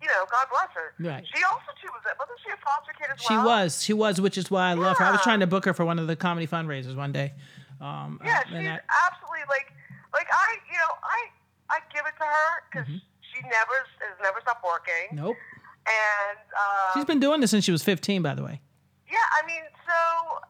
you 0.00 0.08
know, 0.08 0.24
God 0.30 0.46
bless 0.50 0.70
her. 0.74 0.94
Mm-hmm. 0.94 1.06
Right. 1.06 1.26
She 1.34 1.42
also, 1.44 1.70
she 1.80 1.88
was, 1.88 2.02
wasn't 2.18 2.38
she 2.44 2.50
a 2.50 2.56
foster 2.58 2.92
kid 2.98 3.08
as 3.12 3.20
She 3.20 3.34
well? 3.34 3.42
She 3.42 3.46
was. 3.46 3.82
She 3.82 3.92
was, 3.92 4.20
which 4.20 4.38
is 4.38 4.50
why 4.50 4.70
I 4.70 4.74
love 4.74 4.96
her. 4.98 5.04
I 5.04 5.10
was 5.12 5.20
trying 5.22 5.40
to 5.40 5.46
book 5.46 5.64
her 5.66 5.74
for 5.74 5.84
one 5.84 5.98
of 5.98 6.06
the 6.06 6.16
comedy 6.16 6.46
fundraisers 6.46 6.96
one 6.96 7.12
day. 7.12 7.32
Um, 7.80 8.20
Yeah, 8.24 8.42
she's 8.44 8.54
I- 8.66 8.80
absolutely 9.06 9.44
like, 9.48 9.72
like 10.12 10.28
I, 10.32 10.48
you 10.69 10.69
know, 10.69 10.69
I, 10.69 10.69
I 10.69 10.69
give 12.00 12.08
it 12.08 12.16
to 12.16 12.24
her 12.24 12.50
because 12.72 12.88
she 12.88 13.38
never 13.44 13.76
has 14.00 14.16
never 14.24 14.40
stopped 14.40 14.64
working, 14.64 15.12
Mm-hmm. 15.12 15.36
nope. 15.36 15.36
and 15.86 16.38
uh, 16.56 16.94
She's 16.96 17.04
been 17.04 17.20
doing 17.20 17.40
this 17.40 17.50
since 17.52 17.64
she 17.64 17.72
was 17.72 17.82
15, 17.84 18.22
by 18.22 18.34
the 18.34 18.42
way. 18.42 18.60
yeah, 19.10 19.20
I 19.36 19.46
mean, 19.46 19.62
so, 19.84 20.40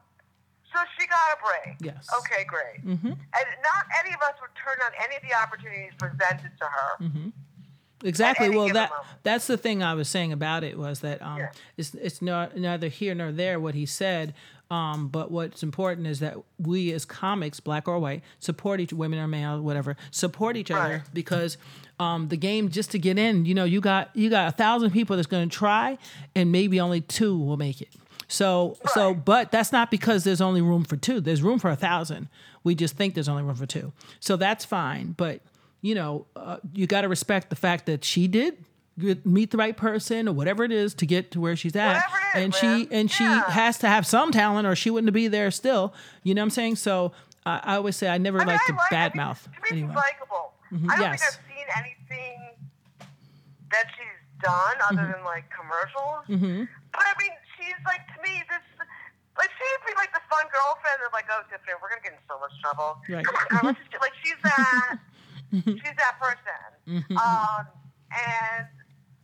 so 0.71 0.79
she 0.97 1.05
got 1.07 1.19
a 1.35 1.37
break. 1.43 1.75
Yes. 1.81 2.07
Okay, 2.23 2.43
great. 2.47 2.79
Mm-hmm. 2.85 3.11
And 3.11 3.47
not 3.67 3.83
any 4.03 4.13
of 4.15 4.21
us 4.21 4.35
would 4.41 4.51
turn 4.55 4.77
on 4.85 4.91
any 5.03 5.15
of 5.19 5.23
the 5.27 5.35
opportunities 5.35 5.91
presented 5.99 6.51
to 6.59 6.65
her. 6.65 6.89
Mm-hmm. 7.03 7.29
Exactly. 8.03 8.49
Well, 8.49 8.67
that 8.67 8.89
moment. 8.89 9.07
that's 9.23 9.47
the 9.47 9.57
thing 9.57 9.83
I 9.83 9.93
was 9.93 10.07
saying 10.09 10.31
about 10.33 10.63
it 10.63 10.77
was 10.77 10.99
that 11.01 11.21
um, 11.21 11.39
Yeah. 11.39 11.51
it's 11.77 11.93
it's 11.95 12.21
not 12.21 12.57
neither 12.57 12.87
here 12.87 13.13
nor 13.15 13.31
there 13.31 13.59
what 13.59 13.75
he 13.75 13.85
said. 13.85 14.33
Um, 14.69 15.09
but 15.09 15.31
what's 15.31 15.63
important 15.63 16.07
is 16.07 16.21
that 16.21 16.37
we 16.57 16.93
as 16.93 17.03
comics, 17.03 17.59
black 17.59 17.89
or 17.89 17.99
white, 17.99 18.23
support 18.39 18.79
each 18.79 18.93
women 18.93 19.19
or 19.19 19.27
male, 19.27 19.61
whatever, 19.61 19.97
support 20.11 20.55
each 20.55 20.71
other 20.71 21.03
because 21.13 21.57
um, 21.99 22.29
the 22.29 22.37
game 22.37 22.69
just 22.69 22.89
to 22.91 22.97
get 22.97 23.19
in, 23.19 23.43
you 23.45 23.53
know, 23.53 23.65
you 23.65 23.81
got 23.81 24.09
you 24.15 24.29
got 24.29 24.47
a 24.47 24.51
thousand 24.51 24.91
people 24.91 25.17
that's 25.17 25.27
going 25.27 25.49
to 25.49 25.53
try, 25.55 25.97
and 26.35 26.51
maybe 26.53 26.79
only 26.79 27.01
two 27.01 27.37
will 27.37 27.57
make 27.57 27.81
it. 27.81 27.89
So 28.29 28.77
so, 28.93 29.13
but 29.13 29.51
that's 29.51 29.73
not 29.73 29.91
because 29.91 30.23
there's 30.23 30.39
only 30.39 30.61
room 30.61 30.85
for 30.85 30.95
two. 30.95 31.19
There's 31.19 31.41
room 31.43 31.59
for 31.59 31.69
a 31.69 31.75
thousand. 31.75 32.29
We 32.63 32.73
just 32.73 32.95
think 32.95 33.13
there's 33.13 33.27
only 33.27 33.43
room 33.43 33.55
for 33.55 33.65
two. 33.65 33.91
So 34.21 34.37
that's 34.37 34.63
fine. 34.63 35.15
But 35.17 35.41
you 35.81 35.95
know, 35.95 36.25
uh, 36.35 36.57
you 36.73 36.87
got 36.87 37.01
to 37.01 37.09
respect 37.09 37.49
the 37.49 37.55
fact 37.55 37.85
that 37.87 38.03
she 38.03 38.27
did 38.27 38.63
meet 39.25 39.49
the 39.51 39.57
right 39.57 39.75
person 39.75 40.27
or 40.27 40.33
whatever 40.33 40.63
it 40.63 40.71
is 40.71 40.93
to 40.93 41.05
get 41.07 41.31
to 41.31 41.39
where 41.41 41.55
she's 41.55 41.75
at, 41.75 41.95
Whatever 41.95 42.17
it 42.17 42.37
is, 42.37 42.43
and 42.43 42.55
she 42.55 42.67
man. 42.67 42.87
and 42.91 43.11
she 43.11 43.23
Yeah. 43.23 43.49
has 43.49 43.77
to 43.79 43.87
have 43.87 44.05
some 44.05 44.31
talent 44.31 44.67
or 44.67 44.75
she 44.75 44.89
wouldn't 44.91 45.11
be 45.13 45.27
there 45.27 45.49
still. 45.49 45.93
You 46.23 46.35
know 46.35 46.41
what 46.41 46.45
I'm 46.45 46.49
saying? 46.51 46.75
So 46.75 47.11
I 47.45 47.61
I 47.63 47.75
always 47.77 47.95
say 47.95 48.09
I 48.09 48.17
never 48.19 48.37
I 48.39 48.45
mean, 48.45 48.53
like 48.53 48.61
I 48.63 48.71
to 48.71 48.77
like, 48.77 48.93
I 48.93 48.95
mean, 49.01 49.11
badmouth 49.11 49.43
to 49.43 49.49
me, 49.49 49.55
anyone. 49.71 49.89
she's 49.89 49.95
likable. 49.95 50.53
Mhm, 50.71 50.85
I 50.91 50.95
don't 50.97 51.01
yes. 51.01 51.19
think 51.19 51.33
I've 51.33 51.39
seen 51.49 51.67
anything 51.81 52.39
that 53.71 53.85
she's 53.95 54.19
done 54.43 54.75
other 54.89 55.01
Mm-hmm. 55.01 55.11
than 55.13 55.23
like 55.23 55.45
commercials. 55.49 56.25
hmm 56.27 56.65
But 56.93 57.05
I 57.07 57.13
mean, 57.17 57.33
she's 57.57 57.79
like 57.85 58.05
to 58.13 58.17
me 58.21 58.43
this. 58.49 58.61
Like 59.39 59.49
she'd 59.57 59.81
be 59.87 59.93
like 59.97 60.11
the 60.13 60.21
fun 60.29 60.45
girlfriend 60.51 60.99
of 61.07 61.13
like, 61.13 61.25
oh 61.31 61.41
Tiffany, 61.49 61.73
we're 61.81 61.89
gonna 61.89 62.03
get 62.03 62.13
in 62.13 62.21
so 62.27 62.37
much 62.37 62.51
trouble. 62.61 62.99
Right. 63.09 63.23
Come 63.25 63.33
on, 63.39 63.45
girl, 63.49 63.61
let's 63.71 63.79
just 63.89 64.01
like 64.03 64.13
she's 64.21 64.37
that. 64.43 64.99
she's 65.51 65.97
that 65.99 66.15
person. 66.19 66.61
Mm-hmm. 66.87 67.17
Um, 67.17 67.67
and 68.11 68.65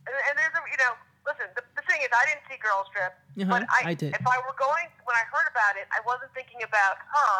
and, 0.08 0.34
there's 0.36 0.54
a 0.56 0.62
you 0.68 0.78
know, 0.80 0.92
listen. 1.28 1.48
The, 1.56 1.62
the 1.76 1.84
thing 1.88 2.00
is, 2.00 2.08
I 2.12 2.24
didn't 2.28 2.44
see 2.48 2.56
Girls 2.60 2.88
Trip, 2.92 3.12
Uh-huh, 3.12 3.48
but 3.48 3.62
I, 3.68 3.90
I 3.90 3.94
did. 3.94 4.12
If 4.16 4.24
I 4.24 4.36
were 4.44 4.56
going, 4.56 4.88
when 5.04 5.16
I 5.16 5.24
heard 5.28 5.48
about 5.52 5.76
it, 5.76 5.84
I 5.92 6.00
wasn't 6.08 6.32
thinking 6.32 6.64
about 6.64 6.96
her. 7.00 7.32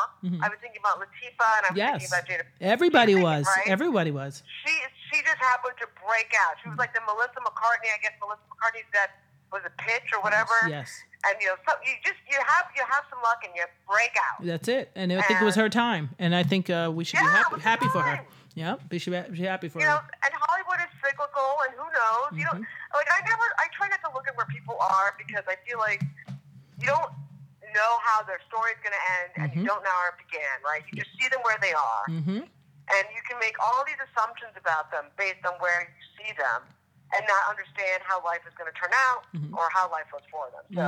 I 0.45 0.49
was 0.53 0.61
thinking 0.61 0.81
about 0.85 1.01
Latifah, 1.01 1.53
and 1.61 1.65
I 1.65 1.71
was 1.73 1.77
Mm-hmm. 1.77 1.81
Yes. 1.81 1.93
thinking 1.97 2.13
about 2.13 2.25
Jada. 2.29 2.45
Everybody 2.61 3.15
was. 3.17 3.45
thinking, 3.49 3.65
right? 3.65 3.73
Everybody 3.73 4.11
was. 4.13 4.43
She 4.65 4.75
she 5.09 5.25
just 5.25 5.41
happened 5.41 5.77
to 5.81 5.89
break 6.05 6.29
out. 6.49 6.61
She 6.61 6.69
was 6.69 6.77
like 6.77 6.93
the 6.93 7.01
Melissa 7.09 7.41
McCarthy. 7.41 7.89
I 7.89 7.97
guess 8.05 8.13
Melissa 8.21 8.45
McCarthy 8.53 8.85
that 8.93 9.17
was 9.53 9.63
a 9.65 9.73
pitch 9.81 10.13
or 10.13 10.21
whatever. 10.21 10.53
Yes. 10.69 10.93
And 11.25 11.35
you 11.41 11.49
know, 11.49 11.57
so 11.65 11.73
you 11.85 11.97
just 12.05 12.21
you 12.31 12.37
have 12.37 12.67
you 12.77 12.85
have 12.85 13.05
some 13.09 13.19
luck 13.25 13.41
and 13.45 13.53
you 13.57 13.65
break 13.89 14.13
out. 14.29 14.45
That's 14.45 14.69
it. 14.69 14.93
And 14.95 15.13
I 15.13 15.23
think 15.23 15.41
it 15.41 15.45
was 15.45 15.57
her 15.57 15.69
time. 15.73 16.11
And 16.19 16.35
I 16.35 16.43
think 16.45 16.69
uh, 16.69 16.93
we 16.95 17.05
should 17.05 17.19
Yeah, 17.21 17.27
be 17.27 17.33
happy, 17.33 17.61
happy 17.63 17.89
for 17.89 18.03
her. 18.03 18.21
Yeah, 18.59 18.75
be 18.91 18.99
be 18.99 19.47
happy 19.47 19.71
for 19.71 19.79
You 19.79 19.87
know, 19.87 20.03
and 20.27 20.33
Hollywood 20.35 20.83
is 20.83 20.91
cyclical, 20.99 21.63
and 21.63 21.73
who 21.79 21.87
knows? 21.95 22.35
You 22.35 22.43
Mm-hmm. 22.43 22.59
know, 22.59 22.99
like 22.99 23.07
I 23.07 23.19
never, 23.23 23.47
I 23.63 23.71
try 23.71 23.87
not 23.87 24.03
to 24.03 24.11
look 24.11 24.27
at 24.27 24.35
where 24.35 24.51
people 24.51 24.75
are 24.83 25.15
because 25.15 25.47
I 25.47 25.55
feel 25.63 25.79
like 25.79 26.03
you 26.83 26.91
don't 26.91 27.13
know 27.71 27.93
how 28.03 28.27
their 28.27 28.43
story 28.51 28.75
is 28.75 28.81
going 28.83 28.99
to 28.99 29.05
end, 29.23 29.31
and 29.39 29.49
you 29.55 29.63
don't 29.63 29.83
know 29.87 29.95
how 29.95 30.11
it 30.11 30.19
began, 30.19 30.57
right? 30.67 30.83
You 30.91 30.93
just 30.99 31.15
see 31.15 31.31
them 31.31 31.39
where 31.47 31.59
they 31.63 31.71
are, 31.71 32.05
Mm-hmm. 32.11 32.43
and 32.43 33.05
you 33.15 33.23
can 33.31 33.39
make 33.39 33.55
all 33.63 33.87
these 33.87 34.01
assumptions 34.11 34.59
about 34.59 34.91
them 34.91 35.07
based 35.15 35.47
on 35.47 35.55
where 35.63 35.87
you 35.87 36.03
see 36.19 36.35
them, 36.35 36.67
and 37.15 37.23
not 37.31 37.43
understand 37.47 38.03
how 38.11 38.19
life 38.27 38.43
is 38.43 38.55
going 38.59 38.67
to 38.67 38.75
turn 38.75 38.91
out 39.15 39.23
or 39.55 39.71
how 39.71 39.87
life 39.95 40.11
was 40.11 40.27
for 40.35 40.51
them. 40.51 40.65
So, 40.75 40.85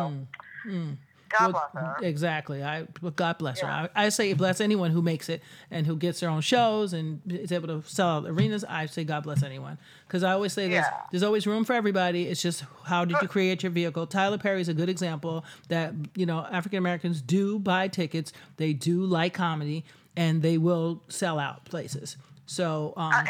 God 1.38 1.52
Well, 1.52 1.70
bless 1.72 1.84
her. 1.84 1.96
Exactly. 2.02 2.62
I 2.62 2.86
well, 3.00 3.12
God 3.12 3.38
bless 3.38 3.62
Yeah. 3.62 3.82
her. 3.82 3.90
I, 3.94 4.06
I 4.06 4.08
say 4.08 4.32
bless 4.32 4.60
anyone 4.60 4.90
who 4.90 5.00
makes 5.02 5.28
it 5.28 5.42
and 5.70 5.86
who 5.86 5.96
gets 5.96 6.20
their 6.20 6.28
own 6.30 6.40
shows 6.40 6.92
and 6.92 7.20
is 7.28 7.52
able 7.52 7.68
to 7.68 7.88
sell 7.88 8.08
out 8.08 8.26
arenas. 8.26 8.64
I 8.68 8.86
say 8.86 9.04
God 9.04 9.22
bless 9.22 9.42
anyone 9.42 9.78
because 10.06 10.24
I 10.24 10.32
always 10.32 10.52
say 10.52 10.68
there's 10.68 10.84
Yeah. 10.84 11.00
there's 11.10 11.22
always 11.22 11.46
room 11.46 11.64
for 11.64 11.72
everybody. 11.74 12.26
It's 12.28 12.42
just 12.42 12.64
how 12.84 13.04
did 13.04 13.16
you 13.22 13.28
create 13.28 13.62
your 13.62 13.70
vehicle? 13.72 14.06
Tyler 14.06 14.38
Perry 14.38 14.60
is 14.60 14.68
a 14.68 14.74
good 14.74 14.88
example 14.88 15.44
that 15.68 15.94
you 16.16 16.26
know 16.26 16.46
African 16.50 16.78
Americans 16.78 17.22
do 17.22 17.58
buy 17.58 17.88
tickets. 17.88 18.32
They 18.56 18.72
do 18.72 19.04
like 19.04 19.34
comedy 19.34 19.84
and 20.16 20.42
they 20.42 20.58
will 20.58 21.02
sell 21.08 21.38
out 21.38 21.64
places. 21.64 22.16
So 22.46 22.92
um, 22.96 23.12
Uh, 23.12 23.22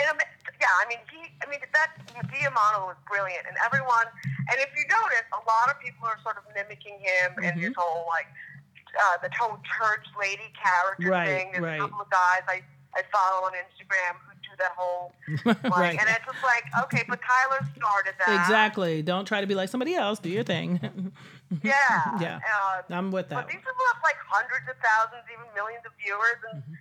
yeah, 0.61 0.67
I 0.85 0.89
mean, 0.89 0.99
he 1.13 1.20
I 1.43 1.49
mean, 1.49 1.61
that 1.61 1.91
Diamano 2.29 2.87
was 2.91 2.97
brilliant, 3.09 3.45
and 3.49 3.57
everyone. 3.65 4.07
And 4.53 4.61
if 4.61 4.69
you 4.77 4.85
notice, 4.89 5.25
a 5.33 5.43
lot 5.49 5.73
of 5.73 5.81
people 5.81 6.05
are 6.07 6.19
sort 6.23 6.37
of 6.37 6.45
mimicking 6.55 7.01
him 7.01 7.33
and 7.43 7.59
his 7.59 7.73
Mm-hmm. 7.73 7.81
whole 7.81 8.05
like 8.09 8.29
uh, 8.91 9.17
the 9.23 9.31
whole 9.39 9.57
church 9.79 10.05
lady 10.19 10.51
character 10.59 11.09
Right, 11.09 11.27
thing. 11.29 11.47
There's 11.53 11.63
right. 11.65 11.79
a 11.81 11.87
couple 11.87 12.01
of 12.03 12.11
guys 12.11 12.43
I 12.49 12.61
I 12.93 13.03
follow 13.15 13.47
on 13.47 13.53
Instagram 13.55 14.19
who 14.27 14.35
do 14.43 14.53
that 14.59 14.73
whole 14.77 15.15
like, 15.47 15.63
right. 15.79 15.95
and 15.95 16.09
it's 16.11 16.27
just 16.27 16.43
like 16.43 16.65
okay, 16.91 17.05
but 17.09 17.21
Tyler 17.23 17.63
started 17.79 18.15
that 18.19 18.35
Exactly. 18.43 19.01
Don't 19.03 19.25
try 19.27 19.41
to 19.41 19.47
be 19.47 19.55
like 19.55 19.69
somebody 19.71 19.95
else. 19.95 20.19
Do 20.19 20.29
your 20.29 20.43
thing. 20.45 20.81
Yeah, 21.63 22.15
Yeah. 22.21 22.37
Um, 22.39 22.83
I'm 22.91 23.11
with 23.11 23.29
that. 23.31 23.35
But 23.43 23.49
these 23.49 23.59
people 23.59 23.85
have 23.95 24.03
like 24.07 24.15
hundreds 24.31 24.67
of 24.71 24.77
thousands, 24.79 25.27
even 25.35 25.47
millions 25.55 25.83
of 25.87 25.93
viewers. 26.03 26.39
And 26.53 26.63
Mm-hmm. 26.63 26.75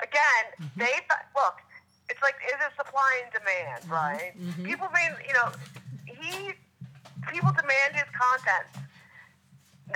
again, 0.00 0.44
they 0.76 0.94
look. 1.36 1.60
It's 2.10 2.20
like 2.22 2.34
it's 2.44 2.62
a 2.62 2.74
supply 2.76 3.22
and 3.24 3.32
demand, 3.32 3.82
Mm-hmm. 3.84 3.92
right? 3.92 4.32
People 4.64 4.88
mean 4.94 5.10
you 5.26 5.32
know 5.34 5.48
he 6.06 6.52
people 7.32 7.50
demand 7.52 7.94
his 7.94 8.04
content. 8.12 8.66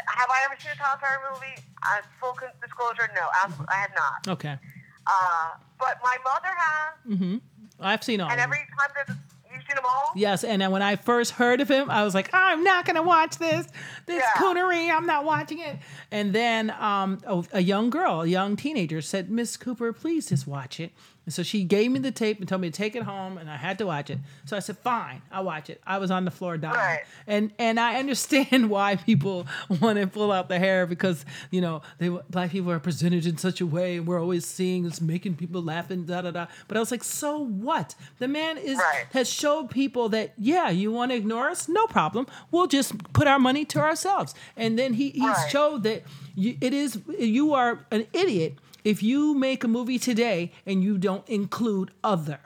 Have 0.06 0.28
I 0.30 0.44
ever 0.44 0.54
seen 0.60 0.72
a 0.72 0.76
Tyler 0.76 0.98
Perry 1.00 1.16
movie? 1.32 1.62
Uh, 1.82 2.00
full 2.20 2.36
disclosure, 2.62 3.10
no, 3.14 3.26
I 3.32 3.76
have 3.76 3.90
not. 3.96 4.28
Okay. 4.34 4.56
Uh, 5.06 5.50
but 5.78 5.98
my 6.02 6.16
mother 6.24 6.54
has, 6.56 7.18
Mm-hmm. 7.18 7.36
I've 7.80 8.02
seen 8.04 8.20
all. 8.20 8.30
and 8.30 8.40
every 8.40 8.58
time 8.58 8.90
there's 8.94 9.18
you've 9.50 9.62
seen 9.66 9.76
them 9.76 9.84
all. 9.88 10.10
Yes, 10.14 10.44
and 10.44 10.60
then 10.60 10.70
when 10.72 10.82
I 10.82 10.96
first 10.96 11.32
heard 11.32 11.60
of 11.62 11.70
him, 11.70 11.90
I 11.90 12.04
was 12.04 12.14
like, 12.14 12.28
I'm 12.34 12.62
not 12.64 12.84
gonna 12.84 13.02
watch 13.02 13.38
this. 13.38 13.66
This 14.06 14.22
Yeah. 14.22 14.42
coonery, 14.42 14.90
I'm 14.94 15.06
not 15.06 15.24
watching 15.24 15.60
it. 15.60 15.78
And 16.10 16.34
then 16.34 16.70
um, 16.78 17.18
a, 17.26 17.42
a 17.54 17.60
young 17.62 17.88
girl, 17.88 18.22
a 18.22 18.26
young 18.26 18.56
teenager, 18.56 19.00
said, 19.00 19.30
Miss 19.30 19.56
Cooper, 19.56 19.92
please 19.94 20.28
just 20.28 20.46
watch 20.46 20.80
it. 20.80 20.92
And 21.28 21.32
so 21.34 21.42
she 21.42 21.62
gave 21.62 21.90
me 21.90 21.98
the 21.98 22.10
tape 22.10 22.38
and 22.40 22.48
told 22.48 22.62
me 22.62 22.70
to 22.70 22.74
take 22.74 22.96
it 22.96 23.02
home, 23.02 23.36
and 23.36 23.50
I 23.50 23.58
had 23.58 23.76
to 23.80 23.86
watch 23.86 24.08
it. 24.08 24.18
So 24.46 24.56
I 24.56 24.60
said, 24.60 24.78
fine, 24.78 25.20
I'll 25.30 25.44
watch 25.44 25.68
it. 25.68 25.78
I 25.86 25.98
was 25.98 26.10
on 26.10 26.24
the 26.24 26.30
floor 26.30 26.56
dying, 26.56 26.74
Right. 26.74 27.00
and 27.26 27.52
and 27.58 27.78
I 27.78 27.98
understand 27.98 28.70
why 28.76 28.96
people 28.96 29.46
want 29.78 29.98
to 29.98 30.06
pull 30.06 30.32
out 30.32 30.48
the 30.48 30.58
hair 30.58 30.86
because 30.86 31.26
you 31.50 31.60
know 31.60 31.82
they 31.98 32.08
black 32.08 32.50
people 32.50 32.72
are 32.72 32.78
presented 32.80 33.26
in 33.26 33.36
such 33.36 33.60
a 33.60 33.66
way, 33.66 33.98
and 33.98 34.06
we're 34.06 34.18
always 34.22 34.46
seeing 34.46 34.86
it's 34.86 35.02
making 35.02 35.36
people 35.36 35.60
laugh 35.62 35.90
and 35.90 36.06
da 36.06 36.22
da 36.22 36.30
da. 36.30 36.46
But 36.66 36.78
I 36.78 36.80
was 36.80 36.90
like, 36.90 37.04
so 37.04 37.38
what? 37.44 37.94
The 38.20 38.28
man 38.28 38.56
is 38.56 38.78
Right. 38.78 39.04
has 39.12 39.28
showed 39.28 39.68
people 39.70 40.08
that 40.08 40.32
yeah, 40.38 40.70
you 40.70 40.90
want 40.90 41.10
to 41.10 41.16
ignore 41.16 41.50
us, 41.50 41.68
no 41.68 41.86
problem. 41.88 42.26
We'll 42.50 42.68
just 42.68 42.96
put 43.12 43.26
our 43.26 43.38
money 43.38 43.66
to 43.66 43.80
ourselves. 43.80 44.34
And 44.56 44.78
then 44.78 44.94
he 44.94 45.10
he 45.10 45.26
Right. 45.26 45.50
showed 45.50 45.82
that 45.82 46.04
you, 46.34 46.56
it 46.62 46.72
is 46.72 46.98
you 47.18 47.52
are 47.52 47.84
an 47.90 48.06
idiot 48.14 48.54
if 48.88 49.02
you 49.02 49.34
make 49.34 49.60
a 49.64 49.68
movie 49.68 49.98
today 49.98 50.52
and 50.66 50.82
you 50.82 50.96
don't 50.98 51.26
include 51.28 51.90
other. 52.02 52.40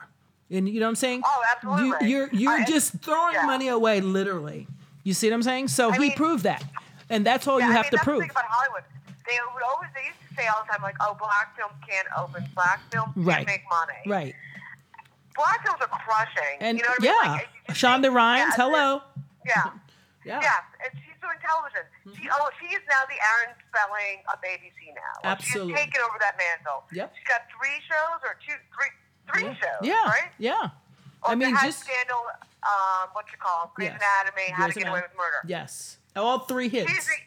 And 0.51 0.67
you 0.69 0.79
know 0.79 0.85
what 0.87 0.89
I'm 0.89 0.95
saying? 0.95 1.21
Oh, 1.25 1.41
absolutely. 1.55 2.09
You, 2.09 2.17
are 2.23 2.29
you're 2.33 2.51
I- 2.51 2.65
just 2.65 2.87
throwing 3.01 3.33
yeah. 3.35 3.45
money 3.53 3.67
away, 3.69 4.01
literally. 4.01 4.67
You 5.03 5.13
see 5.13 5.27
what 5.29 5.35
I'm 5.35 5.43
saying? 5.43 5.67
So 5.69 5.89
I 5.89 5.93
he 5.93 5.99
mean- 5.99 6.11
proved 6.23 6.43
that, 6.43 6.63
and 7.09 7.25
that's 7.25 7.47
all 7.47 7.59
Yeah, 7.59 7.67
you 7.67 7.71
I 7.73 7.75
have 7.77 7.85
mean, 7.85 7.91
to 7.91 7.95
that's 7.97 8.03
prove. 8.09 8.17
The 8.19 8.27
thing 8.27 8.31
about 8.31 8.45
Hollywood, 8.49 8.83
they 9.27 9.37
would 9.53 9.63
always 9.71 9.89
they 9.95 10.05
used 10.11 10.19
to 10.29 10.35
say 10.35 10.47
all 10.47 10.63
the 10.65 10.71
time 10.71 10.81
like, 10.83 10.95
"Oh, 11.01 11.15
black 11.19 11.55
films 11.57 11.73
can't 11.89 12.07
open, 12.21 12.43
black 12.55 12.79
films 12.91 13.11
can't 13.15 13.25
Right. 13.27 13.47
make 13.47 13.63
money." 13.69 14.01
Right? 14.05 14.35
Black 15.35 15.65
films 15.65 15.79
are 15.81 15.87
crushing. 16.05 16.57
And 16.59 16.77
you 16.77 16.83
know 16.83 16.89
what 16.97 17.01
I 17.01 17.03
mean? 17.03 17.13
yeah, 17.23 17.31
Like, 17.31 17.77
Shonda 17.77 18.01
think- 18.03 18.15
Rhimes, 18.15 18.53
yeah, 18.57 18.63
hello. 18.63 19.01
Yeah, 19.45 19.63
Yeah. 20.25 20.39
yeah, 20.41 20.57
and 20.85 20.91
she's 21.01 21.12
television. 21.43 21.83
She 22.15 22.25
oh, 22.31 22.47
she 22.57 22.71
is 22.71 22.81
now 22.87 23.03
the 23.11 23.19
Aaron 23.19 23.51
Spelling 23.67 24.23
of 24.31 24.39
ABC 24.41 24.95
now. 24.95 25.13
Absolutely. 25.27 25.75
she's 25.75 25.83
taken 25.83 26.01
over 26.07 26.17
that 26.23 26.39
mantle. 26.39 26.87
Yep. 26.95 27.11
She's 27.13 27.27
got 27.27 27.43
three 27.51 27.77
shows 27.83 28.19
or 28.23 28.39
two, 28.39 28.55
three, 28.71 28.91
three 29.27 29.45
yeah. 29.51 29.59
shows. 29.59 29.81
Yeah. 29.83 30.05
right. 30.07 30.31
Yeah. 30.39 30.73
Oh, 31.23 31.31
I 31.31 31.35
mean, 31.35 31.55
just 31.61 31.83
scandal. 31.83 32.23
Um, 32.63 33.11
what 33.11 33.27
you 33.31 33.37
call 33.39 33.67
it? 33.67 33.75
Grey's 33.75 33.91
Yes. 33.91 33.99
Anatomy. 33.99 34.47
How 34.55 34.63
Grey's 34.71 34.73
to 34.75 34.79
Get 34.79 34.89
Away 34.89 35.03
with 35.03 35.15
Murder. 35.19 35.43
yes, 35.47 35.99
all 36.15 36.39
three 36.47 36.67
hits. 36.71 36.87
She's 36.91 37.07
the 37.07 37.19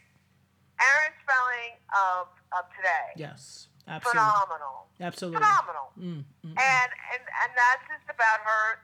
Aaron 0.80 1.12
Spelling 1.24 1.72
of 1.92 2.28
of 2.56 2.64
today. 2.76 3.12
Yes, 3.16 3.68
absolutely, 3.88 4.20
Phenomenal. 4.20 4.76
absolutely. 5.00 5.40
Phenomenal. 5.44 5.86
Mm, 6.00 6.24
mm, 6.44 6.56
And 6.56 6.90
and 7.12 7.22
and 7.24 7.50
that's 7.56 7.84
just 7.88 8.08
about 8.08 8.40
her. 8.44 8.80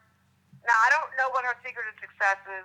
Now 0.64 0.76
I 0.76 0.88
don't 0.92 1.10
know 1.20 1.28
what 1.32 1.44
her 1.44 1.56
secret 1.64 1.84
of 1.88 1.96
success 2.00 2.40
is. 2.60 2.64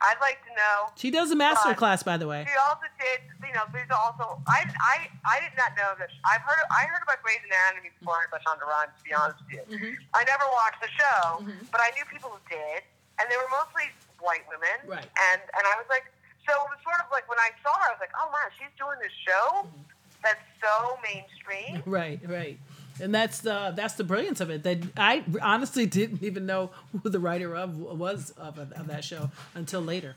I'd 0.00 0.16
like 0.20 0.40
to 0.48 0.52
know. 0.56 0.88
She 0.96 1.10
does 1.12 1.30
a 1.30 1.36
master 1.36 1.74
class, 1.74 2.02
by 2.02 2.16
the 2.16 2.26
way. 2.26 2.48
She 2.48 2.56
also 2.64 2.88
did, 2.96 3.20
you 3.44 3.52
know. 3.52 3.68
There's 3.72 3.92
also 3.92 4.40
I 4.48 4.64
I 4.80 4.96
I 5.28 5.36
did 5.44 5.52
not 5.60 5.76
know 5.76 5.92
that. 6.00 6.08
I've 6.24 6.40
heard 6.40 6.64
I 6.72 6.88
heard 6.88 7.04
about 7.04 7.20
Grey's 7.20 7.44
Anatomy 7.44 7.92
before 8.00 8.16
I 8.16 8.24
heard 8.24 8.32
about 8.32 8.42
Shonda 8.48 8.64
Rhimes. 8.64 8.96
To 8.96 9.04
be 9.04 9.12
honest 9.12 9.38
with 9.44 9.52
you, 9.52 9.64
Mm-hmm. 9.68 10.16
I 10.16 10.24
never 10.24 10.46
watched 10.56 10.80
the 10.80 10.90
show, 10.96 11.44
but 11.70 11.80
I 11.84 11.92
knew 11.96 12.04
people 12.08 12.32
who 12.32 12.40
did, 12.48 12.80
and 13.20 13.28
they 13.28 13.36
were 13.36 13.50
mostly 13.52 13.92
white 14.24 14.48
women. 14.48 14.78
Right. 14.88 15.04
And 15.04 15.40
and 15.44 15.62
I 15.68 15.76
was 15.76 15.86
like, 15.92 16.08
so 16.48 16.56
it 16.56 16.68
was 16.72 16.80
sort 16.80 16.98
of 17.04 17.12
like 17.12 17.28
when 17.28 17.38
I 17.38 17.52
saw 17.60 17.76
her, 17.84 17.88
I 17.88 17.92
was 17.92 18.00
like, 18.00 18.16
oh 18.16 18.32
man, 18.32 18.48
she's 18.56 18.72
doing 18.80 18.96
this 19.04 19.12
show 19.20 19.68
Mm-hmm. 19.68 19.84
that's 20.24 20.44
so 20.64 20.96
mainstream. 21.04 21.84
Right, 21.84 22.20
right. 22.24 22.56
And 23.00 23.14
that's 23.14 23.40
the 23.40 23.72
that's 23.74 23.94
the 23.94 24.04
brilliance 24.04 24.40
of 24.40 24.50
it. 24.50 24.62
That 24.62 24.78
I 24.96 25.24
honestly 25.42 25.86
didn't 25.86 26.22
even 26.22 26.46
know 26.46 26.70
who 27.02 27.08
the 27.08 27.18
writer 27.20 27.54
of 27.56 27.76
was 27.78 28.30
of, 28.32 28.58
of 28.58 28.86
that 28.88 29.04
show 29.04 29.30
until 29.54 29.80
later. 29.80 30.16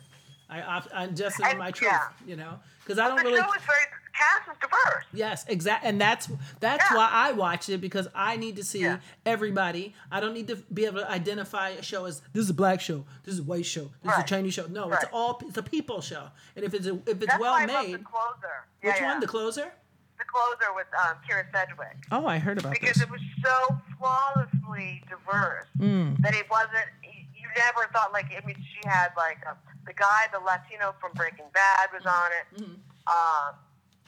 I, 0.49 0.61
I 0.61 0.83
I'm 0.93 1.15
just 1.15 1.39
in 1.39 1.57
my 1.57 1.71
truth, 1.71 1.91
yeah. 1.91 2.07
you 2.27 2.35
know, 2.35 2.59
because 2.83 2.99
I 2.99 3.07
don't 3.07 3.17
the 3.17 3.23
really. 3.23 3.39
show 3.41 3.53
is 3.53 3.63
very 3.63 3.85
cast 4.13 4.47
is 4.51 4.57
diverse. 4.61 5.05
Yes, 5.13 5.45
exactly, 5.47 5.89
and 5.89 5.99
that's 5.99 6.29
that's 6.59 6.83
Yeah. 6.91 6.97
why 6.97 7.09
I 7.11 7.31
watched 7.31 7.69
it 7.69 7.79
because 7.79 8.07
I 8.13 8.37
need 8.37 8.57
to 8.57 8.63
see 8.63 8.81
Yeah. 8.81 8.99
everybody. 9.25 9.95
I 10.11 10.19
don't 10.19 10.33
need 10.33 10.47
to 10.49 10.57
be 10.71 10.85
able 10.85 10.99
to 10.99 11.09
identify 11.09 11.69
a 11.69 11.81
show 11.81 12.05
as 12.05 12.21
this 12.33 12.43
is 12.43 12.49
a 12.51 12.53
black 12.53 12.81
show, 12.81 13.05
this 13.23 13.33
is 13.33 13.39
a 13.39 13.43
white 13.43 13.65
show, 13.65 13.89
this 14.03 14.13
is 14.13 14.19
a 14.19 14.27
Chinese 14.27 14.53
show. 14.53 14.67
No, 14.67 14.91
it's 14.91 15.05
all 15.11 15.41
it's 15.47 15.57
a 15.57 15.63
people 15.63 16.01
show, 16.01 16.25
and 16.55 16.63
if 16.65 16.73
it's 16.73 16.85
a, 16.85 16.93
if 16.93 17.07
it's 17.07 17.25
That's 17.25 17.39
well 17.41 17.53
why 17.53 17.63
I 17.63 17.65
love 17.65 17.85
made, 17.87 17.95
the 17.95 17.99
closer. 18.03 18.53
which 18.81 18.95
yeah, 18.97 19.07
one? 19.11 19.19
The 19.21 19.27
closer? 19.27 19.71
The 20.17 20.25
closer 20.29 20.69
with 20.75 20.87
um, 20.93 21.17
Kyra 21.27 21.45
Sedgwick. 21.51 21.97
Oh, 22.11 22.25
I 22.27 22.37
heard 22.37 22.59
about 22.59 22.73
it. 22.75 22.81
because 22.81 22.95
this. 23.01 23.03
it 23.03 23.09
was 23.11 23.21
so 23.43 23.55
flawlessly 23.97 25.01
diverse 25.09 25.65
Mm. 25.79 26.17
that 26.21 26.35
it 26.35 26.49
wasn't. 26.49 26.87
You 27.03 27.47
never 27.57 27.89
thought 27.91 28.13
like. 28.13 28.29
I 28.31 28.45
mean, 28.45 28.55
she 28.61 28.81
had 28.87 29.09
like 29.17 29.41
a, 29.45 29.57
the 29.85 29.93
guy, 29.93 30.29
the 30.31 30.39
Latino 30.39 30.93
from 31.01 31.11
Breaking 31.13 31.45
Bad, 31.53 31.89
was 31.93 32.05
on 32.05 32.29
it. 32.33 32.45
Mm-hmm. 32.61 32.77
Um, 33.09 33.51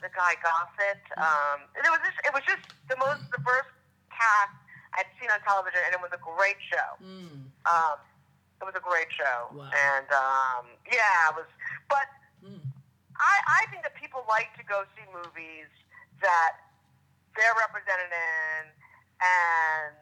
the 0.00 0.08
guy 0.14 0.34
Gossett. 0.42 1.02
Um, 1.18 1.66
and 1.76 1.82
it 1.84 1.90
was 1.90 2.00
just. 2.06 2.18
It 2.24 2.32
was 2.34 2.42
just 2.46 2.64
the 2.88 2.96
most 3.02 3.22
diverse 3.34 3.68
cast 4.10 4.54
I'd 4.96 5.10
seen 5.20 5.28
on 5.30 5.38
television, 5.44 5.80
and 5.84 5.92
it 5.92 6.00
was 6.00 6.14
a 6.14 6.22
great 6.22 6.56
show. 6.70 6.88
Mm. 7.02 7.50
Um, 7.66 7.98
it 8.62 8.64
was 8.64 8.74
a 8.78 8.80
great 8.80 9.10
show, 9.12 9.52
Wow. 9.52 9.68
and 9.68 10.08
um, 10.14 10.64
yeah, 10.88 11.30
it 11.30 11.36
was. 11.36 11.50
But 11.90 12.06
Mm. 12.46 12.60
I, 13.18 13.64
I 13.64 13.70
think 13.72 13.82
that 13.82 13.96
people 13.96 14.22
like 14.28 14.52
to 14.60 14.62
go 14.64 14.84
see 14.94 15.02
movies 15.10 15.66
that 16.22 16.52
they're 17.36 17.56
represented 17.60 18.08
in 18.10 18.62
and 19.20 19.92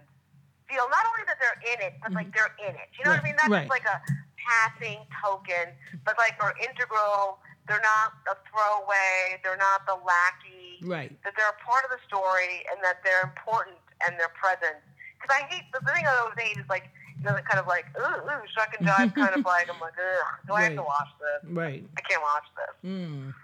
feel 0.71 0.87
not 0.89 1.05
only 1.11 1.25
that 1.27 1.39
they're 1.43 1.61
in 1.75 1.79
it, 1.83 1.95
but 2.03 2.13
like 2.15 2.31
they're 2.35 2.55
in 2.63 2.75
it. 2.75 2.89
You 2.99 3.05
know 3.05 3.13
what 3.15 3.21
I 3.21 3.27
mean? 3.27 3.37
Not 3.37 3.51
Mm-hmm. 3.51 3.53
Right. 3.53 3.69
just 3.69 3.75
like 3.77 3.89
a 3.91 3.99
passing 4.41 4.99
token, 5.23 5.73
but 6.05 6.15
like 6.19 6.35
are 6.41 6.55
integral. 6.63 7.39
They're 7.69 7.81
not 7.85 8.13
a 8.29 8.37
throwaway. 8.49 9.41
They're 9.43 9.57
not 9.61 9.87
the 9.89 9.97
lackey. 9.97 10.81
Right. 10.85 11.13
That 11.25 11.33
they're 11.37 11.49
a 11.53 11.61
part 11.65 11.85
of 11.85 11.91
the 11.91 12.01
story 12.07 12.65
and 12.73 12.79
that 12.85 13.01
they're 13.05 13.23
important 13.25 13.77
and 14.05 14.17
they're 14.21 14.33
present. 14.37 14.77
Because 15.17 15.33
I 15.33 15.49
hate 15.49 15.65
the 15.73 15.81
thing 15.81 16.05
I 16.05 16.13
always 16.21 16.37
hate 16.39 16.57
is 16.61 16.69
like 16.69 16.91
you 17.19 17.25
know, 17.25 17.37
kind 17.49 17.59
of 17.61 17.67
like 17.67 17.87
ooh, 17.97 18.05
ooh, 18.05 18.45
shuck 18.53 18.75
and 18.79 18.87
jive 18.87 19.15
kind 19.15 19.33
of 19.35 19.45
like 19.47 19.69
I'm 19.73 19.81
like, 19.81 19.97
ugh, 19.97 20.27
do 20.47 20.53
I 20.53 20.63
have 20.69 20.77
to 20.77 20.83
watch 20.85 21.09
this? 21.21 21.51
Right. 21.51 21.85
I 21.97 22.01
can't 22.03 22.21
watch 22.23 22.45
this. 22.57 22.75
Mm. 22.91 23.35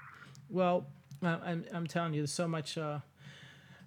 Well, 0.51 0.85
I'm, 1.23 1.65
I'm 1.73 1.87
telling 1.87 2.15
you, 2.15 2.23
there's 2.23 2.33
so 2.33 2.49
much, 2.49 2.79
uh, 2.79 3.01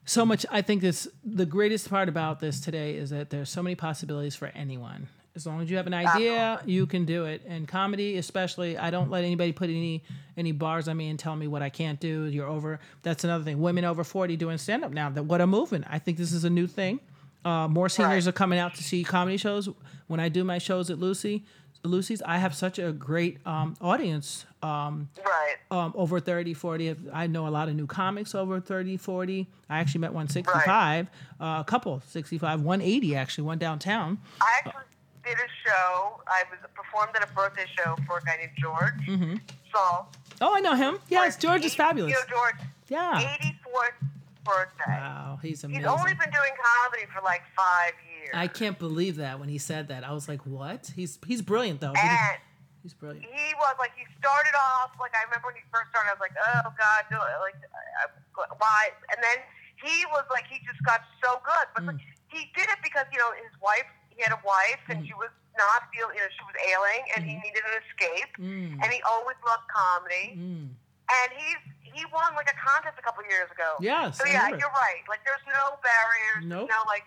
so 0.06 0.26
much. 0.26 0.46
I 0.52 0.62
think 0.62 0.82
this 0.82 1.08
the 1.24 1.46
greatest 1.46 1.90
part 1.90 2.10
about 2.10 2.40
this 2.40 2.60
today 2.60 2.96
is 2.96 3.10
that 3.12 3.30
there's 3.30 3.50
so 3.50 3.64
many 3.64 3.76
possibilities 3.76 4.36
for 4.36 4.48
anyone. 4.54 5.08
As 5.36 5.48
long 5.48 5.62
as 5.62 5.72
you 5.72 5.78
have 5.78 5.88
an 5.88 5.96
idea, 5.96 6.62
you 6.66 6.86
can 6.86 7.06
do 7.06 7.26
it. 7.26 7.42
And 7.48 7.68
comedy, 7.68 8.18
especially, 8.18 8.78
I 8.78 8.92
don't 8.92 9.10
let 9.10 9.24
anybody 9.24 9.52
put 9.52 9.70
any 9.70 10.04
any 10.38 10.52
bars 10.52 10.88
on 10.88 10.96
me 10.98 11.10
and 11.10 11.18
tell 11.18 11.36
me 11.36 11.48
what 11.48 11.64
I 11.64 11.70
can't 11.70 12.00
do. 12.00 12.26
You're 12.26 12.48
over. 12.48 12.80
That's 13.02 13.24
another 13.24 13.44
thing. 13.44 13.60
Women 13.60 13.84
over 13.84 14.04
40 14.04 14.38
doing 14.38 14.58
stand 14.60 14.84
up 14.84 14.92
now. 14.92 15.10
That 15.10 15.24
what 15.24 15.42
a 15.42 15.48
movement. 15.48 15.86
I 15.90 15.98
think 15.98 16.18
this 16.20 16.34
is 16.34 16.44
a 16.44 16.50
new 16.52 16.68
thing. 16.68 17.00
Uh, 17.44 17.68
more 17.68 17.90
seniors 17.90 18.26
Right. 18.26 18.30
are 18.30 18.38
coming 18.38 18.60
out 18.60 18.76
to 18.76 18.84
see 18.84 19.04
comedy 19.04 19.38
shows. 19.38 19.68
When 20.08 20.20
I 20.20 20.30
do 20.30 20.44
my 20.44 20.60
shows 20.60 20.90
at 20.92 21.00
Lucy, 21.00 21.44
Lucy's, 21.84 22.22
I 22.22 22.38
have 22.38 22.56
such 22.56 22.80
a 22.80 22.92
great 22.92 23.46
um, 23.46 23.76
audience. 23.82 24.46
Um, 24.62 25.10
Right. 25.24 25.56
um, 25.72 25.92
over 25.96 26.20
30, 26.20 26.54
40. 26.54 26.96
I 27.12 27.28
know 27.28 27.48
a 27.48 27.50
lot 27.50 27.68
of 27.68 27.76
new 27.76 27.86
comics 27.88 28.34
over 28.34 28.60
30, 28.62 28.96
40. 28.98 29.48
I 29.70 29.80
actually 29.80 30.00
met 30.00 30.14
one 30.14 30.30
65, 30.30 31.08
uh, 31.42 31.58
a 31.60 31.64
couple 31.66 32.02
65, 32.08 32.62
180 32.62 33.16
actually, 33.16 33.44
one 33.44 33.58
downtown. 33.58 34.20
I 34.42 34.60
actually 34.60 34.84
did 35.26 35.34
a 35.38 35.68
show. 35.70 36.22
I 36.28 36.44
was 36.50 36.60
performed 36.74 37.12
at 37.16 37.30
a 37.30 37.34
birthday 37.34 37.66
show 37.78 37.96
for 38.08 38.20
a 38.20 38.22
guy 38.22 38.38
named 38.38 38.52
George. 38.58 39.08
Mm-hmm. 39.08 39.36
So 39.74 40.06
Oh, 40.42 40.56
I 40.56 40.62
know 40.62 40.76
him. 40.76 41.00
Yes, 41.10 41.38
George 41.38 41.66
is 41.66 41.76
fabulous. 41.76 42.12
You 42.14 42.18
know 42.20 42.26
George. 42.30 42.56
Yeah. 42.90 43.38
84th 43.42 44.08
birthday. 44.44 44.88
Wow, 45.00 45.40
he's 45.42 45.64
amazing. 45.64 45.82
He's 45.84 45.90
only 45.90 46.14
been 46.14 46.30
doing 46.32 46.54
comedy 46.60 47.06
for 47.14 47.22
like 47.24 47.42
five 47.56 47.94
years. 48.10 48.32
I 48.34 48.48
can't 48.48 48.78
believe 48.80 49.18
that 49.18 49.40
when 49.40 49.50
he 49.50 49.58
said 49.58 49.88
that. 49.90 50.04
I 50.04 50.12
was 50.14 50.28
like, 50.28 50.46
what? 50.46 50.92
He's 50.96 51.20
he's 51.26 51.42
brilliant 51.42 51.82
though. 51.82 51.94
And 51.96 52.38
He's 52.84 52.94
brilliant. 52.94 53.24
he 53.24 53.56
was 53.56 53.76
like, 53.80 53.96
he 53.96 54.04
started 54.20 54.52
off 54.60 54.92
like 55.00 55.16
I 55.16 55.24
remember 55.24 55.48
when 55.48 55.56
he 55.56 55.64
first 55.72 55.88
started. 55.96 56.12
I 56.12 56.14
was 56.20 56.24
like, 56.24 56.36
oh 56.36 56.68
God, 56.76 57.02
do 57.08 57.16
it. 57.16 57.40
like 57.40 57.56
I, 57.72 58.12
I- 58.12 58.56
why? 58.60 58.92
And 59.16 59.24
then 59.24 59.40
he 59.80 60.04
was 60.12 60.28
like, 60.32 60.44
he 60.52 60.60
just 60.68 60.84
got 60.84 61.00
so 61.24 61.40
good, 61.48 61.68
but 61.76 61.84
like, 61.88 62.04
he 62.28 62.52
did 62.56 62.68
it 62.68 62.80
because 62.84 63.08
you 63.12 63.20
know 63.20 63.32
his 63.40 63.56
wife. 63.64 63.88
He 64.14 64.22
had 64.22 64.30
a 64.32 64.42
wife, 64.46 64.78
and 64.94 65.02
she 65.08 65.14
was 65.18 65.34
not 65.58 65.90
feeling. 65.90 66.14
You 66.14 66.22
know, 66.22 66.30
she 66.38 66.46
was 66.46 66.58
ailing, 66.70 67.02
and 67.18 67.26
he 67.26 67.34
needed 67.34 67.66
an 67.66 67.76
escape. 67.82 68.30
Mm. 68.38 68.78
And 68.78 68.88
he 68.94 69.02
always 69.10 69.38
loved 69.42 69.66
comedy. 69.74 70.38
Mm. 70.38 70.70
And 70.70 71.30
he's 71.34 71.64
he 71.94 72.04
won 72.14 72.34
like 72.36 72.48
a 72.50 72.58
contest 72.58 72.98
a 73.00 73.02
couple 73.02 73.24
years 73.30 73.50
ago. 73.52 73.76
Yes, 73.80 74.18
So 74.18 74.26
yeah, 74.26 74.50
you're 74.50 74.58
right. 74.60 75.04
Like 75.08 75.20
there's 75.26 75.46
no 75.48 75.78
barriers. 75.82 76.50
Nope. 76.50 76.70
No, 76.70 76.78
like 76.88 77.04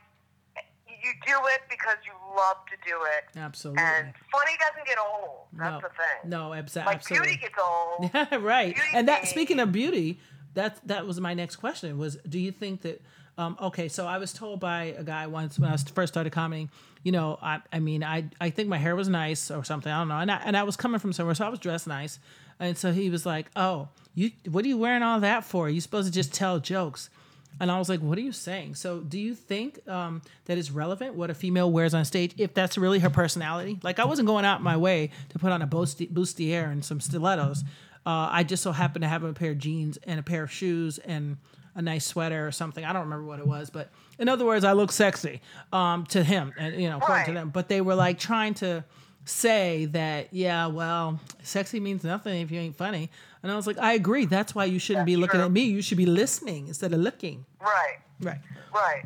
you 0.89 1.13
do 1.27 1.39
it 1.55 1.61
because 1.69 1.97
you 2.05 2.13
love 2.37 2.57
to 2.67 2.77
do 2.89 2.97
it. 3.17 3.39
Absolutely. 3.39 3.83
And 3.83 4.13
funny 4.33 4.53
doesn't 4.59 4.87
get 4.87 4.99
old. 4.99 5.47
no, 5.53 5.65
That's 5.65 5.83
the 5.83 5.89
thing. 5.91 6.31
no, 6.31 6.51
abso- 6.51 6.87
Like 6.87 6.97
absolutely. 6.97 7.29
beauty 7.29 7.41
gets 7.43 7.55
old. 7.63 8.11
Yeah, 8.15 8.37
right. 8.41 8.75
Beauty 8.75 8.89
And 8.95 9.09
that 9.09 9.27
speaking 9.29 9.61
of 9.61 9.73
beauty, 9.73 10.19
that 10.55 10.79
that 10.87 11.07
was 11.07 11.21
my 11.21 11.35
next 11.35 11.57
question 11.57 11.99
was 11.99 12.17
do 12.29 12.39
you 12.39 12.51
think 12.53 12.83
that 12.83 13.03
um, 13.39 13.57
okay, 13.61 13.89
so 13.89 14.07
I 14.07 14.17
was 14.17 14.33
told 14.33 14.61
by 14.61 14.95
a 14.97 15.05
guy 15.05 15.27
once 15.27 15.59
when 15.59 15.71
I 15.71 15.77
first 15.77 16.15
started 16.15 16.33
comedy, 16.33 16.71
you 17.03 17.13
know, 17.13 17.39
I, 17.43 17.61
I 17.71 17.81
mean, 17.81 18.03
I, 18.03 18.25
I 18.41 18.49
think 18.49 18.71
my 18.71 18.79
hair 18.79 18.97
was 18.97 19.11
nice 19.11 19.51
or 19.51 19.63
something. 19.63 19.93
I 19.93 19.99
don't 19.99 20.09
know. 20.09 20.17
And 20.17 20.31
I, 20.31 20.37
and 20.43 20.57
I 20.57 20.63
was 20.63 20.75
coming 20.75 20.99
from 21.01 21.13
somewhere, 21.13 21.35
so 21.35 21.45
I 21.45 21.51
was 21.51 21.59
dressed 21.59 21.87
nice. 21.87 22.19
And 22.59 22.77
so 22.77 22.93
he 22.93 23.11
was 23.11 23.27
like, 23.27 23.51
oh, 23.57 23.89
you, 24.15 24.31
what 24.51 24.65
are 24.65 24.69
you 24.69 24.79
wearing 24.79 25.03
all 25.03 25.21
that 25.21 25.45
for? 25.45 25.69
You 25.69 25.81
supposed 25.81 26.07
to 26.07 26.13
just 26.13 26.33
tell 26.33 26.59
jokes. 26.59 27.11
And 27.59 27.71
I 27.71 27.79
was 27.79 27.89
like, 27.89 28.01
what 28.01 28.19
are 28.19 28.23
you 28.23 28.33
saying? 28.33 28.75
So 28.75 29.01
do 29.01 29.19
you 29.19 29.35
think 29.35 29.87
um, 29.89 30.21
that 30.45 30.59
it's 30.59 30.71
relevant 30.71 31.15
what 31.15 31.31
a 31.31 31.35
female 31.35 31.71
wears 31.71 31.95
on 31.95 32.05
stage 32.05 32.35
if 32.37 32.53
that's 32.53 32.77
really 32.77 32.99
her 32.99 33.11
personality? 33.11 33.79
Like 33.83 33.99
I 33.99 34.05
wasn't 34.05 34.27
going 34.27 34.45
out 34.45 34.63
my 34.63 34.77
way 34.77 35.11
to 35.31 35.39
put 35.39 35.53
on 35.53 35.63
a 35.63 35.67
busti- 35.67 36.11
bustier 36.13 36.71
and 36.71 36.85
some 36.85 37.01
stilettos. 37.01 37.63
Uh, 38.05 38.29
I 38.31 38.45
just 38.45 38.63
so 38.63 38.73
happened 38.73 39.03
to 39.03 39.09
have 39.09 39.25
a 39.25 39.33
pair 39.33 39.53
of 39.53 39.59
jeans 39.59 39.99
and 40.05 40.21
a 40.21 40.23
pair 40.23 40.45
of 40.45 40.53
shoes 40.53 40.99
and 40.99 41.39
a 41.75 41.83
nice 41.83 42.07
sweater 42.07 42.47
or 42.47 42.53
something. 42.53 42.85
I 42.85 42.93
don't 42.93 43.03
remember 43.03 43.25
what 43.27 43.39
it 43.39 43.47
was, 43.47 43.71
but 43.71 43.91
in 44.19 44.29
other 44.29 44.45
words, 44.45 44.65
I 44.65 44.73
look 44.73 44.93
sexy 44.93 45.41
um, 45.73 46.05
to 46.07 46.23
him 46.23 46.53
and 46.59 46.81
you 46.81 46.89
know, 46.89 46.99
according 46.99 47.27
to 47.27 47.33
them. 47.33 47.51
But 47.51 47.69
they 47.69 47.81
were 47.81 47.95
like 47.95 48.19
trying 48.19 48.55
to 48.55 48.85
say 49.27 49.85
that, 49.87 50.29
yeah, 50.33 50.67
well, 50.69 51.21
sexy 51.43 51.81
means 51.81 52.03
nothing 52.05 52.41
if 52.41 52.51
you 52.51 52.59
ain't 52.61 52.77
funny. 52.77 53.11
And 53.43 53.53
I 53.53 53.57
was 53.57 53.67
like, 53.67 53.79
I 53.79 53.93
agree. 53.93 54.25
That's 54.25 54.55
why 54.55 54.65
you 54.65 54.79
shouldn't 54.79 55.07
be 55.07 55.17
looking 55.17 55.39
true. 55.41 55.45
at 55.47 55.53
me. 55.53 55.63
You 55.65 55.83
should 55.83 55.99
be 55.99 56.07
listening 56.07 56.69
instead 56.69 56.93
of 56.95 57.01
looking. 57.01 57.45
Right. 57.61 57.99
Right. 58.21 58.41
Right. 58.73 59.05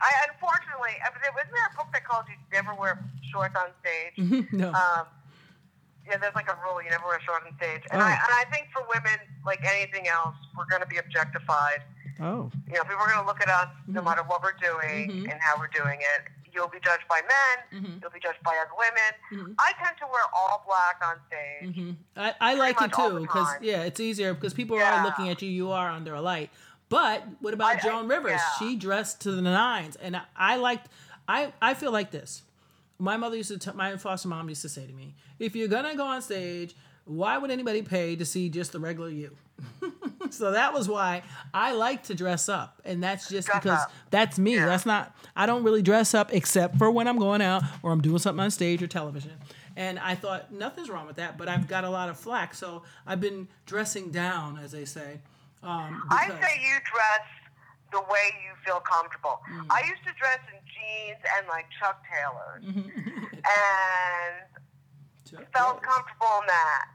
I 0.00 0.10
unfortunately, 0.32 0.92
I 1.00 1.08
mean, 1.10 1.32
wasn't 1.34 1.52
there 1.54 1.68
a 1.72 1.76
book 1.76 1.88
that 1.92 2.04
called 2.04 2.24
you 2.28 2.36
never 2.52 2.74
wear 2.74 3.02
shorts 3.32 3.54
on 3.56 3.68
stage? 3.80 4.46
no. 4.52 4.68
Um, 4.68 5.06
yeah, 6.06 6.18
there's 6.18 6.34
like 6.34 6.48
a 6.48 6.58
rule 6.62 6.82
you 6.82 6.90
never 6.90 7.04
wear 7.06 7.18
shorts 7.24 7.46
on 7.50 7.56
stage, 7.56 7.80
and 7.90 8.02
Oh. 8.02 8.04
I 8.04 8.10
and 8.12 8.32
I 8.36 8.44
think 8.52 8.68
for 8.72 8.82
women, 8.94 9.18
like 9.46 9.60
anything 9.64 10.06
else, 10.08 10.36
we're 10.56 10.66
going 10.68 10.82
to 10.82 10.86
be 10.88 10.98
objectified. 10.98 11.80
oh. 12.20 12.50
You 12.68 12.74
know, 12.74 12.82
people 12.84 13.00
are 13.00 13.08
going 13.08 13.20
to 13.20 13.26
look 13.26 13.40
at 13.40 13.48
us 13.48 13.68
no 13.88 14.00
Mm-hmm. 14.00 14.08
matter 14.10 14.22
what 14.26 14.42
we're 14.42 14.60
doing 14.60 15.26
and 15.30 15.40
how 15.40 15.56
we're 15.58 15.72
doing 15.72 15.98
it. 16.00 16.28
You'll 16.54 16.68
be 16.68 16.78
judged 16.84 17.04
by 17.08 17.20
men. 17.22 17.82
Mm-hmm. 17.82 17.98
You'll 18.00 18.10
be 18.10 18.20
judged 18.20 18.42
by 18.44 18.56
other 18.60 18.70
women. 18.78 19.54
I 19.58 19.72
tend 19.82 19.96
to 19.98 20.06
wear 20.10 20.22
all 20.36 20.64
black 20.66 21.00
on 21.04 21.16
stage. 21.26 21.74
hmm 21.74 21.90
I, 22.16 22.34
I 22.40 22.54
like 22.54 22.80
it 22.80 22.92
too 22.92 23.20
because 23.20 23.48
yeah, 23.60 23.82
it's 23.82 23.98
easier 24.00 24.34
because 24.34 24.54
people 24.54 24.78
are 24.78 25.02
looking 25.04 25.28
at 25.28 25.42
you. 25.42 25.50
You 25.50 25.70
are 25.72 25.90
under 25.90 26.14
a 26.14 26.20
light. 26.22 26.50
But 26.88 27.24
what 27.40 27.54
about 27.54 27.76
I- 27.76 27.78
I- 27.78 27.80
Joan 27.80 28.08
Rivers? 28.08 28.32
yeah. 28.32 28.40
She 28.58 28.76
dressed 28.76 29.20
to 29.22 29.32
the 29.32 29.42
nines, 29.42 29.96
and 29.96 30.16
I, 30.16 30.22
I 30.36 30.56
liked. 30.56 30.88
I 31.26 31.52
I 31.60 31.74
feel 31.74 31.90
like 31.92 32.10
this. 32.10 32.42
My 32.98 33.16
mother 33.16 33.36
used 33.36 33.50
to. 33.50 33.58
T- 33.58 33.76
my 33.76 33.96
foster 33.96 34.28
mom 34.28 34.48
used 34.48 34.62
to 34.62 34.68
say 34.68 34.86
to 34.86 34.92
me, 34.92 35.14
"If 35.38 35.56
you're 35.56 35.68
gonna 35.68 35.96
go 35.96 36.04
on 36.06 36.22
stage, 36.22 36.74
why 37.06 37.38
would 37.38 37.50
anybody 37.50 37.82
pay 37.82 38.14
to 38.16 38.24
see 38.24 38.48
just 38.48 38.72
the 38.72 38.78
regular 38.78 39.08
you?" 39.08 39.36
so 40.30 40.52
that 40.52 40.72
was 40.72 40.88
why 40.88 41.22
I 41.52 41.72
like 41.72 42.04
to 42.04 42.14
dress 42.14 42.48
up, 42.48 42.80
and 42.84 43.02
that's 43.02 43.28
just 43.28 43.48
Dress 43.48 43.62
because 43.62 43.80
up. 43.80 43.92
that's 44.10 44.38
me. 44.38 44.56
Yeah. 44.56 44.66
That's 44.66 44.86
not. 44.86 45.16
I 45.36 45.46
don't 45.46 45.62
really 45.62 45.82
dress 45.82 46.14
up 46.14 46.32
except 46.32 46.76
for 46.76 46.90
when 46.90 47.08
I'm 47.08 47.18
going 47.18 47.42
out 47.42 47.62
or 47.82 47.92
I'm 47.92 48.00
doing 48.00 48.18
something 48.18 48.42
on 48.42 48.50
stage 48.50 48.82
or 48.82 48.86
television. 48.86 49.32
And 49.76 49.98
I 49.98 50.14
thought 50.14 50.52
nothing's 50.52 50.88
wrong 50.88 51.06
with 51.06 51.16
that, 51.16 51.36
but 51.36 51.48
I've 51.48 51.66
got 51.66 51.82
a 51.82 51.90
lot 51.90 52.08
of 52.08 52.16
flack, 52.16 52.54
so 52.54 52.84
I've 53.06 53.20
been 53.20 53.48
dressing 53.66 54.10
down, 54.10 54.58
as 54.62 54.70
they 54.70 54.84
say. 54.84 55.20
Um, 55.64 56.04
I 56.10 56.28
say 56.28 56.60
you 56.62 56.76
dress 56.84 57.26
the 57.90 58.00
way 58.00 58.30
you 58.44 58.54
feel 58.64 58.80
comfortable. 58.80 59.40
Mm. 59.50 59.66
I 59.70 59.82
used 59.88 60.04
to 60.04 60.12
dress 60.14 60.38
in 60.46 60.60
jeans 60.62 61.18
and 61.38 61.48
like 61.48 61.66
Chuck 61.80 62.02
Taylors, 62.06 62.62
and 63.34 64.34
felt 65.54 65.82
comfortable 65.82 66.42
in 66.42 66.46
that. 66.46 66.86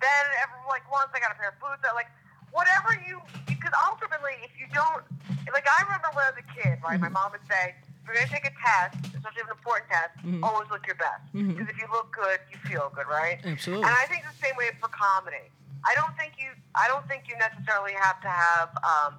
Then, 0.00 0.24
every, 0.42 0.58
like 0.68 0.86
once 0.90 1.10
I 1.14 1.20
got 1.20 1.32
a 1.32 1.38
pair 1.38 1.50
of 1.50 1.58
boots, 1.60 1.82
I 1.84 1.92
like 1.94 2.08
whatever 2.52 2.94
you 3.08 3.20
because 3.46 3.72
ultimately, 3.90 4.34
if 4.42 4.50
you 4.58 4.66
don't, 4.72 5.04
like 5.52 5.66
I 5.68 5.82
remember 5.84 6.08
when 6.14 6.24
I 6.26 6.30
was 6.34 6.40
a 6.40 6.48
kid, 6.54 6.78
right? 6.82 6.96
Mm-hmm. 7.00 7.12
My 7.12 7.12
mom 7.12 7.32
would 7.32 7.44
say, 7.50 7.74
"If 7.76 8.06
you're 8.06 8.14
gonna 8.16 8.28
take 8.32 8.46
a 8.46 8.54
test, 8.58 8.96
especially 9.14 9.42
an 9.46 9.52
important 9.54 9.90
test, 9.90 10.12
Mm-hmm. 10.24 10.44
always 10.44 10.68
look 10.70 10.86
your 10.86 10.96
best 11.00 11.22
because 11.32 11.68
if 11.68 11.76
you 11.78 11.86
look 11.92 12.10
good, 12.14 12.38
you 12.52 12.58
feel 12.68 12.90
good, 12.94 13.06
right?" 13.08 13.38
Absolutely. 13.44 13.84
And 13.86 13.94
I 13.94 14.06
think 14.06 14.24
the 14.24 14.36
same 14.42 14.56
way 14.56 14.70
for 14.80 14.88
comedy. 14.92 15.48
I 15.84 15.94
don't 15.96 16.12
think 16.16 16.34
you. 16.40 16.50
I 16.74 16.88
don't 16.88 17.06
think 17.08 17.24
you 17.28 17.36
necessarily 17.40 17.92
have 17.96 18.20
to 18.20 18.28
have. 18.28 18.68
Um, 18.84 19.12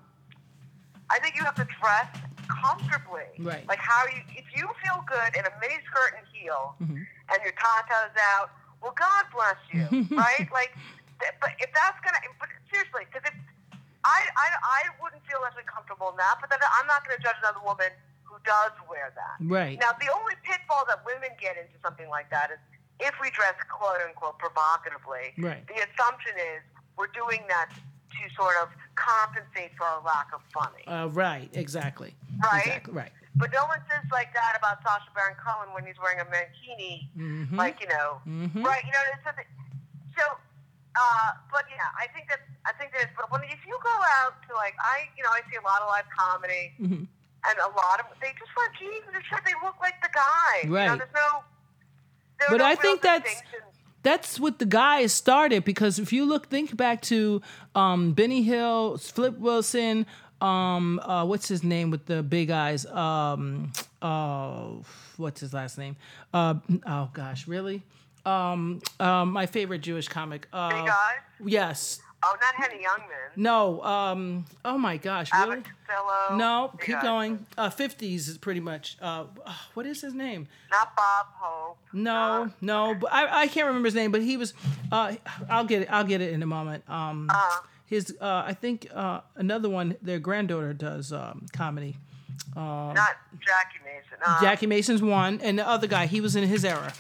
I 1.10 1.20
think 1.20 1.36
you 1.36 1.44
have 1.44 1.56
to 1.56 1.68
dress 1.82 2.08
comfortably. 2.48 3.28
Right. 3.40 3.68
Like 3.68 3.80
how 3.80 4.06
you, 4.08 4.22
if 4.36 4.46
you 4.56 4.68
feel 4.84 5.04
good 5.08 5.36
in 5.38 5.44
a 5.46 5.52
mini 5.60 5.80
skirt 5.90 6.18
and 6.18 6.26
heels, 6.32 6.74
Mm-hmm. 6.82 7.02
and 7.04 7.38
your 7.44 7.54
tatas 7.54 8.14
out, 8.36 8.50
well, 8.82 8.94
God 8.98 9.24
bless 9.34 9.60
you, 9.72 9.86
right? 10.18 10.48
Like, 10.52 10.72
but 11.40 11.52
if 11.60 11.70
that's 11.74 12.00
gonna, 12.04 12.18
but 12.40 12.50
seriously, 12.72 13.06
because 13.10 13.26
if 13.30 13.36
I, 14.04 14.20
I, 14.34 14.48
I 14.58 14.82
wouldn't 14.98 15.22
feel 15.30 15.38
necessarily 15.46 15.70
comfortable 15.70 16.10
in 16.10 16.18
that, 16.18 16.42
but 16.42 16.50
then 16.50 16.58
I'm 16.64 16.88
not 16.90 17.06
going 17.06 17.14
to 17.18 17.22
judge 17.22 17.38
another 17.46 17.62
woman 17.62 17.94
who 18.26 18.34
does 18.50 18.74
wear 18.90 19.14
that. 19.14 19.38
Right. 19.46 19.78
Now, 19.78 19.94
the 20.02 20.10
only 20.10 20.34
pitfall 20.42 20.90
that 20.90 21.06
women 21.06 21.30
get 21.38 21.54
into 21.54 21.78
something 21.86 22.10
like 22.10 22.26
that 22.34 22.50
is 22.50 22.58
if 22.98 23.14
we 23.22 23.30
dress 23.30 23.54
quote 23.70 24.02
unquote 24.02 24.42
provocatively. 24.42 25.38
Right. 25.38 25.62
The 25.70 25.86
assumption 25.86 26.34
is 26.58 26.66
we're 26.98 27.14
doing 27.14 27.46
that 27.54 27.70
to 27.78 28.22
sort 28.34 28.58
of 28.58 28.74
compensate 28.98 29.78
for 29.78 29.86
our 29.86 30.02
lack 30.02 30.34
of 30.34 30.42
funny. 30.50 30.82
Uh, 30.90 31.08
right. 31.14 31.50
Exactly. 31.54 32.16
Right? 32.42 32.66
Exactly. 32.66 32.94
Right. 32.94 33.12
But 33.38 33.54
no 33.54 33.70
one 33.70 33.80
says 33.86 34.02
like 34.12 34.34
that 34.34 34.58
about 34.58 34.82
Sacha 34.82 35.14
Baron 35.14 35.38
Cohen 35.38 35.70
when 35.78 35.86
he's 35.86 35.96
wearing 36.02 36.20
a 36.20 36.26
mankini, 36.26 37.06
Mhm. 37.16 37.54
like 37.56 37.80
you 37.80 37.88
know, 37.88 38.18
Mhm. 38.28 38.66
right? 38.66 38.82
You 38.84 38.92
know, 38.92 39.00
it's 39.14 39.24
something. 39.24 39.46
So, 40.18 40.24
uh, 40.96 41.30
but 41.52 41.64
yeah, 41.70 41.88
I 41.98 42.08
think 42.14 42.28
that 42.30 42.40
I 42.66 42.74
think 42.80 42.92
that. 42.94 43.12
But 43.16 43.32
when 43.32 43.42
if 43.46 43.60
you 43.68 43.78
go 43.84 43.96
out 44.24 44.34
to 44.50 44.56
like 44.56 44.76
I, 44.80 45.08
you 45.18 45.24
know, 45.24 45.30
I 45.32 45.42
see 45.50 45.58
a 45.58 45.66
lot 45.66 45.82
of 45.82 45.88
live 45.90 46.06
comedy, 46.18 46.74
Mhm. 46.80 47.08
and 47.48 47.56
a 47.60 47.70
lot 47.76 48.00
of 48.00 48.06
they 48.22 48.32
just 48.38 48.52
wear 48.56 48.68
jeans 48.80 49.04
and 49.08 49.16
a 49.16 49.24
shirt. 49.28 49.42
They 49.46 49.54
look 49.64 49.76
like 49.80 50.02
the 50.02 50.10
guy. 50.14 50.54
You 50.64 50.70
know, 50.70 50.76
Right. 50.76 50.98
there's 50.98 51.10
no. 51.16 51.44
there 52.40 52.50
But 52.50 52.58
no 52.58 52.66
I 52.66 52.76
think 52.76 53.02
that's- 53.02 53.44
that's 54.04 54.40
what 54.40 54.58
the 54.58 54.66
guys 54.66 55.14
started 55.14 55.64
because 55.64 56.00
if 56.00 56.12
you 56.12 56.26
look 56.26 56.48
think 56.48 56.76
back 56.76 57.02
to 57.04 57.42
um, 57.76 58.14
Benny 58.14 58.42
Hill, 58.42 58.98
Flip 58.98 59.38
Wilson, 59.38 60.08
um, 60.42 61.00
uh, 61.04 61.24
what's 61.24 61.48
his 61.48 61.64
name 61.64 61.92
with 61.92 62.08
the 62.08 62.24
big 62.24 62.50
eyes? 62.50 62.84
Um, 62.88 63.72
oh, 64.02 64.84
what's 65.18 65.40
his 65.40 65.54
last 65.54 65.78
name? 65.78 65.96
Uh, 66.34 66.56
oh 66.88 67.10
gosh, 67.14 67.48
really? 67.48 67.84
Um, 68.26 68.82
um, 69.00 69.32
my 69.32 69.46
favorite 69.46 69.80
Jewish 69.80 70.08
comic. 70.08 70.48
Uh, 70.54 70.70
Big 70.70 70.90
eyes. 70.90 70.92
Yes. 71.46 72.00
Oh, 72.24 72.36
not 72.40 72.54
Henny 72.70 72.84
Youngman. 72.84 73.36
No. 73.36 73.82
Um, 73.84 74.46
oh 74.64 74.78
my 74.78 74.98
gosh, 74.98 75.32
really? 75.34 75.54
Abbott 75.58 75.66
Costello. 75.88 76.38
No, 76.38 76.70
Big 76.78 76.86
keep 76.86 76.96
eyes. 76.98 77.04
going. 77.04 77.46
Uh, 77.58 77.70
50s 77.72 78.30
is 78.30 78.38
pretty 78.38 78.60
much. 78.60 78.96
Uh, 79.02 79.24
what 79.74 79.88
is 79.88 80.02
his 80.02 80.14
name? 80.14 80.48
Not 80.70 80.96
Bob 80.96 81.26
Hope. 81.34 81.78
No, 81.94 82.44
Not- 82.44 82.62
no, 82.62 82.96
but 83.02 83.12
I, 83.12 83.42
I 83.42 83.48
can't 83.48 83.66
remember 83.66 83.88
his 83.88 83.96
name, 83.96 84.12
but 84.12 84.22
he 84.22 84.38
was. 84.38 84.54
Uh, 84.92 85.14
I'll 85.50 85.66
get 85.66 85.82
it. 85.82 85.88
I'll 85.92 86.04
get 86.04 86.22
it 86.22 86.32
in 86.32 86.44
a 86.44 86.48
moment. 86.48 86.84
Um, 86.88 87.28
Uh-huh. 87.28 87.62
his. 87.88 88.16
Uh, 88.22 88.44
I 88.46 88.54
think 88.54 88.88
uh, 88.94 89.22
another 89.36 89.68
one. 89.70 89.96
Their 90.04 90.20
granddaughter 90.20 90.74
does 90.74 91.12
um, 91.12 91.48
comedy. 91.54 91.98
Not 92.56 92.96
Jackie 93.40 93.80
Mason. 93.84 94.18
Uh, 94.24 94.42
Jackie 94.42 94.68
Mason's 94.68 95.02
one, 95.02 95.40
and 95.42 95.58
the 95.58 95.68
other 95.68 95.88
guy. 95.88 96.06
He 96.06 96.22
was 96.22 96.36
in 96.36 96.48
his 96.48 96.64
era. 96.64 96.94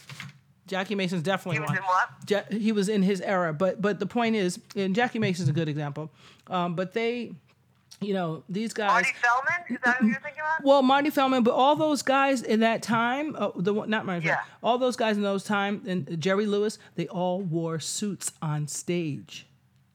Jackie 0.67 0.95
Mason's 0.95 1.23
definitely 1.23 1.55
He 1.57 1.59
was 1.61 1.69
one. 1.69 1.77
in 1.77 1.83
what? 1.83 2.09
Ja- 2.29 2.57
he 2.57 2.71
was 2.71 2.87
in 2.89 3.01
his 3.03 3.19
era, 3.21 3.53
but 3.53 3.81
but 3.81 3.99
the 3.99 4.05
point 4.05 4.35
is, 4.35 4.59
and 4.75 4.95
Jackie 4.95 5.19
Mason's 5.19 5.49
a 5.49 5.53
good 5.53 5.67
example. 5.69 6.09
Um, 6.47 6.75
but 6.75 6.93
they, 6.93 7.33
you 7.99 8.13
know, 8.13 8.43
these 8.47 8.73
guys. 8.73 8.89
Marty 8.91 9.09
Feldman. 9.21 9.75
Is 9.75 9.77
that 9.83 9.97
who 9.97 10.07
you're 10.07 10.19
thinking 10.21 10.39
about? 10.41 10.63
Well, 10.63 10.81
Marty 10.81 11.09
Feldman, 11.09 11.43
but 11.43 11.53
all 11.53 11.75
those 11.75 12.01
guys 12.01 12.41
in 12.41 12.61
that 12.61 12.81
time, 12.83 13.35
uh, 13.37 13.49
the 13.55 13.73
not 13.85 14.05
Marty, 14.05 14.25
Yeah. 14.27 14.35
Feldman, 14.35 14.55
all 14.63 14.77
those 14.77 14.95
guys 14.95 15.17
in 15.17 15.23
those 15.23 15.43
time, 15.43 15.81
and 15.87 16.19
Jerry 16.21 16.45
Lewis, 16.45 16.77
they 16.95 17.07
all 17.07 17.41
wore 17.41 17.79
suits 17.79 18.31
on 18.41 18.67
stage. 18.67 19.47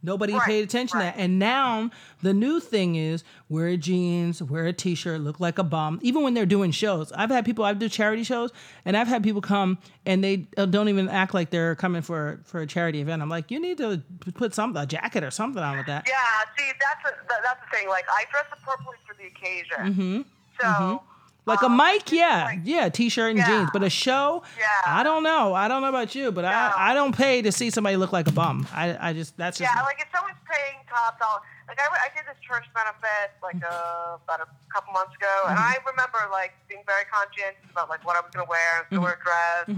Nobody 0.03 0.35
Right, 0.35 0.43
paid 0.43 0.65
attention 0.65 0.99
to 0.99 1.05
that. 1.05 1.17
And 1.17 1.39
now 1.39 1.91
the 2.23 2.33
new 2.33 2.61
thing 2.61 2.95
is 2.95 3.25
wear 3.49 3.77
jeans, 3.77 4.43
wear 4.43 4.67
a 4.67 4.73
t-shirt, 4.73 5.21
look 5.21 5.41
like 5.41 5.59
a 5.59 5.65
bum. 5.65 5.99
Even 6.03 6.23
when 6.23 6.35
they're 6.35 6.47
doing 6.47 6.71
shows, 6.71 7.11
I've 7.13 7.31
had 7.31 7.45
people. 7.45 7.65
I 7.65 7.73
do 7.73 7.89
charity 7.89 8.23
shows, 8.23 8.53
and 8.85 8.97
I've 8.97 9.09
had 9.09 9.25
people 9.25 9.41
come 9.41 9.79
and 10.05 10.23
they 10.23 10.47
uh, 10.57 10.67
don't 10.67 10.89
even 10.89 11.09
act 11.09 11.35
like 11.35 11.51
they're 11.51 11.75
coming 11.75 12.03
for 12.03 12.41
for 12.45 12.61
a 12.61 12.67
charity 12.67 13.01
event. 13.01 13.21
I'm 13.23 13.29
like, 13.29 13.51
you 13.51 13.59
need 13.59 13.79
to 13.79 14.03
put 14.35 14.55
some 14.55 14.77
a 14.77 14.87
jacket 14.87 15.25
or 15.25 15.31
something 15.31 15.63
on 15.63 15.79
with 15.79 15.87
that. 15.87 16.07
Yeah, 16.07 16.15
see, 16.57 16.71
that's 16.81 17.17
a, 17.17 17.43
that's 17.43 17.61
the 17.61 17.77
thing. 17.77 17.89
Like, 17.89 18.05
I 18.09 18.25
dress 18.31 18.47
appropriately 18.53 18.99
for 19.07 19.15
the 19.15 19.27
occasion. 19.27 19.95
Mm-hmm. 19.95 20.21
So, 20.61 21.03
Like 21.47 21.63
a 21.63 21.67
um, 21.67 21.77
mic, 21.79 22.11
yeah, 22.11 22.45
like- 22.51 22.61
yeah, 22.65 22.89
t-shirt 22.89 23.31
and 23.31 23.39
Yeah. 23.39 23.47
jeans. 23.47 23.71
But 23.73 23.85
a 23.85 23.91
show, 23.91 24.43
Yeah. 24.59 24.67
I 24.85 25.03
don't 25.05 25.23
know. 25.23 25.55
I 25.55 25.69
don't 25.69 25.81
know 25.81 25.89
about 25.89 26.15
you, 26.15 26.33
but 26.33 26.43
No. 26.43 26.49
I, 26.51 26.91
I 26.91 26.95
don't 26.95 27.15
pay 27.17 27.41
to 27.43 27.53
see 27.53 27.71
somebody 27.71 27.97
look 27.97 28.13
like 28.13 28.27
a 28.27 28.33
bum. 28.33 28.67
I, 28.75 28.99
I 28.99 29.13
just 29.13 29.37
that's 29.39 29.59
just 29.59 29.71
Yeah, 29.71 29.81
like 29.83 30.01
if 30.03 30.09
someone's 30.13 30.37
paying 30.51 30.83
top 30.91 31.19
dollar, 31.21 31.39
like 31.71 31.79
I, 31.81 31.87
I 31.87 32.09
did 32.19 32.27
this 32.27 32.37
church 32.43 32.67
benefit 32.75 33.31
like 33.43 33.63
uh, 33.63 34.19
about 34.19 34.43
a 34.43 34.49
couple 34.75 34.93
months 34.93 35.15
ago, 35.15 35.31
and 35.47 35.55
I 35.59 35.79
remember 35.87 36.19
like 36.35 36.51
being 36.69 36.83
very 36.85 37.05
conscientious 37.07 37.63
about 37.71 37.89
like 37.91 38.05
what 38.05 38.17
I 38.19 38.21
was 38.27 38.31
going 38.35 38.45
to 38.45 38.51
wear, 38.51 38.83
going 38.91 39.03
wear 39.03 39.15
a 39.15 39.23
dress, 39.23 39.71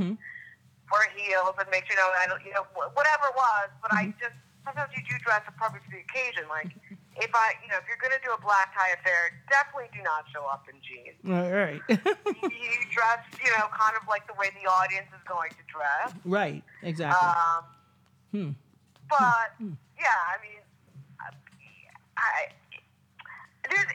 wear 0.88 1.04
heels, 1.20 1.52
and 1.60 1.68
make 1.68 1.84
sure 1.84 1.92
you 1.92 2.00
know 2.00 2.08
I 2.16 2.24
don't, 2.32 2.40
you 2.48 2.52
know 2.56 2.64
whatever 2.96 3.28
it 3.28 3.36
was. 3.36 3.68
But 3.84 3.92
I 3.92 4.08
just 4.16 4.36
sometimes 4.64 4.88
you 4.96 5.04
do 5.04 5.20
dress 5.20 5.44
appropriate 5.44 5.84
to 5.84 5.90
the 5.92 6.00
occasion. 6.00 6.48
Like 6.48 6.72
if 7.20 7.30
I, 7.34 7.54
you 7.62 7.68
know, 7.68 7.78
if 7.78 7.84
you're 7.90 7.98
going 8.00 8.14
to 8.14 8.22
do 8.24 8.32
a 8.32 8.40
black 8.40 8.74
tie 8.74 8.94
affair, 8.98 9.34
definitely 9.50 9.90
do 9.92 10.02
not 10.02 10.24
show 10.32 10.46
up 10.46 10.66
in 10.70 10.78
jeans. 10.82 11.18
right, 11.24 11.50
right, 11.50 11.82
you 11.90 12.72
dress, 12.94 13.20
you 13.42 13.50
know, 13.58 13.66
kind 13.74 13.94
of 14.00 14.06
like 14.08 14.26
the 14.26 14.34
way 14.38 14.50
the 14.62 14.68
audience 14.70 15.08
is 15.14 15.22
going 15.26 15.50
to 15.50 15.64
dress. 15.66 16.14
right, 16.24 16.62
exactly. 16.82 17.28
Um, 17.28 17.64
Hmm. 18.30 18.50
But 19.08 19.56
yeah, 19.96 20.20
I 20.28 20.36
mean, 20.44 20.60
I, 22.18 22.52
there's, 23.70 23.86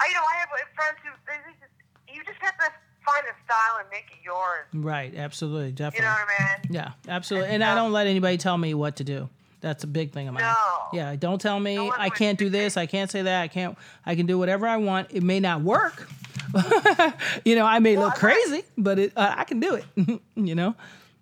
I 0.00 0.08
you 0.08 0.14
know 0.14 0.20
I 0.20 0.36
have 0.40 0.48
friends 0.74 0.98
who 1.02 1.10
just, 1.58 1.72
you 2.14 2.22
just 2.24 2.38
have 2.40 2.56
to 2.58 2.70
find 3.04 3.24
a 3.24 3.34
style 3.44 3.80
and 3.80 3.88
make 3.90 4.04
it 4.12 4.22
yours. 4.24 4.66
right, 4.74 5.14
absolutely, 5.16 5.72
Definitely. 5.72 6.04
You 6.06 6.10
know 6.10 6.16
what 6.16 6.28
I 6.38 6.58
mean? 6.68 6.74
Yeah, 6.74 6.92
absolutely. 7.08 7.50
And 7.50 7.64
I 7.64 7.74
don't 7.74 7.92
let 7.92 8.06
anybody 8.06 8.36
tell 8.36 8.58
me 8.58 8.74
what 8.74 8.96
to 8.96 9.04
do. 9.04 9.28
That's 9.60 9.84
a 9.84 9.86
big 9.86 10.12
thing 10.12 10.26
of 10.28 10.34
mine. 10.34 10.42
No. 10.42 10.54
Yeah, 10.92 11.14
don't 11.16 11.40
tell 11.40 11.60
me 11.60 11.76
Don't 11.76 11.98
I 11.98 12.08
can't 12.08 12.38
do 12.38 12.48
this, 12.48 12.76
I 12.76 12.86
can't 12.86 13.10
say 13.10 13.22
that, 13.22 13.42
I 13.42 13.48
can't 13.48 13.76
I 14.06 14.14
can 14.14 14.26
do 14.26 14.38
whatever 14.38 14.66
I 14.66 14.76
want. 14.78 15.08
It 15.12 15.22
may 15.22 15.40
not 15.40 15.60
work. 15.62 16.08
you 17.44 17.54
know, 17.54 17.64
I 17.66 17.78
may 17.78 17.96
look 17.96 18.20
Well, 18.22 18.30
right. 18.30 18.36
crazy, 18.46 18.64
but 18.76 18.98
it, 18.98 19.12
uh, 19.16 19.34
I 19.36 19.44
can 19.44 19.60
do 19.60 19.74
it. 19.74 19.84
you 20.34 20.54
know? 20.54 20.74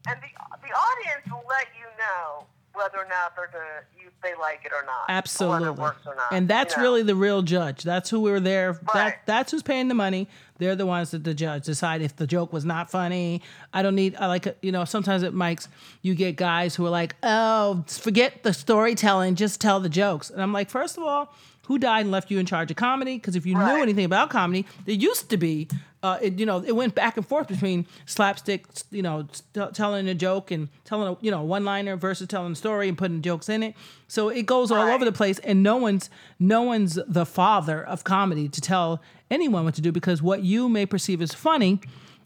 And 0.06 0.20
the 0.22 0.28
the 0.62 0.72
audience 0.74 1.26
will 1.30 1.44
let 1.48 1.66
you 1.78 1.86
know 1.98 2.44
whether 2.74 2.98
or 2.98 3.06
not 3.08 3.34
they're 3.34 3.50
gonna 3.52 3.82
you, 3.97 3.97
they 4.22 4.34
like 4.40 4.62
it 4.64 4.72
or 4.72 4.84
not. 4.84 5.04
Absolutely. 5.08 5.60
Whether 5.60 5.70
it 5.70 5.78
works 5.80 6.06
or 6.06 6.14
not. 6.14 6.32
And 6.32 6.48
that's 6.48 6.74
you 6.74 6.78
know? 6.78 6.82
really 6.82 7.02
the 7.02 7.14
real 7.14 7.42
judge. 7.42 7.82
That's 7.82 8.10
who 8.10 8.20
we 8.20 8.30
were 8.30 8.40
there. 8.40 8.72
That 8.92 8.94
Right. 8.94 9.14
that's 9.26 9.52
who's 9.52 9.62
paying 9.62 9.88
the 9.88 9.94
money. 9.94 10.28
They're 10.58 10.74
the 10.74 10.86
ones 10.86 11.12
that 11.12 11.22
the 11.22 11.34
judge 11.34 11.64
decide 11.64 12.02
if 12.02 12.16
the 12.16 12.26
joke 12.26 12.52
was 12.52 12.64
not 12.64 12.90
funny. 12.90 13.42
I 13.72 13.82
don't 13.82 13.94
need. 13.94 14.16
I 14.16 14.26
like 14.26 14.58
you 14.60 14.72
know. 14.72 14.84
Sometimes 14.84 15.22
at 15.22 15.32
mics 15.32 15.68
you 16.02 16.14
get 16.16 16.34
guys 16.36 16.74
who 16.74 16.84
are 16.84 16.90
like, 16.90 17.14
"Oh, 17.22 17.84
forget 17.86 18.42
the 18.42 18.52
storytelling, 18.52 19.36
just 19.36 19.60
tell 19.60 19.78
the 19.78 19.88
jokes." 19.88 20.30
And 20.30 20.42
I'm 20.42 20.52
like, 20.52 20.68
first 20.68 20.96
of 20.98 21.04
all, 21.04 21.32
who 21.66 21.78
died 21.78 22.00
and 22.00 22.10
left 22.10 22.30
you 22.30 22.38
in 22.40 22.46
charge 22.46 22.70
of 22.72 22.76
comedy? 22.76 23.16
Because 23.16 23.36
if 23.36 23.46
you 23.46 23.54
knew 23.54 23.82
anything 23.82 24.04
about 24.04 24.30
comedy, 24.30 24.66
there 24.84 24.94
used 24.96 25.30
to 25.30 25.36
be. 25.36 25.68
Uh, 26.00 26.16
it, 26.22 26.38
you 26.38 26.46
know, 26.46 26.62
it 26.64 26.76
went 26.76 26.94
back 26.94 27.16
and 27.16 27.26
forth 27.26 27.48
between 27.48 27.84
slapstick, 28.06 28.66
you 28.92 29.02
know, 29.02 29.26
t- 29.52 29.60
telling 29.72 30.08
a 30.08 30.14
joke 30.14 30.52
and 30.52 30.68
telling 30.84 31.08
a, 31.08 31.16
you 31.20 31.30
know, 31.30 31.42
one 31.42 31.64
liner 31.64 31.96
versus 31.96 32.28
telling 32.28 32.52
a 32.52 32.54
story 32.54 32.88
and 32.88 32.96
putting 32.96 33.20
jokes 33.20 33.48
in 33.48 33.64
it. 33.64 33.74
So 34.06 34.28
it 34.28 34.46
goes 34.46 34.70
all 34.70 34.84
Right. 34.86 34.94
over 34.94 35.04
the 35.04 35.10
place, 35.12 35.40
and 35.40 35.62
no 35.62 35.76
one's 35.76 36.08
no 36.38 36.62
one's 36.62 37.00
the 37.08 37.26
father 37.26 37.84
of 37.84 38.04
comedy 38.04 38.48
to 38.48 38.60
tell 38.60 39.02
anyone 39.28 39.64
what 39.64 39.74
to 39.74 39.80
do 39.80 39.90
because 39.90 40.22
what 40.22 40.44
you 40.44 40.68
may 40.68 40.86
perceive 40.86 41.20
as 41.20 41.34
funny, 41.34 41.80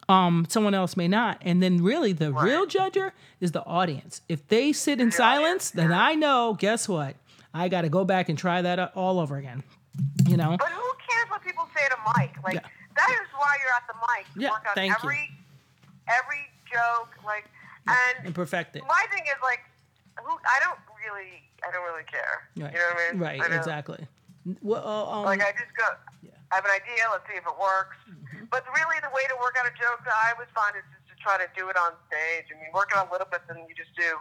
um, 0.09 0.45
someone 0.51 0.75
else 0.75 0.95
may 0.95 1.09
not. 1.09 1.39
And 1.41 1.63
then 1.63 1.83
really, 1.83 2.13
the 2.13 2.31
real 2.31 2.67
judger 2.67 3.13
is 3.41 3.53
the 3.53 3.65
audience. 3.65 4.21
If 4.29 4.47
they 4.49 4.73
sit 4.75 5.01
in 5.01 5.11
silence, 5.13 5.71
then 5.71 5.93
I 5.93 6.15
know. 6.15 6.55
Guess 6.59 6.91
what? 6.91 7.17
I 7.55 7.69
got 7.69 7.83
to 7.83 7.89
go 7.89 8.05
back 8.05 8.29
and 8.29 8.37
try 8.39 8.61
that 8.61 8.79
uh, 8.79 8.91
all 8.95 9.19
over 9.19 9.39
again. 9.39 9.63
You 10.29 10.37
know. 10.37 10.57
But 10.59 10.69
who 10.69 10.83
cares 11.09 11.31
what 11.31 11.43
people 11.43 11.67
say 11.75 11.89
to 11.89 11.97
Mike? 12.17 12.37
Like 12.45 12.55
Yeah. 12.57 12.61
That 12.97 13.11
is 13.11 13.29
why 13.35 13.57
you're 13.61 13.75
at 13.75 13.87
the 13.89 13.97
mic. 13.99 14.27
Yeah, 14.37 14.51
work 14.51 14.65
out 14.69 14.75
thank 14.75 14.91
you. 14.91 14.97
every 15.03 15.31
every 16.09 16.45
joke, 16.71 17.13
like 17.25 17.45
and 17.87 18.27
And 18.27 18.35
perfect 18.35 18.77
it. 18.77 18.83
my 18.87 19.05
thing 19.11 19.25
is 19.27 19.41
like 19.43 19.61
who 20.21 20.33
I 20.45 20.59
don't 20.61 20.79
really 21.03 21.43
I 21.63 21.71
don't 21.71 21.85
really 21.85 22.07
care. 22.07 22.49
Right. 22.59 22.73
You 22.73 22.79
know 22.79 22.89
what 22.91 22.99
I 22.99 23.13
mean? 23.13 23.21
Right. 23.23 23.41
I 23.41 23.57
Exactly. 23.57 24.07
Well, 24.61 24.83
uh, 24.83 25.15
um, 25.19 25.25
Like 25.25 25.43
I 25.43 25.53
just 25.55 25.71
go 25.79 25.87
Yeah. 26.23 26.35
I 26.51 26.59
have 26.59 26.65
an 26.67 26.75
idea, 26.75 27.07
let's 27.11 27.27
see 27.31 27.39
if 27.39 27.47
it 27.47 27.59
works. 27.59 27.97
Mm-hmm. 28.11 28.51
But 28.51 28.67
really 28.75 28.99
the 29.01 29.13
way 29.15 29.23
to 29.31 29.37
work 29.39 29.55
out 29.59 29.67
a 29.67 29.75
joke 29.79 30.03
that 30.05 30.15
I 30.15 30.33
always 30.35 30.51
find 30.55 30.75
is 30.77 30.85
just 30.91 31.07
to 31.11 31.15
try 31.23 31.39
to 31.39 31.47
do 31.55 31.71
it 31.71 31.77
on 31.79 31.95
stage. 32.11 32.51
I 32.51 32.59
mean 32.59 32.71
work 32.75 32.91
it 32.91 32.99
out 32.99 33.09
a 33.09 33.13
little 33.13 33.29
bit 33.31 33.43
then 33.49 33.63
you 33.69 33.75
just 33.75 33.95
do 33.95 34.19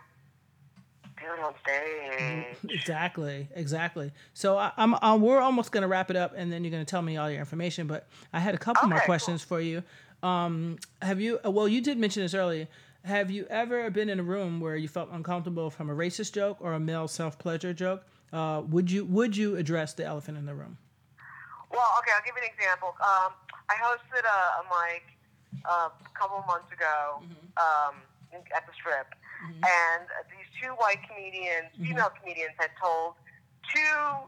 on 1.30 1.54
stage. 1.64 2.58
Exactly, 2.70 3.48
exactly. 3.56 4.12
So 4.34 4.58
I, 4.58 4.72
I'm, 4.78 4.96
i 5.02 5.16
we're 5.16 5.40
almost 5.40 5.72
gonna 5.72 5.88
wrap 5.88 6.10
it 6.10 6.16
up, 6.16 6.34
and 6.36 6.52
then 6.52 6.64
you're 6.64 6.72
gonna 6.72 6.86
tell 6.86 7.02
me 7.02 7.18
all 7.18 7.30
your 7.30 7.40
information. 7.40 7.88
But 7.88 8.08
I 8.34 8.40
had 8.40 8.54
a 8.56 8.58
couple 8.58 8.88
more 8.88 8.98
Okay, 8.98 9.06
cool. 9.06 9.12
questions 9.14 9.44
for 9.44 9.60
you. 9.62 9.84
Um, 10.24 10.78
have 11.02 11.20
you? 11.20 11.40
uh, 11.46 11.52
Well, 11.52 11.68
you 11.68 11.82
did 11.82 11.98
mention 11.98 12.24
this 12.24 12.34
earlier. 12.34 12.68
Have 13.04 13.32
you 13.32 13.46
ever 13.50 13.90
been 13.90 14.10
in 14.10 14.20
a 14.20 14.24
room 14.24 14.60
where 14.60 14.76
you 14.76 14.88
felt 14.88 15.10
uncomfortable 15.12 15.70
from 15.72 15.90
a 15.90 15.94
racist 15.96 16.34
joke 16.34 16.58
or 16.60 16.74
a 16.74 16.80
male 16.80 17.08
self 17.08 17.40
pleasure 17.40 17.74
joke? 17.74 18.04
Uh, 18.32 18.62
would 18.70 18.92
you 18.92 19.06
Would 19.06 19.36
you 19.36 19.56
address 19.58 19.94
the 19.94 20.06
elephant 20.06 20.38
in 20.38 20.46
the 20.46 20.54
room? 20.54 20.78
Well, 21.72 21.88
okay, 22.00 22.12
I'll 22.16 22.24
give 22.26 22.36
you 22.36 22.44
an 22.44 22.50
example. 22.54 22.90
Um, 23.02 23.34
I 23.70 23.76
hosted 23.82 24.24
a, 24.24 24.40
a 24.62 24.64
mic 24.70 25.04
uh, 25.66 25.90
a 25.90 26.20
couple 26.20 26.38
of 26.38 26.46
months 26.46 26.72
ago 26.72 27.24
um, 27.58 27.96
at 28.56 28.66
the 28.68 28.74
Strip, 28.74 29.08
and 29.48 30.04
these 30.30 30.41
two 30.60 30.70
white 30.82 31.00
comedians, 31.08 31.70
female 31.78 32.12
comedians, 32.20 32.54
had 32.58 32.72
told 32.82 33.14
two 33.74 34.28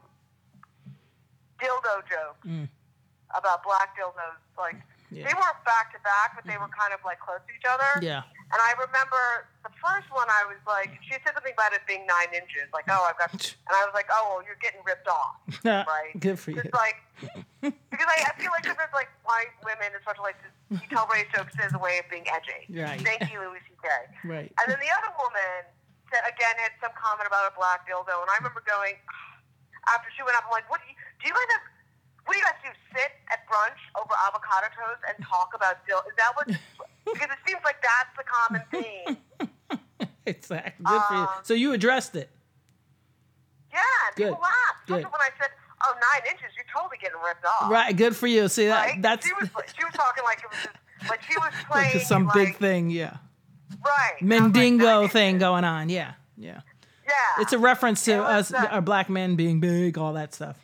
dildo 1.60 2.02
jokes 2.08 2.46
Mm. 2.46 2.68
about 3.36 3.62
black 3.62 3.96
dildos. 3.96 4.38
Like 4.58 4.76
Yeah. 5.10 5.26
they 5.28 5.34
weren't 5.34 5.62
back 5.64 5.92
to 5.92 5.98
back, 6.00 6.34
but 6.34 6.44
they 6.44 6.56
were 6.58 6.68
kind 6.68 6.92
of 6.92 7.00
like 7.04 7.18
close 7.20 7.40
to 7.46 7.52
each 7.54 7.64
other. 7.68 7.86
Yeah. 8.02 8.22
And 8.52 8.60
I 8.60 8.72
remember 8.78 9.48
the 9.62 9.70
first 9.80 10.10
one, 10.12 10.28
I 10.28 10.44
was 10.46 10.58
like, 10.66 10.90
she 11.02 11.12
said 11.24 11.32
something 11.34 11.52
about 11.54 11.72
it 11.72 11.80
being 11.86 12.06
nine 12.06 12.34
inches. 12.34 12.68
Like, 12.72 12.84
oh, 12.88 13.06
I've 13.08 13.18
got, 13.18 13.32
and 13.66 13.72
I 13.74 13.84
was 13.86 13.94
like, 13.94 14.06
oh, 14.12 14.34
well, 14.36 14.44
you're 14.44 14.58
getting 14.60 14.80
ripped 14.84 15.08
off, 15.08 15.36
right? 15.64 16.12
Good 16.18 16.38
for 16.38 16.50
you. 16.50 16.60
It's 16.60 16.74
like, 16.74 16.96
because 17.62 18.08
I, 18.10 18.26
I 18.28 18.32
feel 18.40 18.50
like 18.50 18.66
sometimes 18.66 18.92
like 18.92 19.08
white 19.24 19.54
women, 19.64 19.94
especially 19.98 20.22
like 20.34 20.38
this, 20.42 20.52
you 20.82 20.88
tell 20.90 21.06
race 21.12 21.26
jokes 21.34 21.54
as 21.62 21.72
a 21.74 21.78
way 21.78 21.98
of 21.98 22.10
being 22.10 22.26
edgy. 22.28 22.66
Right. 22.70 23.00
Thank 23.00 23.32
you, 23.32 23.40
Louis 23.40 23.62
C.K. 23.70 23.88
Right. 24.28 24.52
And 24.60 24.66
then 24.70 24.78
the 24.80 24.90
other 24.92 25.10
woman 25.18 25.64
said 26.14 26.22
again 26.30 26.54
had 26.62 26.70
some 26.78 26.94
comment 26.94 27.26
about 27.26 27.50
a 27.50 27.54
black 27.58 27.82
dildo, 27.90 28.14
and 28.22 28.30
I 28.30 28.38
remember 28.38 28.62
going 28.62 28.94
after 29.92 30.06
she 30.14 30.22
went 30.22 30.38
up, 30.38 30.46
I'm 30.46 30.54
like, 30.54 30.70
what 30.70 30.78
do 30.78 30.86
you 30.86 30.94
do? 31.18 31.26
You 31.26 31.34
guys 31.34 31.50
have 31.58 31.64
what 32.24 32.32
do 32.32 32.38
you 32.38 32.46
guys 32.46 32.60
do? 32.62 32.70
Sit 32.94 33.10
at 33.34 33.42
brunch 33.50 33.82
over 33.98 34.14
avocado 34.30 34.70
toast 34.72 35.02
and 35.10 35.18
talk 35.26 35.50
about 35.52 35.82
dildo? 35.84 36.06
Is 36.08 36.16
that 36.16 36.32
what? 36.38 36.46
because 37.04 37.28
it 37.34 37.40
seems 37.44 37.60
like 37.66 37.82
that's 37.82 38.14
the 38.14 38.24
common 38.24 38.62
theme. 38.70 39.18
Exactly. 40.26 40.84
Good 40.86 41.02
for 41.02 41.14
you. 41.14 41.20
Um, 41.20 41.28
So 41.42 41.52
you 41.52 41.72
addressed 41.74 42.16
it. 42.16 42.30
Yeah, 43.70 43.80
and 44.06 44.16
people 44.16 44.40
laughed. 44.40 44.86
Good. 44.86 45.02
when 45.04 45.20
I 45.20 45.28
said, 45.38 45.48
"Oh, 45.84 45.92
nine 45.94 46.22
inches, 46.32 46.48
you're 46.56 46.64
totally 46.74 46.96
getting 46.98 47.18
ripped 47.22 47.44
off." 47.44 47.70
Right. 47.70 47.94
Good 47.94 48.16
for 48.16 48.26
you. 48.26 48.48
See 48.48 48.66
that 48.68 48.86
Right? 48.86 49.02
that's 49.02 49.26
she 49.26 49.32
was 49.34 49.50
she 49.76 49.84
was 49.84 49.92
talking 49.92 50.24
like 50.24 50.38
it 50.38 50.48
was 50.50 50.58
just, 50.62 51.10
like 51.10 51.22
she 51.22 51.36
was 51.36 51.52
like 51.70 51.90
playing 51.90 52.04
some 52.06 52.30
big 52.32 52.56
thing. 52.56 52.88
Yeah. 52.88 53.16
Right? 53.84 54.12
And 54.20 54.32
I 54.32 54.36
was 54.36 55.04
like, 55.04 55.12
thing 55.12 55.38
going 55.38 55.64
on. 55.64 55.88
Yeah. 55.88 56.12
Yeah. 56.36 56.60
Yeah, 57.06 57.12
It's 57.42 57.52
a 57.52 57.58
reference 57.58 58.02
to 58.06 58.12
It 58.12 58.18
us, 58.20 58.50
uh, 58.52 58.66
our 58.70 58.80
black 58.80 59.10
men 59.10 59.36
being 59.36 59.60
big, 59.60 59.98
all 59.98 60.14
that 60.14 60.32
stuff. 60.32 60.56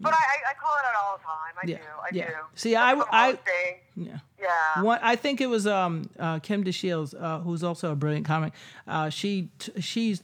But 0.00 0.12
I, 0.12 0.16
I, 0.16 0.50
I 0.50 0.54
call 0.60 0.74
it 0.76 0.84
out 0.86 1.02
all 1.02 1.16
the 1.16 1.22
time. 1.24 1.54
I 1.62 1.66
Yeah, 1.66 1.76
do. 1.78 1.82
I 1.82 2.08
yeah. 2.12 2.26
do. 2.26 2.34
See, 2.54 2.76
I- 2.76 2.94
That's 2.94 3.08
I- 3.10 3.28
I'm. 3.30 3.38
Yeah. 3.96 4.18
Yeah. 4.38 4.82
One, 4.82 4.98
I 5.02 5.16
think 5.16 5.40
it 5.40 5.46
was 5.48 5.66
um, 5.66 6.08
uh, 6.18 6.38
Kim 6.40 6.62
DeShields, 6.62 7.14
uh, 7.20 7.40
who's 7.40 7.64
also 7.64 7.90
a 7.90 7.96
brilliant 7.96 8.26
comic. 8.26 8.52
Uh, 8.86 9.08
she 9.10 9.48
t- 9.58 9.80
she's 9.80 10.22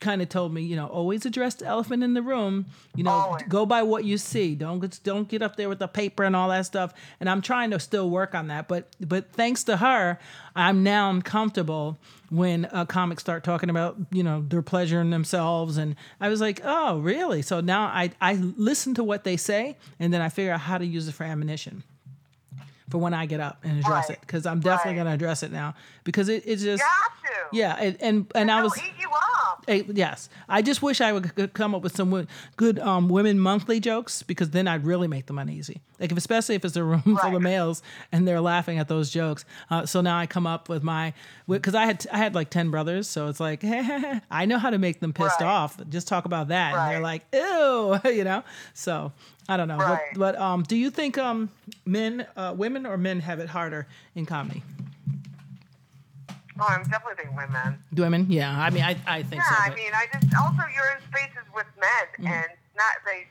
kind 0.00 0.22
of 0.22 0.28
told 0.28 0.52
me, 0.54 0.62
you 0.62 0.76
know, 0.76 0.86
always 0.86 1.26
address 1.26 1.54
the 1.54 1.66
elephant 1.66 2.02
in 2.02 2.14
the 2.14 2.22
room. 2.22 2.66
You 2.94 3.04
know, 3.04 3.10
Always. 3.10 3.42
go 3.48 3.66
by 3.66 3.82
what 3.82 4.04
you 4.04 4.18
see. 4.18 4.54
Don't 4.54 4.80
get, 4.80 4.98
don't 5.04 5.28
get 5.28 5.42
up 5.42 5.56
there 5.56 5.68
with 5.68 5.78
the 5.78 5.88
paper 5.88 6.24
and 6.24 6.34
all 6.36 6.48
that 6.50 6.66
stuff. 6.66 6.92
And 7.20 7.28
I'm 7.28 7.42
trying 7.42 7.70
to 7.72 7.80
still 7.80 8.08
work 8.10 8.34
on 8.34 8.48
that. 8.48 8.68
But 8.68 8.88
but 9.00 9.32
thanks 9.32 9.64
to 9.64 9.76
her, 9.78 10.18
I'm 10.56 10.82
now 10.82 11.20
comfortable 11.20 11.98
when 12.30 12.66
uh, 12.66 12.84
comics 12.84 13.22
start 13.22 13.42
talking 13.44 13.70
about 13.70 13.96
you 14.10 14.22
know 14.22 14.44
their 14.48 14.62
pleasure 14.62 15.00
in 15.00 15.10
themselves. 15.10 15.76
And 15.76 15.96
I 16.20 16.28
was 16.28 16.40
like, 16.40 16.60
oh 16.64 16.98
really? 16.98 17.42
So 17.42 17.60
now 17.60 17.82
I 17.84 18.10
I 18.20 18.34
listen 18.34 18.94
to 18.94 19.04
what 19.04 19.24
they 19.24 19.36
say, 19.36 19.76
and 20.00 20.12
then 20.12 20.20
I 20.20 20.28
figure 20.28 20.52
out 20.52 20.60
how 20.60 20.78
to 20.78 20.86
use 20.86 21.08
it 21.08 21.12
for 21.12 21.24
ammunition 21.24 21.82
for 22.90 22.96
when 22.98 23.12
I 23.12 23.26
get 23.26 23.38
up 23.38 23.58
and 23.64 23.78
address 23.78 24.08
Right. 24.08 24.16
it 24.16 24.20
because 24.22 24.46
I'm 24.46 24.60
definitely 24.60 24.92
Right. 24.92 25.04
going 25.04 25.06
to 25.08 25.12
address 25.12 25.42
it 25.42 25.52
now 25.52 25.74
because 26.04 26.30
it, 26.30 26.42
it's 26.46 26.62
just 26.62 26.82
You 26.82 26.88
have 26.88 27.22
to. 27.50 27.56
yeah 27.56 27.76
and 27.78 27.96
and, 28.00 28.32
and 28.34 28.50
I 28.50 28.62
was 28.62 28.72
eat 29.68 29.74
you 29.74 29.80
up. 29.80 29.88
enough. 29.88 29.96
Hey, 29.96 30.00
yes, 30.00 30.28
I 30.48 30.62
just 30.62 30.82
wish 30.82 31.00
I 31.00 31.12
would 31.12 31.52
come 31.54 31.74
up 31.74 31.82
with 31.82 31.96
some 31.96 32.26
good 32.56 32.78
um, 32.78 33.08
women 33.08 33.38
monthly 33.38 33.80
jokes 33.80 34.22
because 34.22 34.50
then 34.50 34.66
I'd 34.68 34.84
really 34.84 35.08
make 35.08 35.26
them 35.26 35.38
uneasy. 35.38 35.80
Like, 36.00 36.12
if, 36.12 36.18
especially 36.18 36.54
if 36.54 36.64
it's 36.64 36.76
a 36.76 36.84
room 36.84 37.02
full 37.02 37.36
of 37.36 37.42
males 37.42 37.82
and 38.12 38.26
they're 38.26 38.40
laughing 38.40 38.78
at 38.78 38.88
those 38.88 39.10
jokes. 39.10 39.44
Uh, 39.70 39.84
so 39.86 40.00
now 40.00 40.16
I 40.18 40.26
come 40.26 40.46
up 40.46 40.68
with 40.68 40.82
my 40.82 41.12
because 41.48 41.74
I 41.74 41.86
had 41.86 42.06
I 42.12 42.18
had 42.18 42.34
like 42.34 42.50
ten 42.50 42.70
brothers, 42.70 43.08
so 43.08 43.26
it's 43.28 43.40
like 43.40 43.60
I 44.30 44.44
know 44.46 44.58
how 44.58 44.70
to 44.70 44.78
make 44.78 45.00
them 45.00 45.12
pissed 45.12 45.40
Right. 45.40 45.46
off. 45.48 45.76
Just 45.90 46.08
talk 46.08 46.24
about 46.24 46.48
that, 46.48 46.74
and 46.74 46.90
they're 46.92 47.00
like, 47.00 47.22
ew, 47.32 47.98
you 48.12 48.24
know. 48.24 48.42
So 48.74 49.12
I 49.48 49.56
don't 49.56 49.68
know, 49.68 49.78
Right. 49.78 49.98
but, 50.14 50.34
but 50.34 50.40
um, 50.40 50.62
do 50.62 50.76
you 50.76 50.90
think 50.90 51.16
um, 51.18 51.48
men, 51.86 52.26
uh, 52.36 52.54
women, 52.56 52.84
or 52.86 52.96
men 52.98 53.20
have 53.20 53.40
it 53.40 53.48
harder 53.48 53.86
in 54.14 54.26
comedy? 54.26 54.62
Oh, 56.60 56.66
I'm 56.68 56.82
definitely 56.84 57.14
thinking 57.16 57.36
women. 57.36 57.78
Do 57.94 58.02
women? 58.02 58.26
Yeah, 58.28 58.50
I 58.50 58.70
mean, 58.70 58.82
I 58.82 58.96
I 59.06 59.22
think 59.22 59.42
Yeah, 59.42 59.48
so. 59.48 59.54
Yeah, 59.66 59.72
I 59.72 59.74
mean, 59.76 59.92
I 59.94 60.04
just 60.12 60.26
also 60.34 60.62
you're 60.74 60.90
in 60.96 61.00
spaces 61.06 61.46
with 61.54 61.66
men 61.78 62.06
Mm-hmm. 62.18 62.26
and 62.26 62.50
not 62.76 62.94
they. 63.06 63.26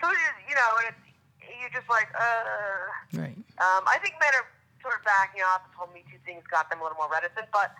So 0.00 0.10
you- 0.10 0.38
you 0.48 0.54
know, 0.56 0.70
and 0.82 0.88
it's 0.90 1.02
you're 1.60 1.70
just 1.70 1.88
like, 1.88 2.08
uh. 2.18 3.20
right. 3.22 3.36
Um, 3.62 3.82
I 3.86 3.98
think 4.02 4.14
men 4.20 4.34
are 4.34 4.46
sort 4.82 4.94
of 4.98 5.04
backing 5.04 5.42
off. 5.42 5.62
This 5.66 5.74
whole 5.78 5.88
Me 5.94 6.02
Too 6.10 6.18
thing's 6.26 6.42
got 6.50 6.68
them 6.70 6.80
a 6.80 6.82
little 6.82 6.98
more 6.98 7.08
reticent, 7.10 7.46
but 7.52 7.70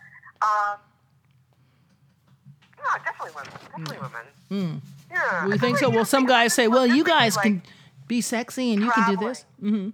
um, 0.40 0.78
no, 2.78 3.04
definitely 3.04 3.32
women. 3.34 3.52
Definitely 3.70 3.98
women. 3.98 4.82
Yeah. 5.10 5.46
We 5.46 5.58
think 5.58 5.78
so. 5.78 5.90
Well, 5.90 6.04
some 6.04 6.26
guys 6.26 6.54
say, 6.54 6.68
"Well, 6.68 6.86
you 6.86 7.02
guys 7.04 7.34
like, 7.36 7.42
can 7.44 7.62
be 8.06 8.20
sexy 8.20 8.72
and 8.72 8.82
you 8.82 8.90
can 8.92 9.10
do 9.10 9.16
this." 9.26 9.44
Mm-hmm. 9.62 9.90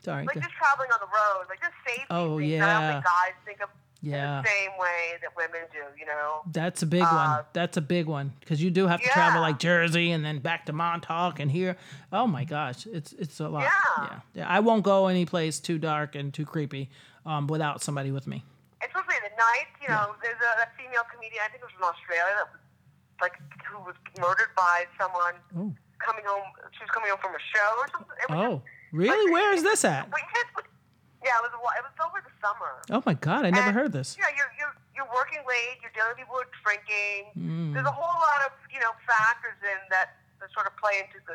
Sorry. 0.00 0.24
like 0.24 0.36
just 0.40 0.50
traveling 0.54 0.90
on 0.92 1.00
the 1.00 1.06
road, 1.06 1.46
like 1.48 1.60
just 1.60 1.74
safety 1.86 2.06
Oh, 2.10 2.38
things. 2.38 2.58
that 2.60 2.68
I 2.68 2.72
don't 2.72 2.82
yeah. 2.82 2.92
think 2.92 3.04
guys 3.04 3.34
think 3.44 3.60
of 3.62 3.68
Yeah. 4.00 4.42
the 4.42 4.48
same 4.48 4.70
way 4.78 5.18
that 5.22 5.30
women 5.36 5.66
do. 5.72 5.82
You 5.98 6.06
know. 6.06 6.42
That's 6.52 6.82
a 6.82 6.86
big 6.86 7.02
one. 7.02 7.10
Uh, 7.12 7.42
That's 7.52 7.76
a 7.76 7.80
big 7.82 8.06
one 8.06 8.32
because 8.40 8.62
you 8.62 8.70
do 8.70 8.86
have 8.86 9.00
to 9.02 9.08
travel 9.08 9.40
like 9.40 9.58
Jersey 9.58 10.12
and 10.12 10.24
then 10.24 10.38
back 10.38 10.66
to 10.66 10.72
Montauk 10.72 11.40
and 11.40 11.50
here. 11.50 11.76
Oh 12.12 12.26
my 12.26 12.44
gosh, 12.44 12.86
it's 12.86 13.12
it's 13.14 13.40
a 13.40 13.48
lot. 13.48 13.62
Yeah. 13.62 14.04
yeah. 14.04 14.20
Yeah. 14.34 14.48
I 14.48 14.60
won't 14.60 14.84
go 14.84 15.08
any 15.08 15.26
place 15.26 15.58
too 15.60 15.78
dark 15.78 16.14
and 16.14 16.32
too 16.32 16.46
creepy 16.46 16.90
um, 17.26 17.46
without 17.48 17.82
somebody 17.82 18.10
with 18.12 18.26
me. 18.26 18.44
especially 18.82 19.16
at 19.26 19.36
night, 19.36 19.66
you 19.82 19.88
know, 19.88 20.14
there's 20.22 20.38
a, 20.40 20.52
a 20.62 20.66
female 20.78 21.02
comedian, 21.12 21.42
I 21.44 21.48
think 21.50 21.60
it 21.62 21.66
was 21.66 21.74
from 21.76 21.90
Australia, 21.90 22.32
that 22.38 22.48
was 22.54 22.60
like 23.20 23.34
who 23.66 23.78
was 23.82 23.96
murdered 24.20 24.54
by 24.56 24.86
someone 24.96 25.34
Oh. 25.58 25.74
coming 25.98 26.22
home. 26.24 26.46
She 26.72 26.84
was 26.86 26.90
coming 26.94 27.10
home 27.10 27.18
from 27.20 27.34
a 27.34 27.42
show 27.52 27.70
or 27.82 27.86
something. 27.90 28.16
It 28.22 28.30
was 28.30 28.62
Really? 28.92 29.30
Where 29.32 29.52
is 29.54 29.62
this 29.62 29.84
at? 29.84 30.08
Yeah, 31.24 31.30
it 31.38 31.42
was 31.42 31.52
it 31.52 31.82
was 31.82 31.92
over 32.06 32.22
the 32.24 32.32
summer. 32.40 32.72
Oh 32.90 33.02
my 33.04 33.14
God, 33.14 33.44
I 33.44 33.50
never 33.50 33.68
And, 33.68 33.76
heard 33.76 33.92
this. 33.92 34.16
You 34.16 34.22
know, 34.22 34.30
you're 34.36 34.52
you're 34.58 34.74
you're 34.96 35.10
working 35.14 35.40
late. 35.46 35.78
You're 35.82 35.90
dealing 35.92 36.10
with 36.10 36.18
people 36.18 36.34
who 36.36 36.40
are 36.40 36.54
drinking. 36.64 37.34
Mm. 37.36 37.74
There's 37.74 37.86
a 37.86 37.90
whole 37.90 38.20
lot 38.20 38.46
of 38.46 38.52
you 38.72 38.80
know 38.80 38.92
factors 39.06 39.58
in 39.62 39.78
that 39.90 40.16
that 40.40 40.48
sort 40.54 40.66
of 40.66 40.76
play 40.76 41.00
into 41.00 41.18
the. 41.26 41.34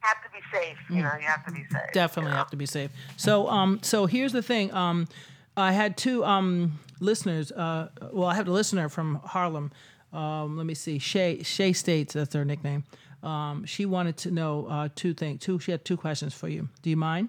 Have 0.00 0.16
to 0.24 0.30
be 0.32 0.42
safe. 0.52 0.78
You 0.90 1.02
know, 1.04 1.12
you 1.20 1.28
have 1.28 1.46
to 1.46 1.52
be 1.52 1.60
safe. 1.70 1.80
Mm. 1.80 1.92
Definitely 1.92 2.30
you 2.30 2.34
know? 2.34 2.38
have 2.38 2.50
to 2.50 2.56
be 2.56 2.66
safe. 2.66 2.90
So, 3.16 3.48
um, 3.48 3.78
so 3.82 4.06
here's 4.06 4.32
the 4.32 4.42
thing. 4.42 4.74
Um, 4.74 5.06
I 5.56 5.70
had 5.70 5.96
two 5.96 6.24
um 6.24 6.80
listeners. 6.98 7.52
Uh, 7.52 7.88
well, 8.10 8.28
I 8.28 8.34
have 8.34 8.48
a 8.48 8.50
listener 8.50 8.88
from 8.88 9.20
Harlem. 9.24 9.70
Um, 10.12 10.56
let 10.56 10.66
me 10.66 10.74
see. 10.74 10.98
Shay 10.98 11.42
Shay 11.44 11.72
States. 11.72 12.14
That's 12.14 12.34
her 12.34 12.44
nickname. 12.44 12.82
Um, 13.22 13.64
she 13.64 13.86
wanted 13.86 14.16
to 14.18 14.30
know 14.30 14.66
uh, 14.66 14.88
two 14.94 15.14
things. 15.14 15.40
Two. 15.40 15.58
She 15.58 15.70
had 15.70 15.84
two 15.84 15.96
questions 15.96 16.34
for 16.34 16.48
you. 16.48 16.68
Do 16.82 16.90
you 16.90 16.96
mind? 16.96 17.28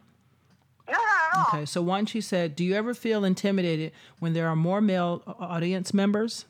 No, 0.88 0.94
not 0.94 1.02
at 1.02 1.38
all. 1.38 1.46
Okay. 1.54 1.66
So 1.66 1.82
one, 1.82 2.06
she 2.06 2.20
said, 2.22 2.56
"Do 2.56 2.64
you 2.64 2.74
ever 2.74 2.94
feel 2.94 3.24
intimidated 3.24 3.91
when 4.20 4.34
there 4.34 4.48
are 4.48 4.56
more 4.56 4.82
male 4.82 5.22
audience 5.39 5.94
members?" 5.94 6.46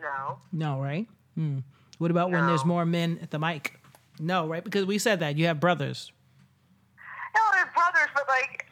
No. 0.00 0.38
No, 0.52 0.80
right? 0.80 1.08
Hmm. 1.34 1.60
What 1.98 2.10
about 2.10 2.30
when 2.30 2.46
there's 2.46 2.64
more 2.64 2.84
men 2.84 3.18
at 3.22 3.30
the 3.30 3.38
mic? 3.38 3.80
No, 4.18 4.46
right? 4.46 4.62
Because 4.62 4.84
we 4.84 4.98
said 4.98 5.20
that 5.20 5.36
you 5.36 5.46
have 5.46 5.58
brothers. 5.58 6.12
No, 7.34 7.40
they're 7.52 7.72
brothers, 7.74 8.10
but 8.14 8.28
like, 8.28 8.66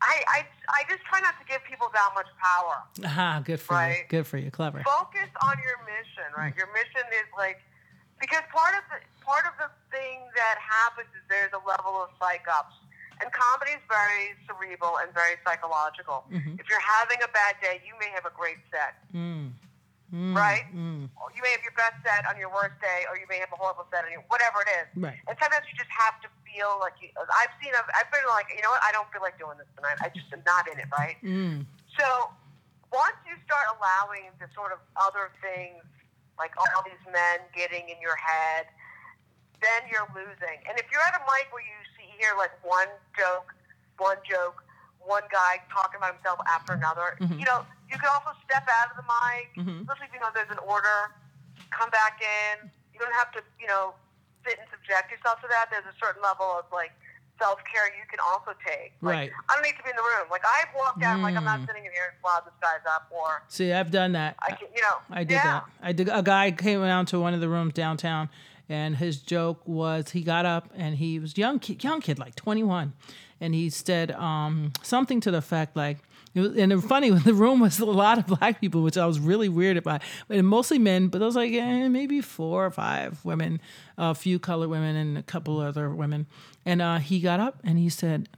I, 0.00 0.22
I, 0.28 0.46
I 0.68 0.82
just 0.90 1.02
try 1.06 1.20
not 1.20 1.38
to 1.38 1.44
give 1.46 1.62
people 1.64 1.88
that 1.94 2.10
much 2.14 2.26
power. 2.42 2.82
Aha, 3.04 3.42
good 3.44 3.60
for 3.60 3.74
you. 3.88 4.02
Good 4.08 4.26
for 4.26 4.38
you. 4.38 4.50
Clever. 4.50 4.82
Focus 4.82 5.30
on 5.42 5.56
your 5.62 5.78
mission, 5.86 6.26
right? 6.36 6.54
Your 6.56 6.66
mission 6.74 7.06
is 7.14 7.28
like, 7.38 7.62
because 8.20 8.42
part 8.52 8.74
of 8.74 8.82
the 8.90 8.98
part 9.22 9.44
of 9.46 9.54
the 9.58 9.70
thing 9.90 10.22
that 10.34 10.56
happens 10.62 11.08
is 11.14 11.22
there's 11.28 11.52
a 11.54 11.62
level 11.66 11.98
of 12.02 12.10
psych 12.18 12.46
ups, 12.50 12.74
and 13.22 13.30
comedy 13.32 13.72
is 13.78 13.82
very 13.90 14.34
cerebral 14.46 14.98
and 15.02 15.10
very 15.14 15.34
psychological. 15.46 16.24
If 16.30 16.66
you're 16.70 16.82
having 16.82 17.18
a 17.22 17.30
bad 17.34 17.56
day, 17.62 17.82
you 17.86 17.94
may 17.98 18.10
have 18.14 18.26
a 18.26 18.34
great 18.34 18.58
set, 18.70 18.98
Mm. 19.14 19.52
Right? 20.12 20.66
Or 21.18 21.28
You 21.34 21.42
may 21.42 21.50
have 21.50 21.64
your 21.66 21.74
best 21.74 21.98
set 22.06 22.26
on 22.30 22.38
your 22.38 22.50
worst 22.52 22.78
day, 22.78 23.06
or 23.10 23.18
you 23.18 23.26
may 23.26 23.42
have 23.42 23.50
a 23.50 23.58
horrible 23.58 23.86
set 23.90 24.06
on 24.06 24.12
your 24.14 24.22
whatever 24.30 24.62
it 24.62 24.70
is. 24.70 24.88
Right. 24.94 25.18
And 25.26 25.34
sometimes 25.38 25.66
you 25.66 25.74
just 25.74 25.90
have 25.90 26.18
to 26.22 26.28
feel 26.46 26.78
like 26.78 26.94
you. 27.02 27.10
I've 27.16 27.52
seen. 27.58 27.74
I've, 27.74 27.88
I've 27.92 28.10
been 28.14 28.24
like, 28.30 28.46
you 28.54 28.62
know 28.62 28.70
what? 28.70 28.82
I 28.86 28.94
don't 28.94 29.10
feel 29.10 29.22
like 29.22 29.38
doing 29.38 29.58
this 29.58 29.70
tonight. 29.74 29.98
I 30.00 30.08
just 30.14 30.30
am 30.30 30.46
not 30.46 30.70
in 30.70 30.78
it, 30.78 30.88
right? 30.94 31.18
Mm. 31.20 31.66
So 31.98 32.06
once 32.94 33.18
you 33.26 33.34
start 33.44 33.66
allowing 33.76 34.30
the 34.38 34.46
sort 34.54 34.70
of 34.70 34.78
other 34.96 35.34
things, 35.42 35.82
like 36.38 36.54
all 36.56 36.82
these 36.86 37.02
men 37.10 37.42
getting 37.56 37.88
in 37.90 37.98
your 37.98 38.16
head, 38.16 38.70
then 39.60 39.88
you're 39.90 40.06
losing. 40.12 40.58
And 40.68 40.78
if 40.78 40.86
you're 40.92 41.02
at 41.02 41.16
a 41.16 41.24
mic 41.26 41.50
where 41.50 41.64
you 41.64 41.78
see 41.96 42.06
hear 42.20 42.36
like 42.36 42.52
one 42.64 42.88
joke, 43.16 43.52
one 43.98 44.20
joke, 44.24 44.62
one 45.06 45.22
guy 45.30 45.62
talking 45.70 45.98
about 46.02 46.14
himself 46.14 46.38
after 46.50 46.74
another, 46.74 47.16
Mhm. 47.22 47.38
you 47.38 47.46
know, 47.46 47.64
you 47.88 47.96
can 47.98 48.10
also 48.10 48.34
step 48.44 48.66
out 48.68 48.90
of 48.90 48.96
the 48.98 49.06
mic, 49.06 49.46
Mhm. 49.56 49.80
especially 49.86 50.06
if 50.06 50.12
you 50.14 50.20
know 50.20 50.30
there's 50.34 50.50
an 50.50 50.58
order, 50.58 51.14
come 51.70 51.90
back 51.90 52.20
in. 52.20 52.70
You 52.92 52.98
don't 53.00 53.14
have 53.14 53.30
to, 53.32 53.40
you 53.60 53.66
know, 53.66 53.94
sit 54.44 54.58
and 54.58 54.66
subject 54.70 55.10
yourself 55.10 55.40
to 55.42 55.48
that. 55.48 55.70
There's 55.70 55.86
a 55.86 55.96
certain 56.02 56.22
level 56.22 56.46
of 56.58 56.66
like 56.72 56.92
self 57.38 57.60
care 57.70 57.86
you 57.94 58.02
can 58.08 58.18
also 58.20 58.52
take. 58.66 58.94
Like, 59.02 59.12
Right. 59.14 59.32
I 59.50 59.54
don't 59.54 59.62
need 59.62 59.76
to 59.76 59.82
be 59.82 59.90
in 59.90 59.96
the 59.96 60.02
room. 60.02 60.26
Like 60.30 60.42
I've 60.46 60.74
walked 60.74 61.02
out, 61.02 61.20
like 61.20 61.36
I'm 61.36 61.44
not 61.44 61.60
Mm. 61.60 61.66
sitting 61.66 61.84
in 61.84 61.92
here 61.92 62.16
while 62.22 62.40
this 62.42 62.54
guy's 62.62 62.80
up, 62.88 63.06
or 63.10 63.42
See, 63.48 63.72
I've 63.72 63.90
done 63.90 64.12
that. 64.12 64.36
I 64.42 64.52
can, 64.52 64.68
you 64.74 64.80
know, 64.82 64.98
I 65.10 65.22
did 65.24 65.34
yeah. 65.34 65.42
that. 65.42 65.64
I 65.82 65.92
did. 65.92 66.08
A 66.08 66.22
guy 66.22 66.50
came 66.50 66.80
down 66.82 67.04
to 67.06 67.20
one 67.20 67.34
of 67.34 67.40
the 67.40 67.48
rooms 67.48 67.74
downtown, 67.74 68.30
and 68.70 68.96
his 68.96 69.18
joke 69.18 69.60
was 69.66 70.10
he 70.10 70.22
got 70.22 70.46
up 70.46 70.70
and 70.74 70.96
he 70.96 71.18
was 71.18 71.36
young, 71.36 71.60
young 71.62 72.00
kid, 72.00 72.18
like 72.18 72.34
twenty 72.36 72.62
one, 72.62 72.94
and 73.40 73.54
he 73.54 73.70
said 73.70 74.10
um, 74.12 74.72
something 74.82 75.20
to 75.20 75.30
the 75.30 75.38
effect 75.38 75.76
like. 75.76 75.98
Was, 76.34 76.54
and 76.58 76.70
it 76.70 76.74
was 76.74 76.84
funny, 76.84 77.08
the 77.24 77.32
room 77.32 77.60
was 77.60 77.78
a 77.78 77.86
lot 77.86 78.18
of 78.18 78.26
black 78.26 78.60
people, 78.60 78.82
which 78.82 78.98
I 78.98 79.06
was 79.06 79.18
really 79.18 79.48
weird 79.48 79.78
about, 79.78 80.02
and 80.28 80.46
mostly 80.46 80.78
men. 80.78 81.08
But 81.08 81.22
I 81.22 81.24
was 81.24 81.34
like, 81.34 81.50
eh, 81.52 81.88
maybe 81.88 82.20
four 82.20 82.66
or 82.66 82.70
five 82.70 83.24
women, 83.24 83.58
a 83.96 84.14
few 84.14 84.38
colored 84.38 84.68
women, 84.68 84.96
and 84.96 85.16
a 85.16 85.22
couple 85.22 85.60
other 85.60 85.88
women. 85.88 86.26
And 86.66 86.82
uh, 86.82 86.98
he 86.98 87.20
got 87.20 87.40
up 87.40 87.58
and 87.64 87.78
he 87.78 87.88
said, 87.88 88.28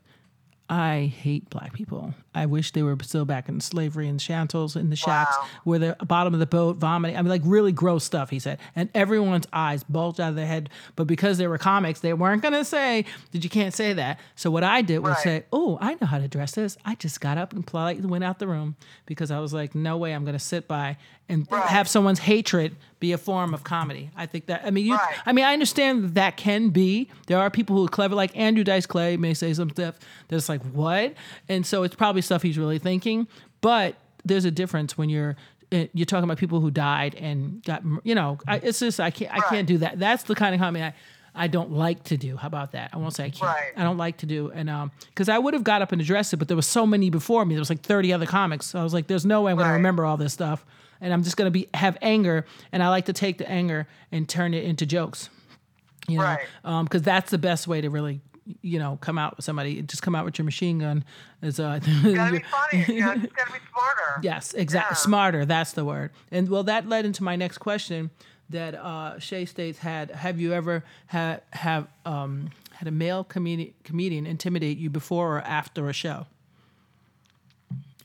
I 0.71 1.13
hate 1.23 1.49
black 1.49 1.73
people. 1.73 2.13
I 2.35 2.45
wish 2.47 2.73
they 2.73 2.83
were 2.83 2.97
still 3.03 3.25
back 3.25 3.49
in 3.49 3.61
slavery 3.61 4.07
and 4.07 4.21
shantles 4.21 4.77
in 4.77 4.91
the 4.91 4.97
shacks 4.97 5.35
Wow. 5.41 5.47
where 5.65 5.79
they're 5.79 5.97
bottom 6.07 6.35
of 6.35 6.41
the 6.41 6.47
boat 6.47 6.77
vomiting. 6.77 7.17
I 7.17 7.23
mean, 7.23 7.31
like 7.31 7.41
really 7.45 7.73
gross 7.73 8.05
stuff, 8.05 8.29
he 8.31 8.39
said. 8.39 8.59
And 8.77 8.91
everyone's 8.95 9.47
eyes 9.53 9.83
bulged 9.83 10.21
out 10.21 10.29
of 10.31 10.35
their 10.37 10.47
head. 10.47 10.69
But 10.95 11.07
because 11.07 11.39
they 11.39 11.47
were 11.49 11.57
comics, 11.59 12.01
they 12.01 12.13
weren't 12.13 12.43
going 12.43 12.53
to 12.55 12.65
say 12.67 13.07
that 13.33 13.43
you 13.43 13.51
can't 13.51 13.73
say 13.75 13.95
that. 13.95 14.21
So 14.37 14.51
what 14.51 14.63
I 14.63 14.83
did 14.83 14.99
was 15.01 15.13
Right. 15.15 15.23
say, 15.25 15.45
oh, 15.53 15.79
I 15.81 15.95
know 15.95 16.07
how 16.07 16.19
to 16.19 16.25
address 16.25 16.53
this. 16.55 16.77
I 16.85 16.95
just 16.97 17.21
got 17.21 17.39
up 17.39 17.53
and 17.55 17.67
politely 17.67 18.07
went 18.07 18.23
out 18.25 18.39
the 18.39 18.47
room 18.47 18.77
because 19.07 19.31
I 19.31 19.41
was 19.41 19.53
like, 19.55 19.75
no 19.75 19.97
way 19.97 20.13
I'm 20.15 20.25
going 20.25 20.35
to 20.35 20.39
sit 20.39 20.69
by 20.69 20.99
and 21.31 21.47
Right. 21.51 21.65
have 21.67 21.89
someone's 21.89 22.21
hatred 22.21 22.77
be 23.01 23.13
a 23.13 23.19
form 23.19 23.55
of 23.55 23.63
comedy. 23.65 24.11
I 24.17 24.27
think 24.27 24.47
that, 24.47 24.63
I 24.65 24.71
mean, 24.71 24.85
you, 24.87 24.95
Right. 24.97 25.15
I 25.25 25.33
mean, 25.33 25.45
I 25.45 25.53
understand 25.53 26.03
that, 26.05 26.15
that 26.15 26.37
can 26.37 26.71
be. 26.71 27.09
There 27.27 27.39
are 27.39 27.49
people 27.51 27.77
who 27.77 27.85
are 27.85 27.89
clever, 27.89 28.15
like 28.15 28.37
Andrew 28.37 28.65
Dice 28.65 28.87
Clay 28.87 29.17
may 29.17 29.35
say 29.35 29.53
some 29.55 29.71
stuff 29.71 29.97
that's 30.29 30.49
like, 30.49 30.58
what? 30.67 31.15
And 31.49 31.65
so 31.67 31.83
it's 31.83 31.95
probably 31.95 32.23
stuff 32.23 32.43
he's 32.43 32.59
really 32.59 32.79
thinking. 32.79 33.27
But 33.61 33.97
there's 34.25 34.45
a 34.45 34.51
difference 34.51 34.97
when 34.99 35.09
you're 35.09 35.37
eh, 35.73 35.87
you're 35.95 36.07
talking 36.07 36.25
about 36.25 36.39
people 36.39 36.61
who 36.61 36.71
died 36.71 37.15
and 37.17 37.63
got, 37.65 37.83
you 38.05 38.15
know, 38.15 38.39
I, 38.47 38.57
it's 38.59 38.79
just 38.81 39.01
I 39.01 39.11
can't 39.11 39.33
I 39.33 39.39
Right. 39.39 39.49
can't 39.49 39.67
do 39.69 39.79
that. 39.79 39.99
That's 39.99 40.23
the 40.25 40.35
kind 40.35 40.55
of 40.55 40.61
comedy 40.61 40.85
I, 40.85 40.95
I 41.35 41.47
don't 41.47 41.71
like 41.73 42.05
to 42.05 42.17
do. 42.17 42.37
How 42.37 42.47
about 42.49 42.73
that? 42.73 42.91
I 42.93 42.97
won't 42.97 43.15
say 43.15 43.27
I 43.27 43.31
can't. 43.31 43.43
Right. 43.43 43.73
I 43.77 43.83
don't 43.85 43.97
like 43.99 44.17
to 44.19 44.27
do, 44.27 44.51
and 44.51 44.69
um, 44.69 44.91
because 45.07 45.29
I 45.29 45.39
would 45.39 45.55
have 45.55 45.63
got 45.65 45.83
up 45.83 45.93
and 45.93 46.01
addressed 46.01 46.33
it, 46.33 46.39
but 46.39 46.49
there 46.49 46.57
was 46.57 46.67
so 46.67 46.85
many 46.87 47.11
before 47.11 47.45
me. 47.45 47.55
There 47.55 47.61
was 47.61 47.71
like 47.71 47.83
30 47.83 48.13
other 48.13 48.27
comics. 48.27 48.67
So 48.67 48.81
I 48.81 48.83
was 48.83 48.93
like, 48.95 49.07
there's 49.07 49.25
no 49.27 49.43
way 49.43 49.53
I'm 49.53 49.59
going 49.59 49.69
to 49.69 49.75
remember 49.75 50.05
all 50.05 50.17
this 50.17 50.33
stuff, 50.33 50.65
and 51.01 51.13
I'm 51.13 51.23
just 51.23 51.37
going 51.37 51.47
to 51.47 51.53
be 51.53 51.69
have 51.75 51.97
anger, 52.03 52.45
and 52.73 52.83
I 52.83 52.89
like 52.89 53.05
to 53.07 53.13
take 53.13 53.39
the 53.39 53.49
anger 53.49 53.87
and 54.11 54.29
turn 54.29 54.53
it 54.55 54.65
into 54.65 54.85
jokes 54.87 55.31
you 56.09 56.17
know, 56.17 56.25
Right. 56.25 56.85
because 56.85 57.03
that's 57.03 57.31
the 57.31 57.37
best 57.39 57.69
way 57.69 57.83
to 57.83 57.91
really, 57.91 58.21
you 58.63 58.79
know, 58.79 58.99
come 59.01 59.19
out 59.19 59.37
with 59.37 59.45
somebody. 59.45 59.83
Just 59.83 60.03
come 60.03 60.15
out 60.15 60.25
with 60.25 60.39
your 60.39 60.45
machine 60.45 60.79
gun. 60.79 61.05
Is 61.43 61.61
uh, 61.61 61.81
You 62.03 62.15
gotta 62.15 62.33
be 62.33 62.45
funny. 62.45 62.85
You 62.97 63.01
know, 63.01 63.15
just 63.17 63.35
gotta 63.35 63.53
be 63.53 63.59
smarter. 63.71 64.21
yes, 64.23 64.55
exactly. 64.55 64.95
Yeah. 64.95 64.99
Smarter. 64.99 65.45
That's 65.45 65.73
the 65.73 65.85
word. 65.85 66.11
And 66.31 66.49
well, 66.49 66.65
that 66.65 66.89
led 66.89 67.05
into 67.05 67.23
my 67.23 67.37
next 67.37 67.59
question. 67.59 68.11
That 68.51 68.75
uh, 68.75 69.19
Shay 69.19 69.45
States 69.45 69.79
had. 69.79 70.11
Have 70.11 70.41
you 70.41 70.55
ever 70.55 70.83
had 71.07 71.43
have 71.51 71.87
um, 72.07 72.51
had 72.73 72.89
a 72.89 72.91
male 72.91 73.23
comedi- 73.25 73.75
comedian 73.85 74.27
intimidate 74.27 74.79
you 74.79 74.89
before 74.89 75.37
or 75.37 75.41
after 75.43 75.89
a 75.89 75.93
show? 75.93 76.27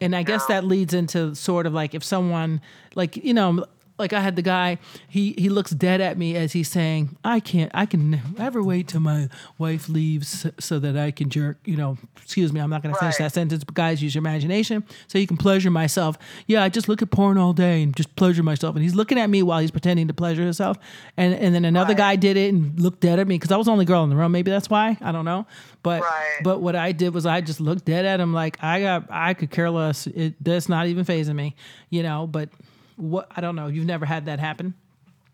and 0.01 0.15
I 0.15 0.23
guess 0.23 0.45
that 0.47 0.65
leads 0.65 0.93
into 0.93 1.33
sort 1.33 1.65
of 1.65 1.73
like 1.73 1.93
if 1.93 2.03
someone 2.03 2.59
like 2.95 3.15
you 3.15 3.33
know 3.33 3.65
like 3.99 4.11
I 4.11 4.21
had 4.21 4.35
the 4.35 4.41
guy 4.41 4.79
he 5.07 5.33
he 5.37 5.49
looks 5.49 5.71
dead 5.71 6.01
at 6.01 6.17
me 6.17 6.35
as 6.35 6.53
he's 6.53 6.67
saying 6.69 7.15
I 7.23 7.39
can't 7.39 7.71
I 7.73 7.85
can 7.85 8.21
never 8.37 8.63
wait 8.63 8.87
till 8.87 8.99
my 9.01 9.29
wife 9.57 9.87
leaves 9.87 10.45
so 10.59 10.79
that 10.79 10.97
I 10.97 11.11
can 11.11 11.29
jerk 11.29 11.57
you 11.65 11.77
know 11.77 11.97
excuse 12.21 12.51
me 12.51 12.59
I'm 12.59 12.69
not 12.69 12.81
going 12.81 12.93
to 12.93 12.99
finish 12.99 13.17
that 13.17 13.33
sentence 13.33 13.63
but 13.63 13.75
guys 13.75 14.01
use 14.01 14.15
your 14.15 14.21
imagination 14.21 14.83
so 15.07 15.17
you 15.19 15.27
can 15.27 15.37
pleasure 15.37 15.69
myself 15.69 16.17
yeah 16.47 16.63
I 16.63 16.69
just 16.69 16.89
look 16.89 17.01
at 17.01 17.11
porn 17.11 17.37
all 17.37 17.53
day 17.53 17.83
and 17.83 17.95
just 17.95 18.15
pleasure 18.15 18.43
myself 18.43 18.75
and 18.75 18.83
he's 18.83 18.95
looking 18.95 19.19
at 19.19 19.29
me 19.29 19.43
while 19.43 19.59
he's 19.59 19.71
pretending 19.71 20.07
to 20.07 20.13
pleasure 20.13 20.43
himself 20.43 20.77
and 21.15 21.33
and 21.35 21.53
then 21.53 21.63
another 21.65 21.89
Right. 21.93 21.97
guy 21.97 22.15
did 22.15 22.35
it 22.37 22.51
and 22.53 22.79
looked 22.79 23.01
dead 23.01 23.19
at 23.19 23.27
me 23.27 23.35
because 23.35 23.51
I 23.51 23.57
was 23.57 23.67
the 23.67 23.71
only 23.73 23.85
girl 23.85 24.03
in 24.03 24.09
the 24.09 24.15
room 24.15 24.31
maybe 24.31 24.49
that's 24.51 24.69
why 24.69 24.97
I 25.01 25.11
don't 25.11 25.25
know 25.25 25.45
but 25.83 26.01
Right. 26.01 26.39
but 26.43 26.61
what 26.61 26.75
I 26.75 26.93
did 26.93 27.13
was 27.13 27.25
I 27.25 27.41
just 27.41 27.59
looked 27.61 27.85
dead 27.85 28.05
at 28.05 28.19
him 28.19 28.33
like 28.33 28.57
I 28.63 28.81
got 28.81 29.05
I 29.11 29.33
could 29.35 29.51
care 29.51 29.69
less. 29.69 30.07
It 30.07 30.33
that's 30.43 30.67
not 30.69 30.87
even 30.87 31.03
phasing 31.05 31.35
me, 31.35 31.55
you 31.89 32.03
know. 32.03 32.25
But 32.25 32.49
what 32.97 33.27
I 33.35 33.41
don't 33.41 33.55
know. 33.55 33.67
You've 33.67 33.85
never 33.85 34.05
had 34.05 34.25
that 34.25 34.39
happen, 34.39 34.73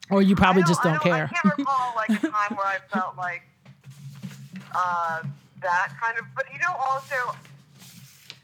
or 0.10 0.22
you 0.22 0.36
probably 0.36 0.64
I 0.64 0.68
just 0.68 0.86
I 0.86 0.92
don't 0.92 1.02
care. 1.02 1.30
I 1.32 1.36
can't 1.48 1.58
recall 1.58 1.94
like 1.96 2.10
a 2.10 2.28
time 2.28 2.56
where 2.58 2.68
I 2.68 2.78
felt 2.92 3.18
like 3.18 3.44
uh, 4.76 5.22
that 5.62 5.94
kind 6.02 6.18
of. 6.20 6.26
But 6.36 6.46
you 6.54 6.60
know, 6.60 6.74
also, 6.90 7.16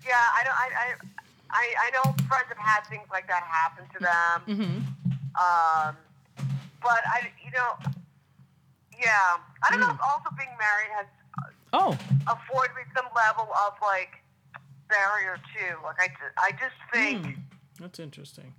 yeah, 0.05 0.13
I 0.15 0.43
don't. 0.43 0.53
I, 0.53 0.69
I 0.77 0.95
I 1.51 1.73
I 1.87 1.91
know 1.91 2.13
friends 2.27 2.45
have 2.49 2.57
had 2.57 2.81
things 2.89 3.07
like 3.11 3.27
that 3.27 3.43
happen 3.43 3.85
to 3.93 3.99
them. 3.99 4.41
Mm-hmm. 4.47 4.77
Um, 5.35 5.97
but 6.81 7.01
I, 7.07 7.29
you 7.43 7.51
know, 7.51 7.73
yeah, 9.01 9.37
I 9.63 9.71
don't 9.71 9.79
know 9.79 9.87
Mm. 9.87 9.95
if 9.95 10.01
also 10.01 10.29
being 10.37 10.49
married 10.57 10.91
has 10.95 11.05
oh, 11.73 11.97
afforded 12.27 12.73
me 12.75 12.83
some 12.95 13.05
level 13.15 13.49
of 13.67 13.73
like 13.81 14.21
barrier 14.87 15.37
too. 15.53 15.75
Like 15.83 15.97
I, 15.99 16.47
I 16.47 16.51
just 16.51 16.75
think. 16.93 17.25
Hmm. 17.25 17.41
that's 17.79 17.99
interesting. 17.99 18.53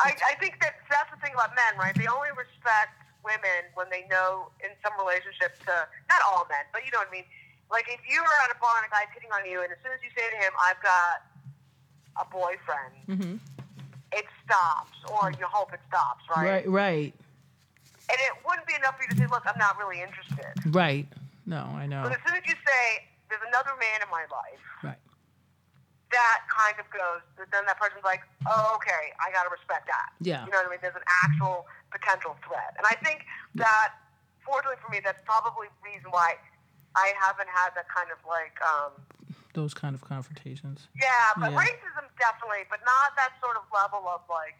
I, 0.00 0.16
I 0.32 0.34
think 0.40 0.56
that 0.64 0.80
that's 0.88 1.10
the 1.12 1.20
thing 1.20 1.36
about 1.36 1.52
men, 1.52 1.76
right? 1.76 1.92
They 1.98 2.08
only 2.08 2.32
respect 2.32 2.96
women 3.22 3.68
when 3.76 3.86
they 3.92 4.08
know 4.08 4.50
in 4.64 4.72
some 4.82 4.96
relationship 4.98 5.54
to 5.68 5.74
not 6.10 6.20
all 6.26 6.48
men, 6.48 6.64
but 6.72 6.82
you 6.84 6.90
know 6.90 6.98
what 7.04 7.12
I 7.12 7.22
mean. 7.22 7.28
Like 7.70 7.86
if 7.88 8.00
you 8.08 8.20
are 8.20 8.38
at 8.44 8.50
a 8.52 8.58
bar 8.60 8.82
and 8.82 8.88
a 8.88 8.92
guy's 8.92 9.08
hitting 9.14 9.30
on 9.32 9.44
you, 9.48 9.62
and 9.64 9.70
as 9.72 9.78
soon 9.84 9.92
as 9.96 10.00
you 10.04 10.10
say 10.12 10.26
to 10.28 10.38
him, 10.40 10.52
"I've 10.60 10.80
got 10.84 11.24
a 12.20 12.26
boyfriend," 12.28 12.96
Mm-hmm. 13.08 13.34
it 14.12 14.26
stops, 14.44 14.96
or 15.08 15.32
you 15.40 15.46
hope 15.48 15.72
it 15.72 15.80
stops, 15.88 16.24
right? 16.28 16.66
Right, 16.66 16.68
right, 16.68 17.12
And 18.12 18.18
it 18.20 18.32
wouldn't 18.44 18.66
be 18.68 18.74
enough 18.76 18.96
for 19.00 19.04
you 19.04 19.10
to 19.12 19.16
say, 19.16 19.26
"Look, 19.30 19.44
I'm 19.48 19.56
not 19.56 19.78
really 19.78 20.02
interested." 20.02 20.52
right. 20.74 21.08
No, 21.46 21.64
I 21.74 21.86
know. 21.86 22.02
But 22.04 22.12
as 22.12 22.22
soon 22.26 22.36
as 22.36 22.44
you 22.46 22.54
say, 22.60 22.84
"There's 23.30 23.42
another 23.48 23.72
man 23.80 23.98
in 24.04 24.10
my 24.12 24.26
life," 24.28 24.62
Right. 24.82 25.01
That 26.12 26.44
kind 26.52 26.76
of 26.78 26.86
goes. 26.92 27.20
Then 27.50 27.64
that 27.66 27.80
person's 27.80 28.04
like, 28.04 28.22
"Oh, 28.46 28.76
okay, 28.78 29.10
I 29.18 29.32
got 29.32 29.44
to 29.44 29.52
respect 29.52 29.88
that." 29.88 30.12
Yeah. 30.20 30.44
You 30.46 30.52
know 30.52 30.60
what 30.62 30.68
I 30.68 30.76
mean? 30.76 30.82
There's 30.84 30.94
an 30.96 31.08
actual 31.24 31.66
potential 31.90 32.36
threat, 32.46 32.76
and 32.78 32.86
I 32.86 32.94
think 33.04 33.24
that, 33.56 33.96
fortunately 34.46 34.78
for 34.84 34.88
me, 34.92 35.00
that's 35.04 35.20
probably 35.24 35.68
the 35.68 35.82
reason 35.84 36.08
why 36.12 36.36
I 36.94 37.12
haven't 37.20 37.48
had 37.48 37.72
that 37.74 37.88
kind 37.88 38.08
of 38.12 38.20
like, 38.28 38.56
um, 38.60 38.92
Those 39.56 39.72
kind 39.74 39.94
of 39.96 40.00
confrontations. 40.04 40.88
yeah, 40.96 41.08
but 41.36 41.52
Yeah. 41.52 41.58
racism 41.64 42.04
definitely, 42.20 42.64
but 42.68 42.80
not 42.84 43.16
that 43.16 43.32
sort 43.40 43.56
of 43.56 43.64
level 43.72 44.04
of 44.08 44.20
like 44.28 44.56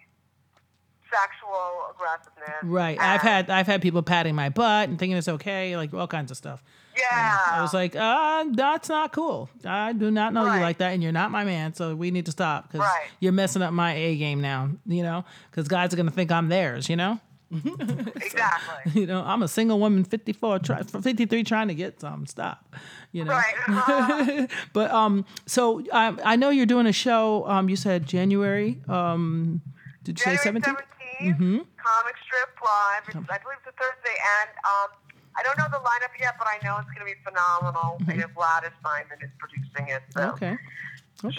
sexual 1.11 1.93
aggressiveness. 1.93 2.63
Right. 2.65 2.99
I've 2.99 3.21
had 3.21 3.51
I've 3.51 3.67
had 3.67 3.83
people 3.83 4.03
patting 4.03 4.35
my 4.35 4.49
butt 4.49 4.89
and 4.89 4.99
thinking 4.99 5.17
it's 5.17 5.29
okay, 5.29 5.77
like 5.77 5.93
all 5.93 6.07
kinds 6.09 6.31
of 6.31 6.37
stuff. 6.37 6.63
Yeah. 6.97 7.39
I 7.53 7.63
was 7.63 7.73
like, 7.75 7.97
uh, 7.97 8.45
that's 8.53 8.89
not 8.89 9.13
cool. 9.13 9.49
I 9.65 9.93
do 9.93 10.11
not 10.11 10.33
know 10.33 10.45
you 10.45 10.61
like 10.61 10.79
that, 10.79 10.93
and 10.93 11.03
you're 11.03 11.13
not 11.13 11.31
my 11.31 11.45
man. 11.45 11.75
So 11.75 11.95
we 11.95 12.11
need 12.11 12.27
to 12.27 12.33
stop 12.33 12.65
because 12.69 12.81
Right. 12.81 13.09
you're 13.21 13.33
messing 13.33 13.63
up 13.63 13.73
my 13.73 13.95
A 13.95 14.17
game 14.17 14.41
now. 14.41 14.71
You 14.87 15.03
know, 15.03 15.25
because 15.51 15.69
guys 15.69 15.93
are 15.93 15.97
gonna 15.97 16.11
think 16.11 16.31
I'm 16.31 16.49
theirs. 16.49 16.89
You 16.89 16.97
know. 16.97 17.21
exactly. 18.17 19.03
You 19.03 19.07
know, 19.07 19.23
I'm 19.23 19.43
a 19.43 19.49
single 19.49 19.79
woman, 19.79 20.05
54, 20.05 20.59
try, 20.61 20.83
53, 20.83 21.45
trying 21.45 21.69
to 21.69 21.75
get 21.75 22.01
some. 22.01 22.27
Stop. 22.27 22.75
You 23.13 23.25
know. 23.25 23.33
Right. 23.33 24.49
But 24.73 24.91
um, 24.91 25.25
so 25.47 25.83
I 25.93 26.17
I 26.25 26.37
know 26.37 26.51
you're 26.51 26.67
doing 26.67 26.87
a 26.87 26.93
show. 26.93 27.47
Um, 27.47 27.69
you 27.69 27.77
said 27.77 28.07
January. 28.07 28.81
Um, 28.89 29.61
did 30.03 30.19
you 30.19 30.25
say 30.25 30.37
January 30.43 30.61
17th? 30.63 30.77
17th, 30.77 30.87
Mm-hmm. 31.23 31.59
comic 31.79 32.17
strip 32.25 32.51
live. 32.65 33.03
It's, 33.07 33.17
I 33.31 33.39
believe 33.39 33.59
it's 33.65 33.69
a 33.69 33.73
Thursday, 33.79 34.17
and 34.41 34.51
um, 34.67 34.89
I 35.37 35.43
don't 35.43 35.57
know 35.59 35.67
the 35.71 35.79
lineup 35.83 36.13
yet, 36.21 36.35
but 36.39 36.47
I 36.47 36.59
know 36.65 36.77
it's 36.79 36.87
going 36.91 37.07
to 37.07 37.11
be 37.15 37.19
phenomenal. 37.25 37.99
And 38.09 38.35
Gladys 38.35 38.71
Simon 38.83 39.19
is 39.23 39.31
producing 39.39 39.89
it. 39.89 40.03
So 40.13 40.21
Mm-hmm. 40.21 40.45
Okay. 40.45 40.57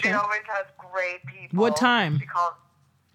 She 0.00 0.12
always 0.12 0.40
has 0.48 0.66
great 0.78 1.24
people. 1.26 1.58
What 1.60 1.76
time? 1.76 2.18
She 2.18 2.24
calls 2.26 2.54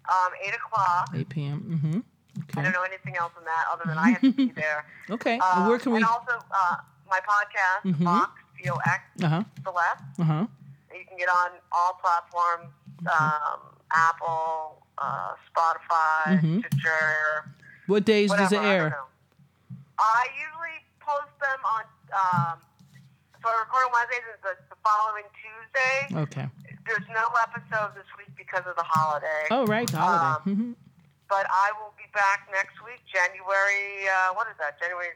um, 0.08 0.30
8 0.46 0.54
o'clock. 0.54 1.08
8 1.14 1.28
p.m. 1.28 1.80
Mm-hmm. 1.84 2.58
I 2.58 2.62
don't 2.62 2.72
know 2.72 2.82
anything 2.82 3.16
else 3.16 3.32
than 3.34 3.44
that 3.44 3.64
other 3.72 3.82
than 3.86 3.98
I 3.98 4.10
have 4.10 4.20
to 4.20 4.32
be 4.32 4.46
there. 4.56 4.84
Okay. 5.10 5.38
Uh, 5.42 5.66
Where 5.66 5.78
can 5.80 5.92
we? 5.92 5.96
And 5.98 6.06
also 6.06 6.32
uh, 6.50 6.76
my 7.10 7.18
podcast, 7.20 7.92
Mhm. 7.92 8.04
Vox, 8.04 8.30
V-O-X, 8.62 9.02
Uh 9.24 9.28
huh. 9.28 9.44
Celeste. 9.64 10.02
Uh 10.20 10.24
huh. 10.24 10.46
You 10.94 11.04
can 11.08 11.18
get 11.18 11.28
on 11.28 11.50
all 11.72 11.98
platforms, 12.00 12.70
um, 13.10 13.60
Apple, 13.92 14.86
uh, 14.98 15.32
Spotify, 15.50 16.38
Mhm. 16.40 16.58
Stitcher, 16.66 17.52
What 17.88 18.04
days 18.04 18.30
whatever. 18.30 18.48
does 18.48 18.52
it 18.52 18.64
air? 18.64 18.98
I 20.00 20.26
usually 20.36 20.78
post 21.00 21.32
them 21.40 21.60
on. 21.64 21.84
Um, 22.10 22.56
so 23.40 23.48
I 23.48 23.54
record 23.64 23.84
on 23.88 23.92
Wednesdays 23.92 24.26
and 24.32 24.40
the, 24.44 24.54
the 24.68 24.78
following 24.84 25.28
Tuesday. 25.36 25.96
Okay. 26.28 26.46
There's 26.88 27.08
no 27.12 27.24
episode 27.44 27.94
this 27.96 28.08
week 28.18 28.28
because 28.36 28.64
of 28.66 28.76
the 28.76 28.84
holiday. 28.84 29.46
Oh, 29.50 29.64
right. 29.66 29.88
the 29.88 29.96
Holiday. 30.00 30.50
Mhm. 30.50 30.74
But 31.28 31.46
I 31.48 31.70
will 31.78 31.94
be 31.96 32.04
back 32.12 32.48
next 32.50 32.74
week, 32.84 33.00
January. 33.06 34.08
Uh, 34.10 34.34
what 34.34 34.48
is 34.50 34.56
that? 34.58 34.80
January 34.80 35.14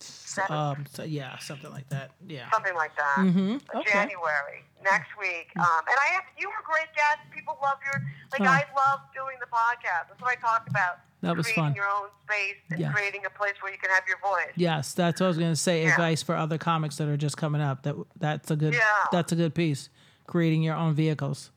seventh, 0.00 0.50
Um. 0.50 0.84
So, 0.92 1.02
yeah, 1.04 1.38
something 1.38 1.70
like 1.70 1.88
that. 1.90 2.10
Yeah. 2.26 2.50
something 2.50 2.74
like 2.74 2.94
that. 2.96 3.16
Mm-hmm. 3.18 3.56
Okay. 3.78 3.90
January 3.92 4.64
next 4.82 5.10
week. 5.18 5.48
Um, 5.56 5.64
and 5.88 5.96
I 6.02 6.12
have 6.14 6.24
you 6.38 6.48
were 6.48 6.62
great 6.64 6.88
guest. 6.94 7.18
People 7.34 7.56
love 7.62 7.78
your 7.84 8.02
like 8.32 8.40
Oh. 8.42 8.44
I 8.52 8.64
love 8.76 9.00
doing 9.14 9.36
the 9.40 9.46
podcast. 9.46 10.08
That's 10.08 10.20
what 10.20 10.30
I 10.30 10.40
talked 10.40 10.68
about. 10.68 10.98
That 11.22 11.36
was 11.36 11.46
creating 11.46 11.64
fun. 11.64 11.74
your 11.74 11.86
own 11.86 12.08
space 12.28 12.56
and 12.70 12.80
Yeah. 12.80 12.92
creating 12.92 13.22
a 13.24 13.30
place 13.30 13.54
where 13.62 13.72
you 13.72 13.78
can 13.78 13.88
have 13.90 14.02
your 14.06 14.18
voice. 14.18 14.52
Yes, 14.56 14.92
that's 14.92 15.20
what 15.20 15.26
I 15.26 15.28
was 15.28 15.38
gonna 15.38 15.56
say. 15.56 15.84
Yeah. 15.84 15.92
Advice 15.92 16.22
for 16.22 16.34
other 16.36 16.58
comics 16.58 16.96
that 16.96 17.08
are 17.08 17.16
just 17.16 17.36
coming 17.38 17.62
up. 17.62 17.82
That 17.84 17.94
that's 18.18 18.50
a 18.50 18.56
good. 18.56 18.74
Yeah. 18.74 18.80
That's 19.12 19.32
a 19.32 19.36
good 19.36 19.54
piece. 19.54 19.88
Creating 20.26 20.62
your 20.62 20.74
own 20.74 20.94
vehicles. 20.94 21.50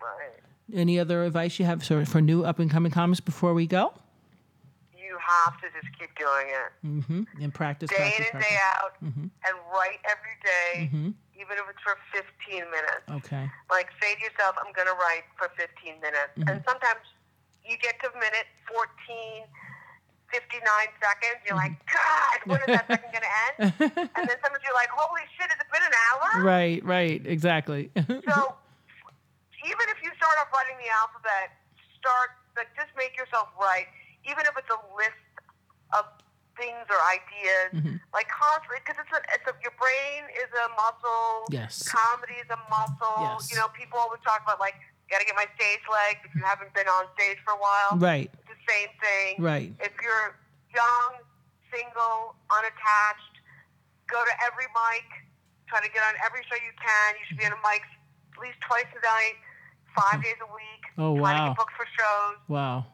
Right. 0.00 0.40
Any 0.74 0.98
other 0.98 1.24
advice 1.24 1.58
you 1.58 1.64
have 1.66 1.82
for, 1.82 2.04
for 2.04 2.20
new 2.20 2.44
up 2.44 2.58
and 2.58 2.70
coming 2.70 2.90
comics 2.92 3.20
before 3.20 3.54
we 3.54 3.66
go? 3.66 3.92
Have 5.20 5.60
to 5.60 5.68
just 5.76 5.92
keep 5.98 6.10
doing 6.16 6.48
it. 6.48 6.70
Mm-hmm. 6.84 7.42
And 7.44 7.52
practice. 7.52 7.90
Day 7.90 7.96
practice, 7.96 8.18
in 8.18 8.24
and 8.24 8.32
practice. 8.40 8.50
day 8.50 8.58
out 8.80 8.92
Mhm. 9.04 9.26
and 9.46 9.54
write 9.72 10.00
every 10.08 10.36
day, 10.42 10.88
Mhm. 10.90 11.14
even 11.36 11.54
if 11.60 11.64
it's 11.68 11.82
for 11.84 11.96
15 12.12 12.64
minutes. 12.70 13.04
Okay. 13.24 13.44
Like 13.70 13.88
say 14.00 14.14
to 14.16 14.20
yourself, 14.20 14.56
I'm 14.58 14.72
going 14.72 14.88
to 14.88 14.94
write 14.98 15.24
for 15.36 15.48
15 15.56 16.00
minutes. 16.00 16.32
Mm-hmm. 16.36 16.48
And 16.48 16.64
sometimes 16.66 17.04
you 17.64 17.76
get 17.78 18.00
to 18.02 18.10
a 18.10 18.14
minute 18.18 18.48
14, 18.66 19.46
59 20.32 20.62
seconds. 21.02 21.38
You're 21.46 21.56
like, 21.58 21.74
God, 21.90 22.36
when 22.46 22.60
is 22.62 22.66
that 22.74 22.86
second 22.90 23.10
going 23.12 23.26
to 23.26 23.34
end? 23.36 24.10
And 24.16 24.22
then 24.28 24.38
sometimes 24.42 24.62
you're 24.64 24.74
like, 24.78 24.90
holy 24.90 25.22
shit, 25.38 25.50
has 25.50 25.58
it 25.60 25.68
been 25.70 25.82
an 25.84 25.96
hour? 26.10 26.42
Right. 26.42 26.80
Right. 26.84 27.20
Exactly. 27.26 27.90
So 28.30 28.56
even 29.66 29.86
if 29.92 30.00
you 30.02 30.08
start 30.16 30.34
off 30.40 30.48
writing 30.56 30.78
the 30.80 30.88
alphabet, 31.04 31.52
start, 32.00 32.32
like, 32.56 32.72
just 32.74 32.88
make 32.96 33.12
yourself 33.16 33.48
write, 33.60 33.92
even 34.24 34.44
if 34.46 34.54
it's 34.56 34.70
a 34.70 34.80
list 34.96 35.26
of 35.96 36.04
things 36.58 36.84
or 36.92 36.98
ideas, 37.08 37.70
Mhm. 37.80 38.00
like 38.12 38.28
constantly, 38.28 38.78
because 38.84 39.00
it's 39.00 39.12
a, 39.16 39.20
it's 39.32 39.46
a, 39.48 39.54
your 39.64 39.72
brain 39.80 40.28
is 40.36 40.50
a 40.52 40.68
muscle. 40.76 41.46
Yes. 41.48 41.88
Comedy 41.88 42.34
is 42.36 42.50
a 42.52 42.60
muscle. 42.68 43.16
Yes. 43.40 43.50
You 43.50 43.56
know, 43.56 43.68
people 43.72 43.98
always 43.98 44.20
talk 44.22 44.42
about 44.44 44.60
like, 44.60 44.76
got 45.08 45.18
to 45.20 45.26
get 45.26 45.34
my 45.34 45.46
stage 45.56 45.80
legs 45.90 46.20
if 46.24 46.34
you 46.36 46.42
haven't 46.44 46.72
been 46.74 46.86
on 46.86 47.06
stage 47.16 47.38
for 47.44 47.54
a 47.54 47.60
while. 47.60 47.96
right. 47.98 48.30
It's 48.32 48.48
the 48.48 48.60
same 48.68 48.90
thing. 49.00 49.42
Right. 49.42 49.72
If 49.80 49.92
you're 50.02 50.36
young, 50.74 51.24
single, 51.72 52.36
unattached, 52.50 53.34
go 54.06 54.22
to 54.22 54.34
every 54.44 54.66
mic. 54.70 55.06
Try 55.66 55.80
to 55.80 55.88
get 55.90 56.02
on 56.02 56.14
every 56.26 56.42
show 56.44 56.56
you 56.56 56.74
can. 56.76 57.08
You 57.18 57.24
should 57.26 57.38
be 57.38 57.46
on 57.46 57.52
a 57.52 57.62
mic 57.64 57.82
at 58.36 58.38
least 58.42 58.60
twice 58.60 58.86
a 58.90 59.00
night, 59.02 59.36
five 59.96 60.22
days 60.22 60.36
a 60.42 60.50
week. 60.52 60.82
Oh, 60.98 61.12
wow. 61.12 61.20
Try 61.22 61.32
to 61.38 61.48
get 61.50 61.56
booked 61.56 61.72
for 61.78 61.86
shows. 61.96 62.36
Wow. 62.48 62.86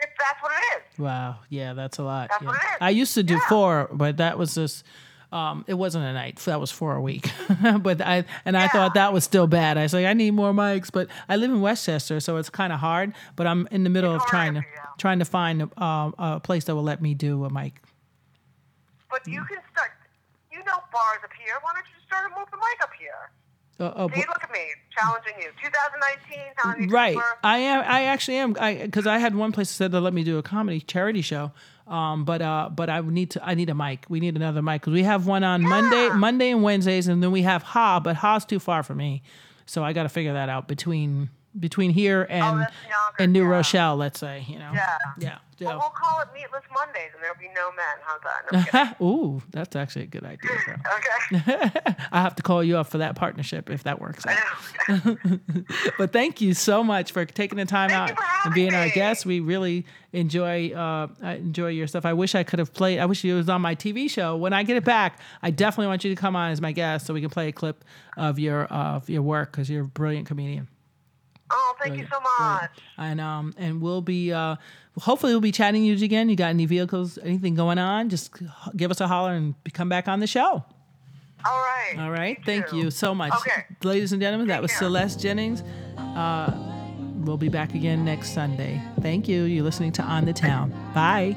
It, 0.00 0.10
that's 0.18 0.42
what 0.42 0.52
it 0.52 0.76
is. 0.92 0.98
Wow. 0.98 1.36
Yeah, 1.48 1.72
that's 1.74 1.98
a 1.98 2.02
lot. 2.02 2.28
That's 2.30 2.42
yeah. 2.42 2.48
what 2.48 2.56
it 2.56 2.64
is. 2.64 2.78
I 2.80 2.90
used 2.90 3.14
to 3.14 3.22
do 3.22 3.34
Yeah. 3.34 3.48
four, 3.48 3.88
but 3.92 4.16
that 4.18 4.38
was 4.38 4.54
just 4.54 4.84
um, 5.30 5.62
it 5.68 5.74
wasn't 5.74 6.04
a 6.06 6.12
night. 6.14 6.36
That 6.46 6.58
was 6.58 6.70
for 6.70 6.94
a 6.94 7.02
week. 7.02 7.30
but 7.80 8.00
I 8.00 8.24
and 8.46 8.56
I 8.56 8.62
Yeah. 8.62 8.68
thought 8.68 8.94
that 8.94 9.12
was 9.12 9.24
still 9.24 9.46
bad. 9.46 9.76
I 9.76 9.82
was 9.82 9.92
like, 9.92 10.06
I 10.06 10.14
need 10.14 10.30
more 10.32 10.52
mics, 10.52 10.90
but 10.90 11.08
I 11.28 11.36
live 11.36 11.50
in 11.50 11.60
Westchester, 11.60 12.18
so 12.20 12.36
it's 12.38 12.48
kind 12.48 12.72
of 12.72 12.80
hard. 12.80 13.12
But 13.36 13.46
I'm 13.46 13.68
in 13.70 13.84
the 13.84 13.90
middle 13.90 14.14
It's 14.14 14.24
of 14.24 14.30
trying 14.30 14.54
to 14.54 14.62
trying 14.96 15.18
to 15.18 15.24
find 15.26 15.62
um, 15.76 16.14
a 16.18 16.40
place 16.40 16.64
that 16.64 16.74
will 16.74 16.82
let 16.82 17.02
me 17.02 17.12
do 17.14 17.44
a 17.44 17.50
mic. 17.50 17.82
But 19.10 19.26
you 19.26 19.44
can 19.44 19.58
start. 19.72 19.90
You 20.50 20.58
know 20.64 20.80
bars 20.92 21.18
up 21.22 21.30
here. 21.38 21.54
Why 21.62 21.72
don't 21.74 21.84
you 21.86 22.00
start 22.06 22.32
a 22.32 22.38
move 22.38 22.48
the 22.50 22.56
mic 22.56 22.82
up 22.82 22.90
here? 22.98 23.30
Uh, 23.80 23.84
uh, 23.84 24.08
See, 24.08 24.20
look 24.20 24.42
at 24.42 24.50
me, 24.50 24.60
challenging 24.90 25.34
you. 25.40 25.50
2019, 25.62 26.38
telling 26.60 26.90
right. 26.90 27.16
I 27.44 27.58
am. 27.58 27.84
I 27.86 28.04
actually 28.04 28.38
am. 28.38 28.56
I 28.58 28.74
because 28.74 29.06
I 29.06 29.18
had 29.18 29.36
one 29.36 29.52
place 29.52 29.68
that 29.68 29.74
said 29.74 29.92
to 29.92 30.00
let 30.00 30.12
me 30.12 30.24
do 30.24 30.38
a 30.38 30.42
comedy 30.42 30.80
charity 30.80 31.22
show. 31.22 31.52
Um, 31.86 32.24
but 32.24 32.42
uh, 32.42 32.70
but 32.74 32.90
I 32.90 33.00
need 33.00 33.30
to. 33.30 33.46
I 33.46 33.54
need 33.54 33.70
a 33.70 33.74
mic. 33.74 34.04
We 34.08 34.20
need 34.20 34.36
another 34.36 34.62
mic 34.62 34.82
because 34.82 34.92
we 34.92 35.04
have 35.04 35.26
one 35.26 35.44
on 35.44 35.62
Monday, 35.62 36.08
Monday 36.10 36.50
and 36.50 36.62
Wednesdays, 36.62 37.06
and 37.06 37.22
then 37.22 37.30
we 37.30 37.42
have 37.42 37.62
Ha. 37.62 38.00
But 38.00 38.16
Ha's 38.16 38.44
too 38.44 38.58
far 38.58 38.82
for 38.82 38.94
me, 38.94 39.22
so 39.64 39.84
I 39.84 39.92
got 39.92 40.02
to 40.02 40.08
figure 40.08 40.32
that 40.32 40.48
out 40.48 40.66
between 40.66 41.30
between 41.58 41.90
here 41.90 42.26
and 42.28 42.42
Oh, 42.42 42.64
and 43.18 43.32
New 43.32 43.42
yeah. 43.44 43.48
Rochelle. 43.50 43.96
Let's 43.96 44.20
say 44.20 44.44
you 44.48 44.58
know. 44.58 44.70
Yeah. 44.74 44.98
Yeah. 45.18 45.38
Well, 45.60 45.78
we'll 45.78 45.88
call 45.90 46.20
it 46.20 46.28
Meatless 46.32 46.62
Mondays, 46.72 47.10
and 47.14 47.20
there'll 47.20 47.36
be 47.36 47.48
no 47.52 47.72
men. 47.72 47.96
How's 48.04 48.70
that? 48.72 48.96
No, 49.00 49.04
Ooh, 49.04 49.42
that's 49.50 49.74
actually 49.74 50.04
a 50.04 50.06
good 50.06 50.24
idea. 50.24 50.50
Okay. 50.98 51.70
I 52.12 52.22
have 52.22 52.36
to 52.36 52.42
call 52.42 52.62
you 52.62 52.78
up 52.78 52.86
for 52.86 52.98
that 52.98 53.16
partnership 53.16 53.68
if 53.68 53.82
that 53.82 54.00
works 54.00 54.24
out. 54.26 55.18
But 55.98 56.12
thank 56.12 56.40
you 56.40 56.54
so 56.54 56.82
much 56.84 57.12
for 57.12 57.24
taking 57.24 57.58
the 57.58 57.64
time 57.64 57.90
Thank 57.90 58.18
out 58.18 58.24
and 58.44 58.54
being 58.54 58.72
our 58.74 58.88
guest. 58.90 59.26
We 59.26 59.40
really 59.40 59.84
enjoy 60.12 60.70
uh, 60.70 61.08
I 61.22 61.34
enjoy 61.34 61.68
your 61.68 61.86
stuff. 61.86 62.04
I 62.06 62.12
wish 62.12 62.34
I 62.34 62.42
could 62.44 62.58
have 62.58 62.72
played. 62.72 62.98
I 63.00 63.06
wish 63.06 63.24
it 63.24 63.34
was 63.34 63.48
on 63.48 63.60
my 63.60 63.74
TV 63.74 64.08
show. 64.08 64.36
When 64.36 64.52
I 64.52 64.62
get 64.62 64.76
it 64.76 64.84
back, 64.84 65.20
I 65.42 65.50
definitely 65.50 65.88
want 65.88 66.04
you 66.04 66.14
to 66.14 66.20
come 66.20 66.36
on 66.36 66.52
as 66.52 66.60
my 66.60 66.72
guest 66.72 67.06
so 67.06 67.14
we 67.14 67.20
can 67.20 67.30
play 67.30 67.48
a 67.48 67.52
clip 67.52 67.84
of 68.16 68.38
your 68.38 68.64
of 68.64 69.10
your 69.10 69.22
work 69.22 69.52
because 69.52 69.68
you're 69.68 69.82
a 69.84 69.88
brilliant 69.88 70.26
comedian. 70.26 70.68
Oh, 71.50 71.74
thank 71.82 71.96
you 71.96 72.06
so 72.10 72.20
much. 72.20 72.70
And 72.96 73.20
um 73.20 73.54
and 73.56 73.80
we'll 73.80 74.02
be 74.02 74.32
uh 74.32 74.56
hopefully 75.00 75.32
we'll 75.32 75.40
be 75.40 75.52
chatting 75.52 75.84
you 75.84 75.94
again. 76.04 76.28
You 76.28 76.36
got 76.36 76.48
any 76.48 76.66
vehicles, 76.66 77.18
anything 77.18 77.54
going 77.54 77.78
on? 77.78 78.08
Just 78.08 78.32
give 78.76 78.90
us 78.90 79.00
a 79.00 79.08
holler 79.08 79.32
and 79.34 79.54
come 79.72 79.88
back 79.88 80.08
on 80.08 80.20
the 80.20 80.26
show. 80.26 80.64
All 81.44 81.58
right. 81.60 81.94
All 81.98 82.10
right. 82.10 82.38
You 82.38 82.44
Thank 82.44 82.68
too. 82.68 82.76
you 82.78 82.90
so 82.90 83.14
much. 83.14 83.32
Okay. 83.32 83.64
Ladies 83.82 84.12
and 84.12 84.20
gentlemen, 84.20 84.48
that 84.48 84.60
was 84.60 84.70
care. 84.72 84.80
Celeste 84.80 85.20
Jennings. 85.20 85.62
Uh, 85.96 86.52
we'll 87.18 87.36
be 87.36 87.48
back 87.48 87.74
again 87.74 88.04
next 88.04 88.34
Sunday. 88.34 88.82
Thank 89.00 89.28
you. 89.28 89.44
You're 89.44 89.64
listening 89.64 89.92
to 89.92 90.02
On 90.02 90.24
the 90.24 90.32
Town. 90.32 90.70
Bye. 90.94 91.36